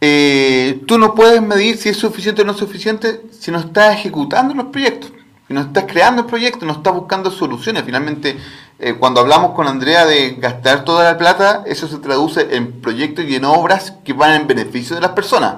eh, 0.00 0.82
tú 0.86 0.98
no 0.98 1.14
puedes 1.14 1.40
medir 1.40 1.76
si 1.76 1.88
es 1.88 1.96
suficiente 1.96 2.42
o 2.42 2.44
no 2.44 2.54
suficiente 2.54 3.22
si 3.32 3.50
no 3.50 3.58
estás 3.58 3.94
ejecutando 3.94 4.54
los 4.54 4.66
proyectos, 4.66 5.10
si 5.48 5.54
no 5.54 5.62
estás 5.62 5.84
creando 5.88 6.22
el 6.22 6.28
proyecto, 6.28 6.66
no 6.66 6.72
estás 6.72 6.94
buscando 6.94 7.30
soluciones. 7.30 7.82
Finalmente, 7.84 8.36
eh, 8.78 8.94
cuando 8.94 9.20
hablamos 9.20 9.52
con 9.52 9.66
Andrea 9.66 10.04
de 10.04 10.32
gastar 10.32 10.84
toda 10.84 11.04
la 11.04 11.18
plata, 11.18 11.64
eso 11.66 11.88
se 11.88 11.98
traduce 11.98 12.54
en 12.54 12.80
proyectos 12.80 13.24
y 13.24 13.36
en 13.36 13.44
obras 13.44 13.94
que 14.04 14.12
van 14.12 14.40
en 14.40 14.46
beneficio 14.46 14.94
de 14.94 15.02
las 15.02 15.12
personas. 15.12 15.56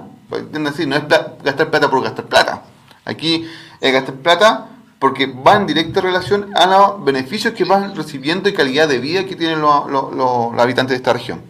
Decir, 0.51 0.89
no 0.89 0.97
es 0.97 1.03
gastar 1.09 1.71
plata 1.71 1.91
por 1.91 2.03
gastar 2.03 2.25
plata. 2.25 2.63
Aquí 3.05 3.47
es 3.81 3.93
gastar 3.93 4.15
plata 4.15 4.69
porque 5.03 5.27
va 5.27 5.57
en 5.57 5.67
directa 5.67 6.01
relación 6.01 6.53
a 6.55 6.65
los 6.65 7.05
beneficios 7.05 7.55
que 7.55 7.65
van 7.65 7.97
recibiendo 7.97 8.49
y 8.49 8.53
calidad 8.53 8.87
de 8.87 9.01
vida 9.01 9.27
que 9.27 9.35
tienen 9.35 9.61
los, 9.61 10.61
habitantes 10.61 10.91
de 10.91 10.97
esta 10.99 11.13
región. 11.13 11.43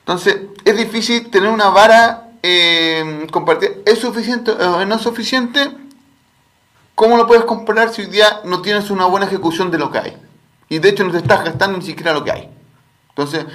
Entonces, 0.00 0.38
es 0.64 0.76
difícil 0.76 1.30
tener 1.30 1.50
una 1.50 1.68
vara 1.68 2.30
eh, 2.42 3.28
compartida. 3.30 3.70
¿Es 3.86 4.00
suficiente 4.00 4.50
o 4.50 4.84
no 4.84 4.96
es 4.96 5.02
suficiente? 5.02 5.70
¿Cómo 6.96 7.16
lo 7.16 7.28
puedes 7.28 7.44
comparar 7.44 7.90
si 7.90 8.02
hoy 8.02 8.08
día 8.08 8.40
no 8.42 8.60
tienes 8.60 8.90
una 8.90 9.04
buena 9.04 9.26
ejecución 9.26 9.70
de 9.70 9.78
lo 9.78 9.92
que 9.92 9.98
hay? 9.98 10.16
Y 10.68 10.80
de 10.80 10.88
hecho 10.88 11.04
no 11.04 11.12
te 11.12 11.18
estás 11.18 11.44
gastando 11.44 11.78
ni 11.78 11.84
siquiera 11.84 12.12
lo 12.12 12.24
que 12.24 12.32
hay. 12.32 12.48
Entonces, 13.10 13.46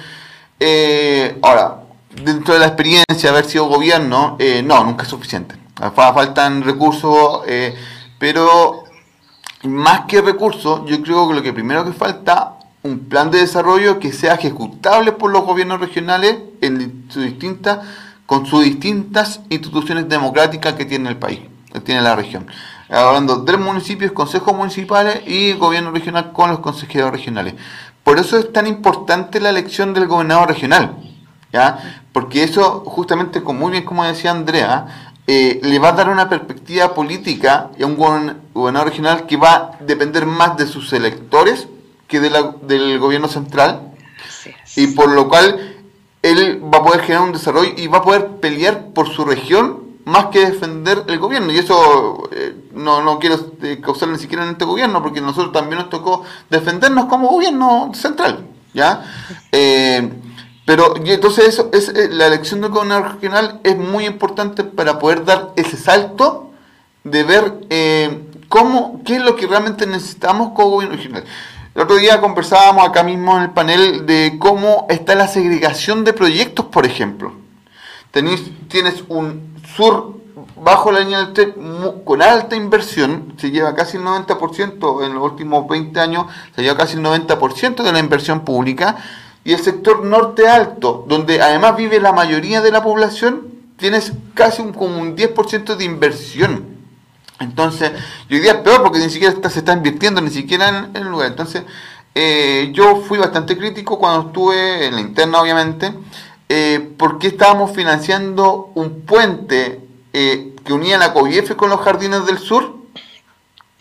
eh, 0.58 1.38
ahora, 1.42 1.82
dentro 2.24 2.54
de 2.54 2.60
la 2.60 2.68
experiencia, 2.68 3.28
haber 3.28 3.44
sido 3.44 3.66
gobierno, 3.66 4.36
eh, 4.38 4.62
no, 4.62 4.82
nunca 4.82 5.02
es 5.02 5.10
suficiente. 5.10 5.56
Faltan 5.94 6.62
recursos, 6.62 7.42
eh, 7.46 7.76
pero 8.18 8.85
más 9.62 10.02
que 10.06 10.20
recursos, 10.20 10.82
yo 10.86 11.02
creo 11.02 11.28
que 11.28 11.34
lo 11.34 11.42
que 11.42 11.52
primero 11.52 11.84
que 11.84 11.92
falta, 11.92 12.54
un 12.82 13.00
plan 13.00 13.30
de 13.30 13.40
desarrollo 13.40 13.98
que 13.98 14.12
sea 14.12 14.34
ejecutable 14.34 15.12
por 15.12 15.30
los 15.30 15.44
gobiernos 15.44 15.80
regionales 15.80 16.36
en 16.60 17.06
su 17.08 17.20
distinta, 17.20 17.82
con 18.26 18.46
sus 18.46 18.64
distintas 18.64 19.40
instituciones 19.50 20.08
democráticas 20.08 20.74
que 20.74 20.84
tiene 20.84 21.08
el 21.08 21.16
país, 21.16 21.40
que 21.72 21.80
tiene 21.80 22.02
la 22.02 22.16
región. 22.16 22.46
Hablando 22.88 23.38
de 23.38 23.56
municipios, 23.56 24.12
consejos 24.12 24.54
municipales 24.54 25.22
y 25.26 25.52
gobierno 25.54 25.90
regional 25.90 26.32
con 26.32 26.50
los 26.50 26.60
consejeros 26.60 27.10
regionales. 27.10 27.54
Por 28.04 28.18
eso 28.18 28.38
es 28.38 28.52
tan 28.52 28.68
importante 28.68 29.40
la 29.40 29.50
elección 29.50 29.92
del 29.92 30.06
gobernador 30.06 30.48
regional 30.48 30.94
¿ya? 31.52 32.02
Porque 32.12 32.42
eso, 32.42 32.82
justamente, 32.86 33.42
como 33.42 33.60
muy 33.60 33.72
bien 33.72 33.84
como 33.84 34.04
decía 34.04 34.30
Andrea, 34.30 35.05
eh, 35.26 35.60
le 35.62 35.78
va 35.78 35.88
a 35.88 35.92
dar 35.92 36.08
una 36.08 36.28
perspectiva 36.28 36.94
política 36.94 37.70
y 37.76 37.82
a 37.82 37.86
un 37.86 37.96
gobernador 37.96 38.88
regional 38.88 39.26
que 39.26 39.36
va 39.36 39.54
a 39.54 39.78
depender 39.80 40.24
más 40.26 40.56
de 40.56 40.66
sus 40.66 40.92
electores 40.92 41.66
que 42.06 42.20
de 42.20 42.30
la, 42.30 42.54
del 42.62 42.98
gobierno 42.98 43.28
central. 43.28 43.92
Y 44.76 44.88
por 44.88 45.10
lo 45.10 45.28
cual 45.28 45.76
él 46.22 46.62
va 46.62 46.78
a 46.78 46.84
poder 46.84 47.00
generar 47.00 47.24
un 47.24 47.32
desarrollo 47.32 47.72
y 47.76 47.88
va 47.88 47.98
a 47.98 48.02
poder 48.02 48.26
pelear 48.40 48.88
por 48.94 49.08
su 49.08 49.24
región 49.24 49.84
más 50.04 50.26
que 50.26 50.46
defender 50.46 51.02
el 51.08 51.18
gobierno. 51.18 51.52
Y 51.52 51.58
eso 51.58 52.28
eh, 52.30 52.54
no, 52.72 53.02
no 53.02 53.18
quiero 53.18 53.52
eh, 53.62 53.80
causar 53.82 54.08
ni 54.08 54.18
siquiera 54.18 54.44
en 54.44 54.50
este 54.50 54.64
gobierno, 54.64 55.02
porque 55.02 55.20
nosotros 55.20 55.52
también 55.52 55.78
nos 55.80 55.90
tocó 55.90 56.22
defendernos 56.48 57.06
como 57.06 57.28
gobierno 57.28 57.90
central. 57.94 58.46
¿ya? 58.72 59.02
Pero 60.66 60.96
entonces 60.96 61.46
eso 61.46 61.70
es 61.72 61.88
eh, 61.88 62.08
la 62.10 62.26
elección 62.26 62.60
del 62.60 62.72
gobernador 62.72 63.14
regional 63.14 63.60
es 63.62 63.78
muy 63.78 64.04
importante 64.04 64.64
para 64.64 64.98
poder 64.98 65.24
dar 65.24 65.52
ese 65.54 65.76
salto 65.76 66.50
de 67.04 67.22
ver 67.22 67.54
eh, 67.70 68.24
cómo, 68.48 69.00
qué 69.04 69.16
es 69.16 69.22
lo 69.22 69.36
que 69.36 69.46
realmente 69.46 69.86
necesitamos 69.86 70.50
como 70.54 70.70
gobierno 70.70 70.96
regional. 70.96 71.24
El 71.74 71.82
otro 71.82 71.96
día 71.96 72.20
conversábamos 72.20 72.88
acá 72.88 73.04
mismo 73.04 73.36
en 73.36 73.44
el 73.44 73.50
panel 73.50 74.06
de 74.06 74.36
cómo 74.40 74.86
está 74.90 75.14
la 75.14 75.28
segregación 75.28 76.02
de 76.02 76.12
proyectos, 76.12 76.66
por 76.66 76.84
ejemplo. 76.84 77.32
Tenés, 78.10 78.42
tienes 78.68 79.04
un 79.08 79.54
sur 79.76 80.16
bajo 80.56 80.90
la 80.90 81.00
línea 81.00 81.18
del 81.18 81.32
tren 81.32 81.54
con 82.04 82.22
alta 82.22 82.56
inversión, 82.56 83.34
se 83.36 83.52
lleva 83.52 83.74
casi 83.74 83.98
el 83.98 84.02
90%, 84.02 85.04
en 85.04 85.14
los 85.14 85.22
últimos 85.22 85.68
20 85.68 86.00
años 86.00 86.26
se 86.56 86.62
lleva 86.62 86.76
casi 86.76 86.96
el 86.96 87.04
90% 87.04 87.82
de 87.84 87.92
la 87.92 87.98
inversión 88.00 88.40
pública, 88.40 88.96
y 89.46 89.52
el 89.52 89.60
sector 89.60 90.04
norte 90.04 90.48
alto, 90.48 91.04
donde 91.06 91.40
además 91.40 91.76
vive 91.76 92.00
la 92.00 92.12
mayoría 92.12 92.60
de 92.62 92.72
la 92.72 92.82
población, 92.82 93.46
tienes 93.76 94.12
casi 94.34 94.60
un, 94.60 94.72
como 94.72 95.00
un 95.00 95.16
10% 95.16 95.76
de 95.76 95.84
inversión. 95.84 96.64
Entonces, 97.38 97.92
hoy 98.28 98.40
día 98.40 98.54
es 98.54 98.58
peor 98.58 98.82
porque 98.82 98.98
ni 98.98 99.08
siquiera 99.08 99.36
se 99.48 99.60
está 99.60 99.72
invirtiendo, 99.72 100.20
ni 100.20 100.30
siquiera 100.30 100.90
en, 100.92 100.96
el 100.96 101.04
lugar. 101.04 101.28
Entonces, 101.28 101.62
eh, 102.16 102.72
yo 102.74 103.02
fui 103.02 103.18
bastante 103.18 103.56
crítico 103.56 104.00
cuando 104.00 104.30
estuve 104.30 104.86
en 104.86 104.96
la 104.96 105.00
interna, 105.00 105.40
obviamente, 105.40 105.94
eh, 106.48 106.94
porque 106.98 107.28
estábamos 107.28 107.70
financiando 107.70 108.72
un 108.74 109.02
puente 109.02 109.80
eh, 110.12 110.56
que 110.64 110.72
unía 110.72 110.98
la 110.98 111.12
COBIEF 111.12 111.54
con 111.54 111.70
los 111.70 111.82
jardines 111.82 112.26
del 112.26 112.38
sur. 112.38 112.78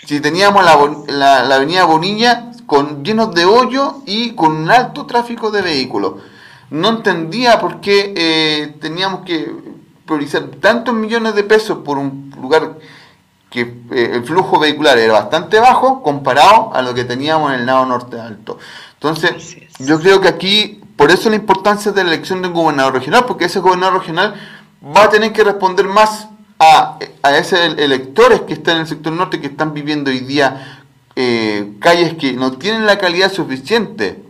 Si 0.05 0.19
teníamos 0.19 0.63
la, 0.63 1.41
la 1.41 1.55
avenida 1.55 1.85
Bonilla, 1.85 2.51
con 2.65 3.03
llenos 3.03 3.33
de 3.33 3.45
hoyo 3.45 4.01
y 4.05 4.31
con 4.31 4.51
un 4.55 4.71
alto 4.71 5.05
tráfico 5.05 5.51
de 5.51 5.61
vehículos. 5.61 6.13
No 6.69 6.89
entendía 6.89 7.59
por 7.59 7.79
qué 7.79 8.13
eh, 8.15 8.75
teníamos 8.79 9.21
que 9.21 9.51
priorizar 10.05 10.43
tantos 10.59 10.93
millones 10.93 11.35
de 11.35 11.43
pesos 11.43 11.79
por 11.79 11.97
un 11.97 12.33
lugar 12.41 12.77
que 13.49 13.61
eh, 13.91 14.11
el 14.13 14.23
flujo 14.23 14.59
vehicular 14.59 14.97
era 14.97 15.13
bastante 15.13 15.59
bajo 15.59 16.01
comparado 16.03 16.73
a 16.73 16.81
lo 16.81 16.93
que 16.93 17.05
teníamos 17.05 17.53
en 17.53 17.61
el 17.61 17.65
lado 17.65 17.85
norte 17.85 18.19
alto. 18.19 18.57
Entonces, 18.93 19.57
yo 19.79 19.99
creo 19.99 20.19
que 20.19 20.27
aquí, 20.27 20.81
por 20.95 21.11
eso 21.11 21.29
la 21.29 21.35
importancia 21.35 21.91
de 21.91 22.03
la 22.03 22.09
elección 22.09 22.41
de 22.41 22.47
un 22.47 22.53
gobernador 22.53 22.95
regional, 22.95 23.25
porque 23.25 23.45
ese 23.45 23.59
gobernador 23.59 23.99
regional 23.99 24.35
va 24.95 25.03
a 25.03 25.09
tener 25.09 25.31
que 25.31 25.43
responder 25.43 25.87
más 25.87 26.27
a, 26.59 26.97
a 27.21 27.37
esos 27.37 27.59
electores 27.59 28.41
que 28.41 28.53
están 28.53 28.75
en 28.75 28.81
el 28.81 28.87
sector 28.87 29.13
norte, 29.13 29.39
que 29.39 29.47
están 29.47 29.73
viviendo 29.73 30.09
hoy 30.09 30.19
día 30.19 30.74
eh, 31.15 31.73
calles 31.79 32.15
que 32.15 32.33
no 32.33 32.53
tienen 32.53 32.85
la 32.85 32.97
calidad 32.97 33.31
suficiente. 33.31 34.21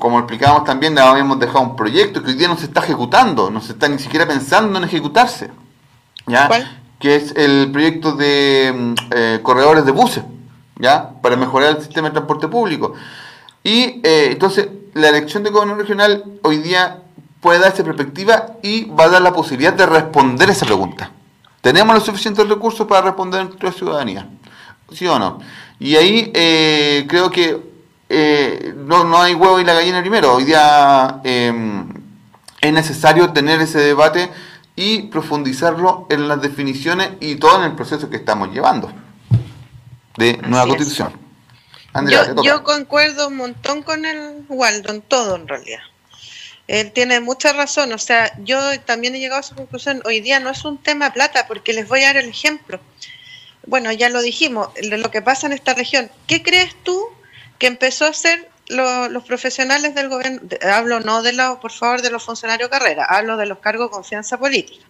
Como 0.00 0.18
explicábamos 0.18 0.64
también, 0.64 0.98
habíamos 0.98 1.38
dejado 1.38 1.60
un 1.60 1.76
proyecto 1.76 2.22
que 2.22 2.30
hoy 2.30 2.36
día 2.36 2.48
no 2.48 2.56
se 2.56 2.66
está 2.66 2.80
ejecutando, 2.80 3.50
no 3.50 3.60
se 3.60 3.72
está 3.72 3.88
ni 3.88 3.98
siquiera 3.98 4.26
pensando 4.26 4.78
en 4.78 4.84
ejecutarse. 4.84 5.50
¿ya? 6.26 6.48
Que 6.98 7.16
es 7.16 7.34
el 7.36 7.70
proyecto 7.70 8.12
de 8.12 8.74
mm, 8.76 8.94
eh, 9.14 9.40
corredores 9.42 9.84
de 9.84 9.92
buses, 9.92 10.24
¿ya? 10.76 11.10
Para 11.22 11.36
mejorar 11.36 11.76
el 11.76 11.82
sistema 11.82 12.08
de 12.08 12.14
transporte 12.14 12.48
público. 12.48 12.94
Y 13.62 14.00
eh, 14.02 14.30
entonces, 14.32 14.68
la 14.94 15.08
elección 15.08 15.42
de 15.42 15.50
gobierno 15.50 15.76
regional 15.76 16.24
hoy 16.42 16.58
día 16.58 17.02
puede 17.40 17.60
darse 17.60 17.84
perspectiva 17.84 18.54
y 18.62 18.86
va 18.86 19.04
a 19.04 19.08
dar 19.08 19.22
la 19.22 19.32
posibilidad 19.32 19.72
de 19.72 19.86
responder 19.86 20.50
esa 20.50 20.66
pregunta. 20.66 21.12
¿Tenemos 21.60 21.94
los 21.94 22.04
suficientes 22.04 22.48
recursos 22.48 22.86
para 22.86 23.02
responder 23.02 23.40
a 23.40 23.44
nuestra 23.44 23.72
ciudadanía? 23.72 24.28
¿Sí 24.92 25.06
o 25.06 25.18
no? 25.18 25.38
Y 25.80 25.96
ahí 25.96 26.30
eh, 26.34 27.06
creo 27.08 27.30
que 27.30 27.60
eh, 28.08 28.74
no, 28.76 29.04
no, 29.04 29.20
hay 29.20 29.34
huevo 29.34 29.60
y 29.60 29.64
la 29.64 29.74
gallina 29.74 30.00
primero. 30.00 30.34
Hoy 30.34 30.44
día 30.44 31.20
em, 31.24 31.88
es 32.60 32.72
necesario 32.72 33.32
tener 33.32 33.60
ese 33.60 33.78
debate 33.78 34.30
y 34.74 35.02
profundizarlo 35.02 36.06
en 36.10 36.28
las 36.28 36.40
definiciones 36.40 37.10
y 37.20 37.36
todo 37.36 37.58
en 37.58 37.70
el 37.70 37.76
proceso 37.76 38.08
que 38.08 38.16
estamos 38.16 38.52
llevando 38.52 38.92
de 40.16 40.36
nueva 40.38 40.66
constitución. 40.66 41.12
yo, 42.08 42.42
yo 42.42 42.64
concuerdo 42.64 43.28
un 43.28 43.36
montón 43.36 43.82
con 43.82 44.04
el 44.04 44.44
Waldo 44.48 44.92
en 44.92 45.02
todo 45.02 45.36
en 45.36 45.46
realidad. 45.46 45.80
Él 46.66 46.92
tiene 46.92 47.20
mucha 47.20 47.54
razón, 47.54 47.92
o 47.92 47.98
sea, 47.98 48.30
yo 48.44 48.58
también 48.80 49.14
he 49.14 49.20
llegado 49.20 49.38
a 49.38 49.40
esa 49.40 49.54
conclusión, 49.54 50.02
hoy 50.04 50.20
día 50.20 50.38
no 50.38 50.50
es 50.50 50.64
un 50.66 50.76
tema 50.76 51.14
plata, 51.14 51.46
porque 51.48 51.72
les 51.72 51.88
voy 51.88 52.02
a 52.02 52.08
dar 52.08 52.18
el 52.18 52.28
ejemplo. 52.28 52.78
Bueno, 53.68 53.92
ya 53.92 54.08
lo 54.08 54.22
dijimos, 54.22 54.70
lo 54.80 55.10
que 55.10 55.20
pasa 55.20 55.46
en 55.46 55.52
esta 55.52 55.74
región. 55.74 56.10
¿Qué 56.26 56.42
crees 56.42 56.74
tú 56.84 57.06
que 57.58 57.66
empezó 57.66 58.06
a 58.06 58.08
hacer 58.08 58.48
los 58.68 59.24
profesionales 59.24 59.94
del 59.94 60.08
gobierno? 60.08 60.40
Hablo 60.62 61.00
no 61.00 61.22
de 61.22 61.34
los, 61.34 61.58
por 61.58 61.70
favor, 61.70 62.00
de 62.00 62.08
los 62.10 62.24
funcionarios 62.24 62.70
carrera, 62.70 63.04
hablo 63.04 63.36
de 63.36 63.44
los 63.44 63.58
cargos 63.58 63.88
de 63.88 63.90
confianza 63.90 64.38
política. 64.38 64.86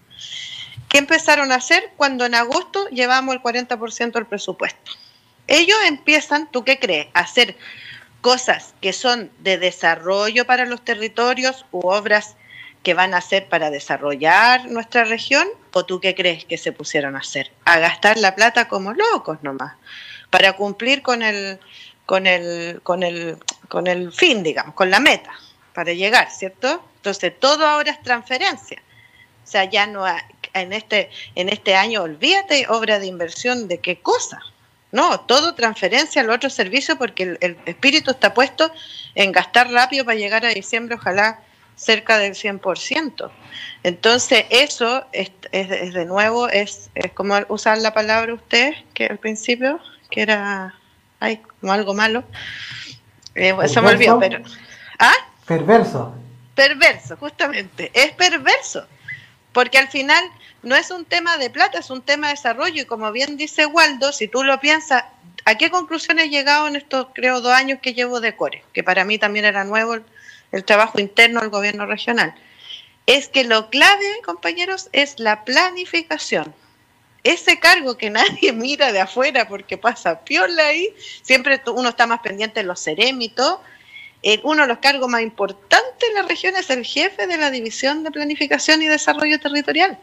¿Qué 0.89 0.99
empezaron 0.99 1.51
a 1.51 1.57
hacer 1.57 1.91
cuando 1.97 2.25
en 2.25 2.37
agosto 2.37 2.89
llevamos 2.91 3.35
el 3.35 3.43
40% 3.43 4.13
del 4.13 4.27
presupuesto? 4.27 4.93
Ellos 5.49 5.77
empiezan, 5.89 6.49
¿tú 6.53 6.63
qué 6.63 6.79
crees? 6.79 7.09
A 7.15 7.21
hacer 7.23 7.57
cosas 8.21 8.75
que 8.81 8.93
son 8.93 9.33
de 9.41 9.59
desarrollo 9.59 10.47
para 10.47 10.67
los 10.67 10.85
territorios 10.85 11.67
u 11.73 11.89
obras 11.89 12.37
que 12.83 12.95
van 12.95 13.15
a 13.15 13.19
hacer 13.19 13.49
para 13.49 13.71
desarrollar 13.71 14.71
nuestra 14.71 15.05
región? 15.05 15.47
¿O 15.73 15.85
tú 15.85 16.01
qué 16.01 16.15
crees 16.15 16.45
que 16.45 16.59
se 16.59 16.73
pusieron 16.73 17.17
a 17.17 17.21
hacer? 17.21 17.51
A 17.65 17.79
gastar 17.79 18.19
la 18.19 18.35
plata 18.35 18.69
como 18.69 18.93
locos 18.93 19.39
nomás, 19.43 19.75
para 20.31 20.55
cumplir 20.55 21.03
con 21.03 21.23
el, 21.23 21.59
con 22.07 22.27
el, 22.27 22.81
con 22.83 23.03
el, 23.03 23.39
con 23.69 23.87
el 23.87 24.13
fin, 24.13 24.43
digamos, 24.43 24.75
con 24.75 24.91
la 24.91 25.01
meta, 25.01 25.33
para 25.75 25.93
llegar, 25.93 26.31
¿cierto? 26.31 26.83
Entonces, 26.97 27.39
todo 27.39 27.67
ahora 27.67 27.93
es 27.93 28.03
transferencia. 28.03 28.83
O 29.45 29.51
sea, 29.51 29.65
ya 29.65 29.87
no 29.87 30.05
hay, 30.05 30.21
en 30.55 30.73
este, 30.73 31.11
en 31.35 31.49
este 31.49 31.75
año, 31.75 32.03
olvídate 32.03 32.67
obra 32.69 32.99
de 32.99 33.07
inversión 33.07 33.69
de 33.69 33.79
qué 33.79 34.01
cosa. 34.01 34.41
No, 34.91 35.21
todo 35.21 35.55
transferencia 35.55 36.23
al 36.23 36.31
otro 36.31 36.49
servicio 36.49 36.97
porque 36.97 37.37
el, 37.41 37.59
espíritu 37.67 38.11
está 38.11 38.33
puesto 38.33 38.73
en 39.15 39.33
gastar 39.33 39.71
rápido 39.71 40.05
para 40.05 40.17
llegar 40.17 40.47
a 40.47 40.49
diciembre, 40.49 40.95
ojalá 40.95 41.41
cerca 41.79 42.19
del 42.19 42.35
100%. 42.35 43.31
Entonces, 43.85 44.45
eso 44.51 45.07
es, 45.13 45.31
es, 45.53 45.95
de 45.95 46.05
nuevo, 46.05 46.49
es, 46.49 46.91
es, 46.95 47.13
como 47.13 47.37
usar 47.49 47.79
la 47.79 47.95
palabra 47.95 48.35
usted, 48.35 48.75
que 48.93 49.07
al 49.07 49.19
principio, 49.19 49.81
que 50.11 50.23
era 50.23 50.75
ay, 51.21 51.41
como 51.61 51.73
algo 51.73 51.95
malo. 51.95 52.25
Eh, 53.35 53.55
se 53.69 53.81
me 53.81 53.89
olvidó, 53.91 54.19
pero. 54.19 54.43
¿Ah? 54.99 55.15
Perverso. 55.47 56.15
Perverso, 56.55 57.17
justamente. 57.17 57.91
Es 57.95 58.13
perverso. 58.13 58.87
Porque 59.53 59.79
al 59.79 59.89
final 59.89 60.23
no 60.63 60.75
es 60.75 60.91
un 60.91 61.05
tema 61.05 61.37
de 61.37 61.51
plata, 61.51 61.79
es 61.79 61.91
un 61.91 62.03
tema 62.03 62.29
de 62.29 62.35
desarrollo. 62.35 62.83
Y 62.83 62.87
como 62.87 63.13
bien 63.13 63.37
dice 63.37 63.67
Waldo, 63.67 64.13
si 64.13 64.29
tú 64.29 64.43
lo 64.43 64.59
piensas, 64.61 65.05
¿a 65.45 65.55
qué 65.55 65.71
conclusiones 65.71 66.27
he 66.27 66.31
llegado 66.31 66.67
en 66.67 66.77
estos, 66.77 67.09
creo, 67.15 67.41
dos 67.41 67.53
años 67.53 67.79
que 67.81 67.95
llevo 67.95 68.21
de 68.21 68.35
Core? 68.35 68.65
Que 68.73 68.83
para 68.83 69.05
mí 69.05 69.19
también 69.19 69.45
era 69.45 69.65
nuevo 69.65 69.99
el, 70.53 70.65
trabajo 70.65 71.01
interno 71.01 71.41
del 71.41 71.51
gobierno 71.51 71.87
regional. 71.87 72.35
Es 73.07 73.29
que 73.29 73.45
lo 73.45 73.71
clave, 73.71 74.21
compañeros, 74.25 74.89
es 74.93 75.19
la 75.19 75.45
planificación. 75.45 76.55
Ese 77.25 77.59
cargo 77.59 77.97
que 77.97 78.11
nadie 78.11 78.53
mira 78.53 78.93
de 78.93 79.01
afuera 79.01 79.49
porque 79.49 79.77
pasa 79.77 80.21
piola 80.21 80.67
ahí, 80.67 80.95
siempre 81.23 81.61
uno 81.67 81.91
está 81.91 82.07
más 82.07 82.21
pendiente 82.21 82.61
de 82.61 82.67
los 82.67 82.83
cerémitos 82.83 83.59
uno 84.43 84.63
de 84.63 84.69
los 84.69 84.79
cargos 84.79 85.09
más 85.09 85.23
importantes 85.23 86.09
en 86.09 86.15
la 86.15 86.23
región 86.23 86.57
es 86.57 86.71
el 86.71 86.85
jefe 86.85 87.27
de 87.27 87.37
la 87.37 87.51
División 87.51 88.03
de 88.03 88.11
Planificación 88.11 88.83
y 88.83 88.89
Desarrollo 88.89 89.39
Territorial, 89.39 89.99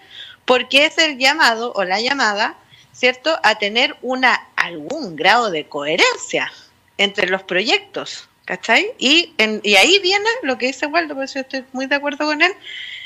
porque 0.45 0.85
es 0.85 0.97
el 0.97 1.17
llamado 1.17 1.73
o 1.75 1.83
la 1.83 1.99
llamada, 1.99 2.55
¿cierto?, 2.93 3.37
a 3.43 3.55
tener 3.55 3.95
una, 4.01 4.47
algún 4.55 5.15
grado 5.15 5.51
de 5.51 5.67
coherencia 5.67 6.51
entre 6.97 7.27
los 7.27 7.43
proyectos, 7.43 8.29
¿cachai? 8.45 8.91
Y, 8.97 9.33
y 9.63 9.75
ahí 9.75 9.99
viene 9.99 10.29
lo 10.43 10.57
que 10.57 10.67
dice 10.67 10.85
Waldo, 10.85 11.15
por 11.15 11.25
eso 11.25 11.39
estoy 11.39 11.65
muy 11.73 11.87
de 11.87 11.95
acuerdo 11.95 12.25
con 12.25 12.41
él, 12.41 12.53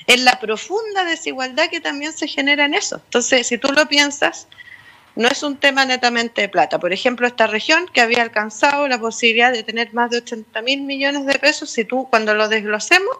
en 0.08 0.26
la 0.26 0.40
profunda 0.40 1.04
desigualdad 1.06 1.70
que 1.70 1.80
también 1.80 2.14
se 2.14 2.28
genera 2.28 2.66
en 2.66 2.74
eso. 2.74 3.02
Entonces, 3.06 3.48
si 3.48 3.58
tú 3.58 3.72
lo 3.72 3.88
piensas, 3.88 4.48
no 5.16 5.28
es 5.28 5.44
un 5.44 5.58
tema 5.58 5.86
netamente 5.86 6.42
de 6.42 6.50
plata. 6.50 6.80
Por 6.80 6.94
ejemplo, 6.94 7.28
esta 7.28 7.48
región 7.48 7.88
que 7.92 8.02
había 8.02 8.22
alcanzado 8.22 8.88
la 8.88 9.00
posibilidad 9.00 9.52
de 9.52 9.64
tener 9.64 9.94
más 9.94 10.12
de 10.12 10.18
80 10.18 10.62
mil 10.62 10.82
millones 10.82 11.26
de 11.26 11.38
pesos, 11.38 11.70
si 11.70 11.84
tú 11.84 12.08
cuando 12.10 12.34
lo 12.34 12.48
desglosemos, 12.48 13.18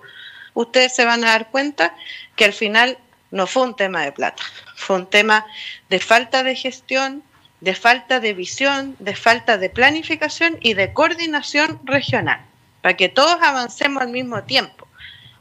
ustedes 0.54 0.96
se 0.96 1.06
van 1.06 1.24
a 1.24 1.32
dar 1.32 1.50
cuenta 1.50 1.96
que 2.36 2.46
al 2.46 2.54
final 2.54 2.98
no 3.32 3.48
fue 3.48 3.64
un 3.64 3.76
tema 3.76 4.04
de 4.04 4.12
plata, 4.12 4.44
fue 4.76 4.96
un 4.96 5.08
tema 5.08 5.46
de 5.90 6.00
falta 6.00 6.42
de 6.44 6.56
gestión, 6.56 7.24
de 7.62 7.76
falta 7.76 8.20
de 8.20 8.34
visión, 8.34 8.96
de 9.00 9.16
falta 9.16 9.58
de 9.58 9.70
planificación 9.70 10.58
y 10.62 10.74
de 10.74 10.94
coordinación 10.94 11.80
regional, 11.84 12.42
para 12.82 12.96
que 12.96 13.10
todos 13.10 13.38
avancemos 13.42 14.02
al 14.02 14.10
mismo 14.10 14.44
tiempo 14.44 14.90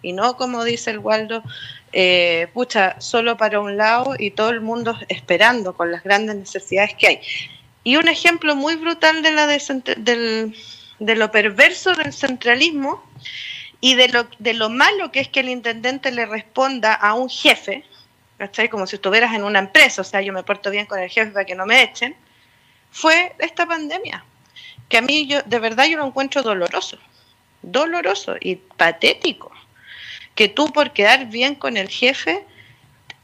y 0.03 0.13
no 0.13 0.37
como 0.37 0.65
dice 0.65 0.91
el 0.91 0.99
Waldo, 0.99 1.43
eh, 1.93 2.49
pucha, 2.53 3.01
solo 3.01 3.37
para 3.37 3.61
un 3.61 3.77
lado 3.77 4.15
y 4.19 4.31
todo 4.31 4.51
el 4.51 4.61
mundo 4.61 4.97
esperando 5.09 5.77
con 5.77 5.91
las 5.91 6.03
grandes 6.05 6.37
necesidades 6.37 6.95
que 6.95 7.07
hay. 7.07 7.21
Y 7.85 7.97
un 7.97 8.09
ejemplo 8.09 8.55
muy 8.55 8.77
brutal 8.77 9.23
de, 9.23 9.31
la 9.33 9.47
de, 9.47 10.53
de 10.99 11.17
lo 11.17 11.31
perverso 11.31 11.95
del 11.95 12.13
centralismo 12.13 13.03
y 13.81 13.95
de 13.95 14.09
lo, 14.09 14.29
de 14.39 14.55
lo 14.55 14.69
malo 14.69 15.11
que 15.11 15.21
es 15.21 15.29
que 15.29 15.41
el 15.41 15.49
intendente 15.49 16.11
le 16.11 16.27
responda 16.27 16.93
a 16.95 17.15
un 17.15 17.29
jefe, 17.29 17.85
Como 18.71 18.87
si 18.87 18.97
estuvieras 18.97 19.35
en 19.35 19.45
una 19.45 19.59
empresa, 19.59 20.03
o 20.03 20.05
sea, 20.05 20.21
yo 20.21 20.33
me 20.33 20.43
porto 20.43 20.71
bien 20.71 20.87
con 20.87 20.99
el 20.99 21.09
jefe 21.09 21.33
para 21.33 21.45
que 21.45 21.55
no 21.55 21.67
me 21.67 21.83
echen, 21.83 22.15
fue 22.91 23.35
esta 23.39 23.67
pandemia, 23.67 24.25
que 24.89 24.99
a 24.99 25.03
mí 25.03 25.27
yo, 25.27 25.43
de 25.43 25.59
verdad 25.59 25.87
yo 25.87 25.99
lo 25.99 26.07
encuentro 26.07 26.43
doloroso, 26.43 26.99
doloroso 27.63 28.37
y 28.41 28.57
patético 28.57 29.53
que 30.39 30.47
tú 30.47 30.73
por 30.73 30.93
quedar 30.93 31.27
bien 31.27 31.57
con 31.57 31.77
el 31.77 31.89
jefe 31.89 32.45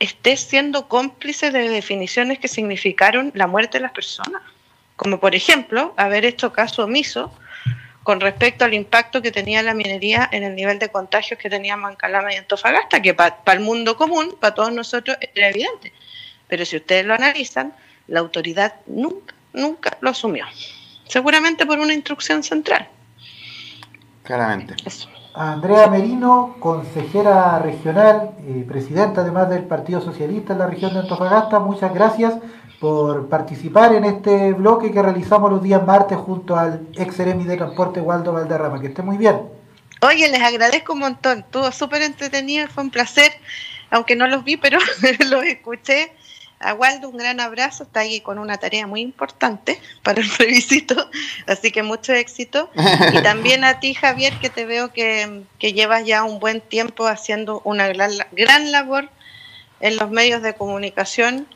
estés 0.01 0.41
siendo 0.41 0.89
cómplice 0.89 1.53
de 1.53 1.69
definiciones 1.69 2.41
que 2.41 2.49
significaron 2.49 3.31
la 3.37 3.47
muerte 3.47 3.79
de 3.79 3.83
las 3.83 3.93
personas. 3.93 4.43
Como 4.97 5.21
por 5.21 5.37
ejemplo, 5.37 5.95
haber 5.97 6.25
hecho 6.25 6.53
caso 6.53 6.83
omiso 6.83 7.33
con 8.05 8.21
respecto 8.21 8.67
al 8.67 8.75
impacto 8.75 9.23
que 9.23 9.33
tenía 9.33 9.63
la 9.63 9.75
minería 9.75 10.29
en 10.31 10.45
el 10.45 10.55
nivel 10.55 10.79
de 10.79 10.91
contagios 10.91 11.41
que 11.41 11.49
teníamos 11.49 11.91
en 11.91 11.97
Calama 11.97 12.33
y 12.33 12.37
Antofagasta, 12.37 13.01
que 13.01 13.15
para 13.15 13.35
el 13.53 13.61
mundo 13.61 13.97
común, 13.97 14.37
para 14.39 14.55
todos 14.55 14.73
nosotros, 14.73 15.17
era 15.35 15.49
evidente. 15.49 15.93
Pero 16.47 16.67
si 16.67 16.77
ustedes 16.77 17.07
lo 17.07 17.15
analizan, 17.15 17.73
la 18.07 18.21
autoridad 18.21 18.75
nunca, 18.87 19.35
nunca 19.55 19.97
lo 20.03 20.11
asumió. 20.11 20.45
Seguramente 21.09 21.65
por 21.65 21.79
una 21.79 21.95
instrucción 21.95 22.43
central. 22.43 22.87
Claramente. 24.23 24.75
Eso. 24.85 25.09
Andrea 25.35 25.89
Merino, 25.89 26.57
consejera 26.61 27.59
regional, 27.59 28.33
y 28.47 28.63
presidenta 28.65 29.23
además 29.23 29.49
del 29.49 29.65
Partido 29.65 30.03
Socialista 30.03 30.53
en 30.53 30.59
la 30.61 30.67
región 30.67 30.93
de 30.93 31.01
Antofagasta, 31.01 31.59
muchas 31.59 31.93
gracias 31.93 32.35
por 32.85 33.30
participar 33.30 33.95
en 33.95 34.05
este 34.05 34.53
bloque 34.53 34.93
que 34.93 35.01
realizamos 35.01 35.51
los 35.51 35.62
días 35.62 35.82
martes 35.87 36.18
junto 36.18 36.55
al 36.55 36.87
ex 36.97 37.18
Eremi 37.18 37.45
de 37.45 37.57
Transporte 37.57 37.99
Waldo 37.99 38.35
Valderrama. 38.35 38.78
Que 38.78 38.89
esté 38.89 39.01
muy 39.01 39.16
bien. 39.16 39.41
Oye, 40.03 40.28
les 40.28 40.43
agradezco 40.43 40.93
un 40.93 40.99
montón, 40.99 41.39
estuvo 41.39 41.72
súper 41.72 42.03
entretenido, 42.03 42.68
fue 42.68 42.85
un 42.85 42.91
placer, 42.91 43.32
aunque 43.89 44.16
no 44.16 44.26
los 44.26 44.45
vi, 44.45 44.59
pero 44.59 44.78
los 45.30 45.45
escuché 45.45 46.12
a 46.61 46.74
Waldo 46.74 47.09
un 47.09 47.16
gran 47.16 47.41
abrazo, 47.41 47.85
está 47.85 48.01
ahí 48.01 48.20
con 48.20 48.39
una 48.39 48.59
tarea 48.59 48.87
muy 48.87 49.01
importante 49.01 49.80
para 50.03 50.20
el 50.20 50.28
revisito, 50.39 51.09
así 51.47 51.70
que 51.70 51.82
mucho 51.82 52.12
éxito. 52.12 52.68
Y 53.14 53.22
también 53.22 53.64
a 53.64 53.80
ti, 53.80 53.95
Javier, 53.95 54.35
que 54.43 54.51
te 54.51 54.66
veo 54.66 54.93
que, 54.93 55.47
llevas 55.59 56.05
ya 56.05 56.22
un 56.22 56.39
buen 56.39 56.61
tiempo 56.61 57.07
haciendo 57.07 57.62
una 57.64 57.89
gran, 57.89 58.11
gran 58.32 58.72
labor 58.72 59.09
en 59.80 59.97
los 59.97 60.11
medios 60.11 60.43
de 60.43 60.53
comunicación, 60.53 61.47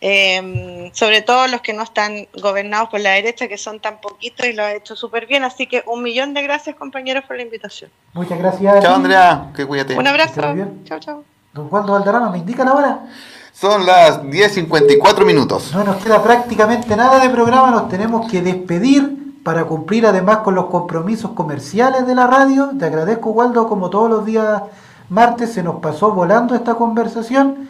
em, 0.00 0.92
sobre 0.92 1.22
todo 1.22 1.46
los 1.48 1.60
que 1.60 1.72
no 1.72 1.82
están 1.82 2.28
gobernados 2.40 2.88
por 2.88 3.00
la 3.00 3.10
derecha, 3.10 3.48
que 3.48 3.58
son 3.58 3.80
tan 3.80 4.00
poquitos 4.00 4.46
y 4.46 4.52
lo 4.52 4.64
has 4.64 4.74
hecho 4.74 4.96
súper 4.96 5.26
bien. 5.26 5.44
Así 5.44 5.66
que 5.66 5.82
un 5.86 6.02
millón 6.02 6.34
de 6.34 6.42
gracias, 6.42 6.76
compañeros, 6.76 7.24
por 7.24 7.36
la 7.36 7.42
invitación. 7.42 7.90
Muchas 8.12 8.38
gracias. 8.38 8.82
Chao, 8.82 8.94
Andrea, 8.94 9.50
que 9.54 9.66
cuídate. 9.66 9.96
Un 9.96 10.06
abrazo. 10.06 10.40
Chao, 10.84 11.00
chao. 11.00 11.24
Don 11.52 11.68
Waldo 11.70 11.92
Valderrama, 11.92 12.30
¿me 12.30 12.38
indican 12.38 12.68
ahora? 12.68 13.06
Son 13.52 13.84
las 13.84 14.22
10.54 14.22 15.24
minutos. 15.24 15.72
No 15.74 15.82
nos 15.82 15.96
queda 15.96 16.22
prácticamente 16.22 16.94
nada 16.94 17.18
de 17.18 17.28
programa, 17.30 17.72
nos 17.72 17.88
tenemos 17.88 18.30
que 18.30 18.40
despedir 18.40 19.42
para 19.42 19.64
cumplir 19.64 20.06
además 20.06 20.38
con 20.38 20.54
los 20.54 20.66
compromisos 20.66 21.32
comerciales 21.32 22.06
de 22.06 22.14
la 22.14 22.26
radio. 22.26 22.70
Te 22.78 22.84
agradezco, 22.84 23.30
Waldo, 23.30 23.66
como 23.66 23.90
todos 23.90 24.10
los 24.10 24.24
días 24.24 24.62
martes 25.08 25.54
se 25.54 25.62
nos 25.62 25.76
pasó 25.76 26.12
volando 26.12 26.54
esta 26.54 26.74
conversación. 26.74 27.68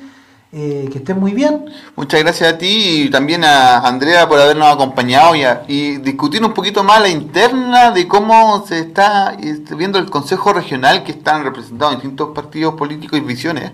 Eh, 0.50 0.88
que 0.90 0.98
estén 0.98 1.20
muy 1.20 1.32
bien. 1.32 1.66
Muchas 1.94 2.22
gracias 2.22 2.54
a 2.54 2.56
ti 2.56 3.02
y 3.02 3.10
también 3.10 3.44
a 3.44 3.80
Andrea 3.80 4.26
por 4.26 4.40
habernos 4.40 4.72
acompañado 4.72 5.34
y, 5.36 5.44
y 5.66 5.98
discutir 5.98 6.42
un 6.42 6.54
poquito 6.54 6.82
más 6.82 7.02
la 7.02 7.10
interna 7.10 7.90
de 7.90 8.08
cómo 8.08 8.64
se 8.66 8.78
está 8.78 9.36
este, 9.38 9.74
viendo 9.74 9.98
el 9.98 10.08
Consejo 10.08 10.54
Regional 10.54 11.04
que 11.04 11.12
están 11.12 11.44
representados 11.44 11.96
distintos 11.96 12.30
partidos 12.34 12.74
políticos 12.76 13.18
y 13.18 13.22
visiones 13.22 13.72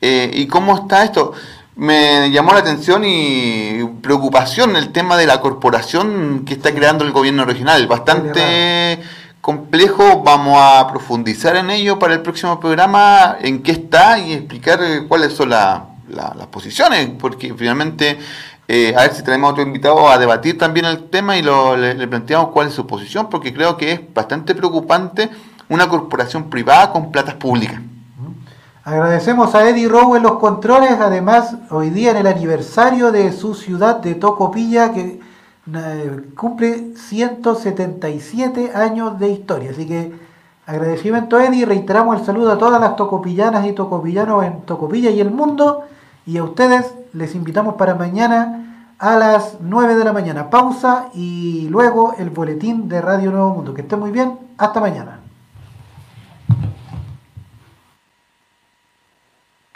eh, 0.00 0.30
y 0.32 0.46
cómo 0.46 0.76
está 0.76 1.02
esto. 1.02 1.32
Me 1.74 2.30
llamó 2.30 2.52
la 2.52 2.60
atención 2.60 3.02
y 3.04 3.82
preocupación 4.00 4.76
el 4.76 4.92
tema 4.92 5.16
de 5.16 5.26
la 5.26 5.40
corporación 5.40 6.44
que 6.46 6.54
está 6.54 6.72
creando 6.72 7.04
el 7.04 7.10
gobierno 7.10 7.44
regional, 7.44 7.88
bastante 7.88 9.00
complejo, 9.40 10.22
vamos 10.22 10.56
a 10.60 10.86
profundizar 10.86 11.56
en 11.56 11.70
ello 11.70 11.98
para 11.98 12.14
el 12.14 12.22
próximo 12.22 12.60
programa, 12.60 13.38
en 13.42 13.64
qué 13.64 13.72
está 13.72 14.20
y 14.20 14.34
explicar 14.34 14.78
cuáles 15.08 15.32
son 15.32 15.50
las 15.50 15.93
las 16.08 16.46
posiciones, 16.48 17.10
porque 17.18 17.54
finalmente, 17.54 18.18
eh, 18.68 18.94
a 18.96 19.02
ver 19.02 19.14
si 19.14 19.22
tenemos 19.22 19.52
otro 19.52 19.62
invitado 19.62 20.08
a 20.08 20.18
debatir 20.18 20.58
también 20.58 20.86
el 20.86 21.08
tema 21.10 21.36
y 21.36 21.42
lo, 21.42 21.76
le, 21.76 22.06
planteamos 22.08 22.50
cuál 22.50 22.68
es 22.68 22.74
su 22.74 22.86
posición, 22.86 23.28
porque 23.28 23.52
creo 23.52 23.76
que 23.76 23.92
es 23.92 24.14
bastante 24.14 24.54
preocupante 24.54 25.30
una 25.68 25.88
corporación 25.88 26.50
privada 26.50 26.92
con 26.92 27.10
platas 27.10 27.34
públicas. 27.34 27.80
Agradecemos 28.84 29.54
a 29.54 29.66
Eddie 29.66 29.88
Rowe 29.88 30.16
en 30.16 30.22
los 30.22 30.38
controles, 30.38 30.92
además 31.00 31.56
hoy 31.70 31.88
día 31.88 32.10
en 32.10 32.18
el 32.18 32.26
aniversario 32.26 33.12
de 33.12 33.32
su 33.32 33.54
ciudad 33.54 33.96
de 33.96 34.14
Tocopilla, 34.14 34.92
que 34.92 35.20
eh, 35.74 36.20
cumple 36.36 36.94
177 36.94 38.72
años 38.74 39.18
de 39.18 39.30
historia, 39.30 39.70
así 39.70 39.86
que 39.86 40.12
agradecimiento 40.66 41.40
Eddie, 41.40 41.64
reiteramos 41.64 42.20
el 42.20 42.26
saludo 42.26 42.52
a 42.52 42.58
todas 42.58 42.78
las 42.78 42.96
tocopillanas 42.96 43.66
y 43.66 43.72
tocopillanos 43.72 44.44
en 44.44 44.60
Tocopilla 44.62 45.08
y 45.08 45.20
el 45.20 45.30
mundo 45.30 45.84
y 46.26 46.38
a 46.38 46.44
ustedes 46.44 46.86
les 47.12 47.34
invitamos 47.34 47.74
para 47.74 47.94
mañana 47.94 48.94
a 48.98 49.16
las 49.16 49.58
9 49.60 49.96
de 49.96 50.04
la 50.04 50.12
mañana. 50.12 50.50
Pausa 50.50 51.08
y 51.14 51.68
luego 51.68 52.14
el 52.18 52.30
boletín 52.30 52.88
de 52.88 53.00
Radio 53.00 53.30
Nuevo 53.30 53.54
Mundo. 53.54 53.72
Que 53.74 53.82
estén 53.82 54.00
muy 54.00 54.10
bien. 54.10 54.36
Hasta 54.56 54.80
mañana. 54.80 55.20